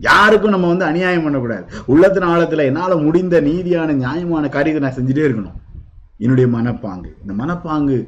யாருக்கும் 0.00 0.50
நம்ம 0.50 0.66
வந்து 0.66 0.84
அநியாயம் 0.84 1.22
பண்ணக்கூடாது. 1.22 1.64
உள்ளத்தின் 1.86 2.28
ஆழத்துல 2.32 2.64
என்னால 2.70 2.96
முடிந்த 2.96 3.40
நீதியான 3.40 3.94
நியாயமான 4.02 4.48
காரியத்தை 4.48 4.82
நான் 4.84 4.98
செஞ்சுட்டே 4.98 5.24
இருக்கணும். 5.28 5.56
என்னுடைய 6.18 6.48
மனப்பாங்கு. 6.56 7.10
இந்த 7.22 7.44
மனப்பாங்கு 7.44 7.98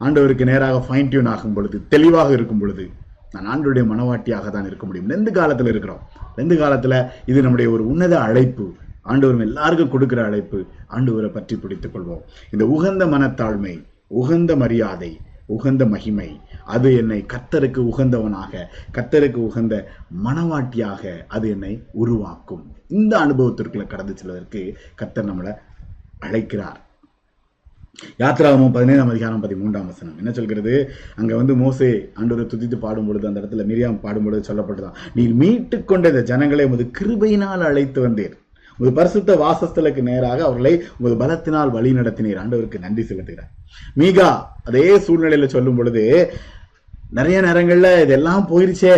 ஆண்டவருக்கு 0.00 0.44
நேராக 0.44 0.84
ஃபைன் 0.86 1.08
டியூன் 1.08 1.26
ஆகும் 1.26 1.52
பொழுது 1.52 1.78
தெளிவாக 1.88 2.32
இருக்கும் 2.32 2.58
பொழுது 2.58 2.90
நான் 3.32 3.48
ஆண்டுடைய 3.52 3.84
மனவாட்டியாக 3.92 4.50
தான் 4.50 4.66
இருக்க 4.66 4.86
முடியும். 4.86 5.08
எந்த 5.08 5.30
காலத்துல 5.30 5.68
இருக்கிறோம். 5.68 6.00
எந்த 6.36 6.54
காலத்துல 6.54 7.08
இது 7.26 7.42
நம்முடைய 7.42 7.70
ஒரு 7.70 7.86
உன்னத 7.86 8.20
அழைப்பு. 8.20 8.72
ஆண்டவர் 9.02 9.40
எல்லாருக்கும் 9.40 9.90
கொடுக்கிற 9.90 10.24
அழைப்பு. 10.24 10.66
ஆண்டவரை 10.90 11.32
பற்றி 11.32 11.56
பிடித்துக் 11.56 11.96
கொள்வோம். 11.96 12.22
இந்த 12.52 12.66
உகந்த 12.66 13.06
மனத்தாழ்மை 13.06 13.84
உகந்த 14.06 14.56
மரியாதை 14.56 15.20
உகந்த 15.46 15.86
மகிமை 15.86 16.40
அது 16.64 16.96
என்னை 16.96 17.26
கத்தருக்கு 17.32 17.80
உகந்தவனாக 17.88 18.64
கத்தருக்கு 18.94 19.34
உகந்த 19.34 19.88
மனவாட்டியாக 20.24 21.26
அது 21.28 21.50
என்னை 21.50 21.82
உருவாக்கும். 21.92 22.72
இந்த 22.88 23.18
அனுபவத்திற்குள்ள 23.18 23.86
கடந்து 23.86 24.16
செல்வதற்கு 24.16 24.76
கத்தர் 24.98 25.28
நம்மளை 25.30 25.54
அழைக்கிறார். 26.18 26.80
யாத்ராவும் 28.20 28.70
பதினேழாம் 28.74 29.10
அதிகாரம் 29.12 29.42
பதிமூன்றாம் 29.42 29.88
வசனம். 29.88 30.14
என்ன 30.20 30.30
சொல்கிறது? 30.36 30.74
அங்க 31.20 31.32
வந்து 31.40 31.54
மோசே 31.62 31.88
ஆண்டவரை 32.20 32.44
துதித்து 32.52 32.76
பாடும் 32.84 33.08
பொழுது 33.08 33.26
அந்த 33.30 33.40
இடத்துல 33.40 33.64
மிரியாம் 33.70 33.98
பாடும் 34.04 34.24
பொழுது 34.26 34.42
சொல்லப்பட்டதான் 34.48 34.94
நீ 35.16 35.24
மீட்டு 35.40 35.78
கொண்ட 35.90 36.08
இந்த 36.12 36.22
ஜனங்களை 36.30 36.64
உமது 36.68 36.84
கிருபையினால் 36.98 37.64
அழைத்து 37.68 38.00
வந்தீர். 38.06 38.34
உமது 38.78 38.92
பரிசுத்த 38.98 39.34
வாசஸ்தலுக்கு 39.42 40.02
நேராக 40.08 40.40
அவர்களை 40.46 40.72
உமது 40.98 41.16
பலத்தினால் 41.22 41.74
வழி 41.76 41.90
நடத்தினீர். 41.98 42.40
ஆண்டவருக்கு 42.42 42.84
நன்றி 42.84 43.04
செலுத்துகிறார் 43.10 43.50
மீகா 44.02 44.28
அதே 44.70 44.86
சூழ்நிலையில 45.08 45.48
சொல்லும் 45.56 45.78
பொழுது 45.80 46.04
நிறைய 47.18 47.38
நேரங்கள்ல 47.48 47.90
இதெல்லாம் 48.06 48.46
போயிருச்சே. 48.52 48.96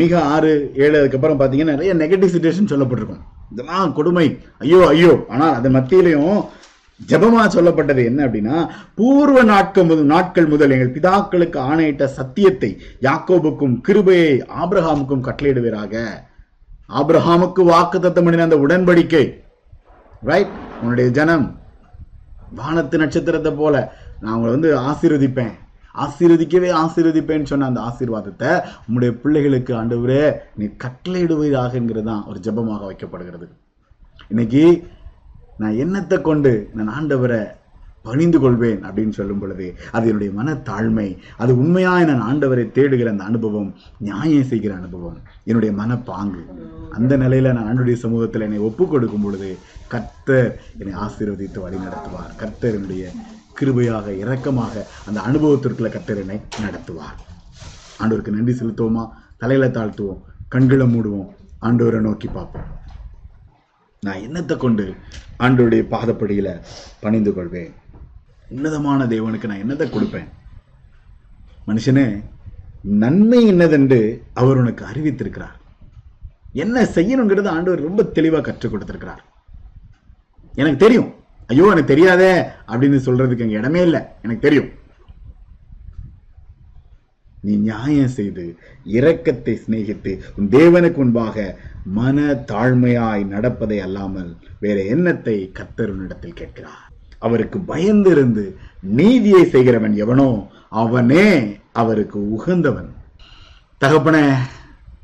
மிக 0.00 0.12
ஆறு 0.34 0.52
ஏழு 0.84 0.96
அதுக்கப்புறம் 1.00 1.40
பாத்தீங்கன்னா 1.40 1.74
நிறைய 1.74 1.94
நெகட்டிவ் 2.02 2.32
சுச்சுவேஷன் 2.36 2.72
சொல்லப்பட்டிருக்கும். 2.72 3.22
இதெல்லாம் 3.52 3.92
கொடுமை. 3.98 4.26
ஐயோ 4.64 4.80
ஐயோ. 4.94 5.12
ஆனால் 5.34 5.54
அது 5.58 5.70
மத்தியிலையும் 5.76 6.40
ஜெபமா 7.00 7.42
சொல்லப்பட்டது 7.54 8.02
என்ன 8.08 8.20
அப்படின்னா 8.26 8.56
பூர்வ 8.98 9.42
நாட்கள் 9.50 9.88
முதல் 9.90 10.10
நாட்கள் 10.14 10.50
முதல் 10.52 10.74
எங்கள் 10.76 10.92
பிதாக்களுக்கு 10.96 11.58
ஆணையிட்ட 11.70 12.06
சத்தியத்தை 12.18 12.70
யாக்கோபுக்கும் 13.06 13.76
கிருபையை 13.86 14.32
ஆபிரகாமுக்கும் 14.62 15.24
கட்டளையிடுவீராக. 15.28 15.94
ஆப்ரஹாமுக்கு 17.00 17.62
வாக்கு 17.70 17.98
தத்தம் 18.04 18.26
பண்ணின 18.26 18.46
அந்த 18.48 18.58
உடன்படிக்கை 18.64 19.24
ரைட் 20.30 20.54
உன்னுடைய 20.82 21.08
ஜனம் 21.18 21.46
வானத்து 22.58 22.96
நட்சத்திரத்தை 23.02 23.52
போல 23.60 23.74
நான் 24.22 24.34
உங்களை 24.36 24.52
வந்து 24.54 24.70
ஆசீர்வதிப்பேன். 24.90 25.52
ஆசீர்வதிக்கவே 26.04 26.70
ஆசீர்வதிப்பேன்னு 26.82 27.50
சொன்ன 27.52 27.68
அந்த 27.70 27.80
ஆசீர்வாதத்தை 27.88 28.50
உன்னுடைய 28.86 29.12
பிள்ளைகளுக்கு 29.22 29.72
ஆண்டவரே 29.80 30.22
நீ 30.58 30.66
கட்டளையிடுவீராகங்கிறது 30.84 32.08
தான் 32.10 32.24
ஒரு 32.30 32.38
ஜெபமாக 32.46 32.82
வைக்கப்படுகிறது. 32.90 33.46
இன்னைக்கு 34.32 34.64
நான் 35.60 35.80
என்னத்தை 35.84 36.18
கொண்டு 36.28 36.52
நான் 36.76 36.94
ஆண்டவரை 36.98 37.40
பணிந்து 38.06 38.38
கொள்வேன் 38.42 38.78
அப்படின்னு 38.88 39.14
சொல்லும் 39.16 39.40
பொழுது 39.40 39.66
அது 39.96 40.04
என்னுடைய 40.10 40.30
மனத்தாழ்மை 40.36 41.06
அது 41.42 41.52
உண்மையாக 41.62 42.04
நான் 42.10 42.22
ஆண்டவரை 42.28 42.64
தேடுகிற 42.76 43.08
அந்த 43.14 43.24
அனுபவம் 43.30 43.68
நியாயம் 44.06 44.48
செய்கிற 44.50 44.72
அனுபவம் 44.80 45.18
என்னுடைய 45.48 45.72
மனப்பாங்கு. 45.80 46.42
அந்த 46.96 47.12
நிலையில 47.24 47.52
நான் 47.56 47.68
ஆண்டுடைய 47.70 47.96
சமூகத்தில் 48.04 48.46
என்னை 48.46 48.60
ஒப்பு 48.68 48.86
கொடுக்கும் 48.86 49.24
பொழுது 49.26 49.50
கர்த்தர் 49.94 50.50
என்னை 50.80 50.94
ஆசீர்வதித்து 51.04 51.60
வழி 51.66 51.78
நடத்துவார். 51.86 52.32
கர்த்தர் 52.42 52.76
என்னுடைய 52.78 53.12
கிருபையாக 53.60 54.16
இரக்கமாக 54.22 54.84
அந்த 55.08 55.18
அனுபவத்திற்குள்ள 55.28 55.90
கர்த்தர் 55.96 56.22
என்னை 56.24 56.40
நடத்துவார். 56.66 57.16
ஆண்டவருக்கு 58.02 58.36
நன்றி 58.38 58.54
செலுத்துவோமா? 58.60 59.06
தலையில 59.42 59.72
தாழ்த்துவோம் 59.78 60.22
கண்களை 60.54 60.86
மூடுவோம் 60.94 61.30
ஆண்டவரை 61.68 62.00
நோக்கி 62.08 62.28
பார்ப்போம். 62.36 62.68
நான் 64.06 64.22
என்னத்தை 64.26 64.56
கொண்டு 64.56 64.86
ஆண்டோடைய 65.44 65.82
பாதப்படியில 65.94 66.48
பணிந்து 67.04 67.32
கொள்வேன். 67.34 67.70
உன்னதமான 68.54 69.04
தேவனுக்கு 69.14 69.50
நான் 69.50 69.64
என்னத்தை 69.64 69.86
கொடுப்பேன்? 69.90 70.28
மனுஷனே 71.68 72.06
நன்மை 73.02 73.40
என்னதென்று 73.52 74.00
அவர் 74.40 74.60
உனக்கு 74.62 74.84
அறிவித்திருக்கிறார். 74.90 75.56
என்ன 76.52 76.82
செய்யணுங்கிறது 76.96 77.48
ஆண்டவர் 77.56 77.86
ரொம்ப 77.88 78.02
தெளிவா 78.02 78.40
கற்றுக் 78.40 78.72
கொடுத்திருக்கிறார். 78.72 79.22
எனக்கு 80.60 80.78
தெரியும். 80.84 81.10
ஐயோ 81.46 81.64
எனக்கு 81.72 81.92
தெரியாதே 81.94 82.32
அப்படின்னு 82.72 82.98
சொல்றதுக்கு 83.06 83.44
எங்க 83.46 83.58
இடமே 83.60 83.82
இல்லை. 83.88 84.00
எனக்கு 84.22 84.46
தெரியும். 84.46 84.70
நீ 87.42 87.52
நியாயம் 87.56 88.14
செய்து 88.16 88.44
இரக்கத்தை 88.98 89.52
சிநேகித்து 89.60 90.12
உன் 90.36 90.48
தேவனுக்கு 90.56 90.98
முன்பாக 91.02 91.44
மன 91.84 92.32
தாழ்மையாய் 92.32 93.26
நடப்பதை 93.26 93.80
அல்லாமல் 93.80 94.36
வேற 94.58 94.84
எண்ணத்தை 94.84 95.52
கத்தருனிடத்தில் 95.58 96.34
கேட்கிறார்? 96.34 96.88
அவருக்கு 97.18 97.58
பயந்திருந்து 97.58 98.54
நீதியை 98.80 99.44
செய்கிறவன் 99.44 99.96
எவனோ 99.96 100.48
அவனே 100.68 101.56
அவருக்கு 101.72 102.32
உகந்தவன். 102.32 102.88
தகப்பன 103.78 104.46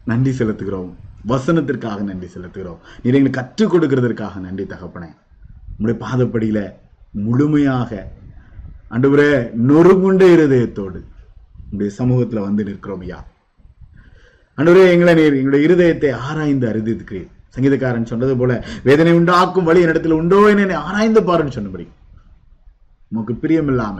நன்றி 0.04 0.30
செலுத்துகிறோம். 0.30 0.94
வசனத்திற்காக 1.28 2.00
நன்றி 2.00 2.26
செலுத்துகிறோம். 2.26 2.78
நீர் 3.02 3.14
எங்களுக்கு 3.14 3.30
கற்றுக் 3.30 3.74
கொடுக்கிறதற்காக 3.74 4.40
நன்றி 4.40 4.64
தகப்பனே. 4.64 5.08
உங்களுடைய 5.76 6.14
பாதப்படியில 6.14 6.72
முழுமையாக 7.10 8.12
அன்றுவரே 8.90 9.50
நொறுங்குண்ட 9.68 10.34
இருதயத்தோடு 10.34 11.00
உங்களுடைய 11.68 11.90
சமூகத்துல 11.98 12.40
வந்து 12.40 12.64
நிற்கிறோம் 12.64 13.00
ஐயா. 13.00 13.24
அன்றுவரே 14.58 14.84
எங்களை 14.92 15.12
நீர் 15.18 15.38
எங்களுடைய 15.38 15.66
இருதயத்தை 15.66 16.10
ஆராய்ந்து 16.26 16.66
அறிந்திருக்கிறீர். 16.70 17.30
சங்கீதக்காரன் 17.54 18.10
சொன்னது 18.10 18.34
போல 18.40 18.52
வேதனை 18.86 19.12
உண்டாக்கும் 19.18 19.66
வழி 19.68 19.82
என்னிடத்தில் 19.84 20.18
உண்டோ 20.20 20.38
என்னை 20.52 20.76
ஆராய்ந்து 20.86 21.20
பாருன்னு 21.28 21.56
சொன்னபடி. 21.56 21.86
உமக்கு 23.12 23.34
பிரியம் 23.42 23.68
இல்லாம 23.72 23.96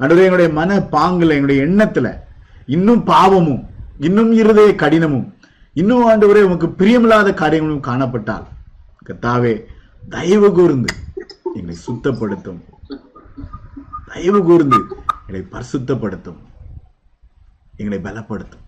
அன்றுவரே 0.00 0.26
எங்களுடைய 0.28 0.50
மன 0.60 0.78
பாங்குல 0.94 1.36
எங்களுடைய 1.36 1.60
எண்ணத்துல 1.68 2.06
இன்னும் 2.76 3.02
பாவமும் 3.12 3.62
இன்னும் 4.06 4.32
இருதய 4.40 4.70
கடினமும் 4.82 5.26
இன்னும் 5.80 6.04
ஆண்டவரே 6.08 6.42
உமக்கு 6.48 6.68
பிரியமில்லாத 6.80 7.28
காரியங்களும் 7.42 7.86
காணப்பட்டால் 7.90 8.48
கத்தாவே 9.06 9.54
தயவு 10.14 10.48
கூர்ந்து 10.52 10.90
எங்களை 11.56 11.76
சுத்தப்படுத்தும். 11.86 12.60
தயவு 14.10 14.40
கூர்ந்து 14.48 14.78
எங்களை 15.20 15.42
பரிசுத்தப்படுத்தும். 15.54 16.40
எங்களை 17.80 17.98
பலப்படுத்தும். 18.06 18.63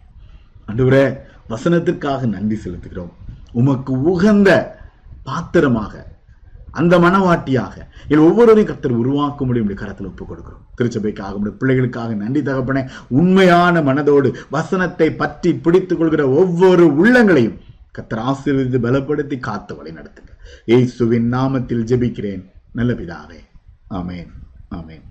அன்றுவரே 0.69 1.17
வசனத்திற்காக 1.49 2.27
நன்றி 2.27 2.59
செலுத்துகிறோம். 2.65 3.13
உமக்கு 3.53 4.03
உகந்த 4.03 4.51
பாத்திரமாக 5.25 6.15
அந்த 6.71 6.99
மனவாட்டியாக 6.99 7.75
என் 8.09 8.19
ஒவ்வொருவரையும் 8.19 8.77
கத்தர் 8.77 8.97
உருவாக்க 9.03 9.45
முடியும் 9.45 9.75
கரத்தில் 9.75 10.07
ஒப்புக் 10.07 10.31
கொடுக்கிறோம் 10.33 10.81
திருச்சபைக்காக 10.81 11.35
நம்முடைய 11.35 11.57
பிள்ளைகளுக்காக 11.61 12.15
நன்றி 12.15 12.41
தகப்பனே. 12.41 12.91
உண்மையான 13.09 13.81
மனதோடு 13.81 14.35
வசனத்தை 14.51 15.13
பற்றி 15.13 15.55
பிடித்துக் 15.55 15.99
கொள்கிற 15.99 16.29
ஒவ்வொரு 16.29 16.87
உள்ளங்களையும் 16.87 17.59
கத்தர் 17.99 18.23
ஆசீர்வதித்து 18.31 18.79
பலப்படுத்தி 18.79 19.39
காத்து 19.39 19.77
வழி 19.77 19.91
நடத்துங்க. 19.91 20.33
ஏசுவின் 20.67 21.33
நாமத்தில் 21.33 21.87
ஜெபிக்கிறேன். 21.93 22.45
நல்ல 22.73 22.93
பிதாவே. 22.93 23.41
ஆமேன். 23.91 24.31
ஆமேன். 24.71 25.06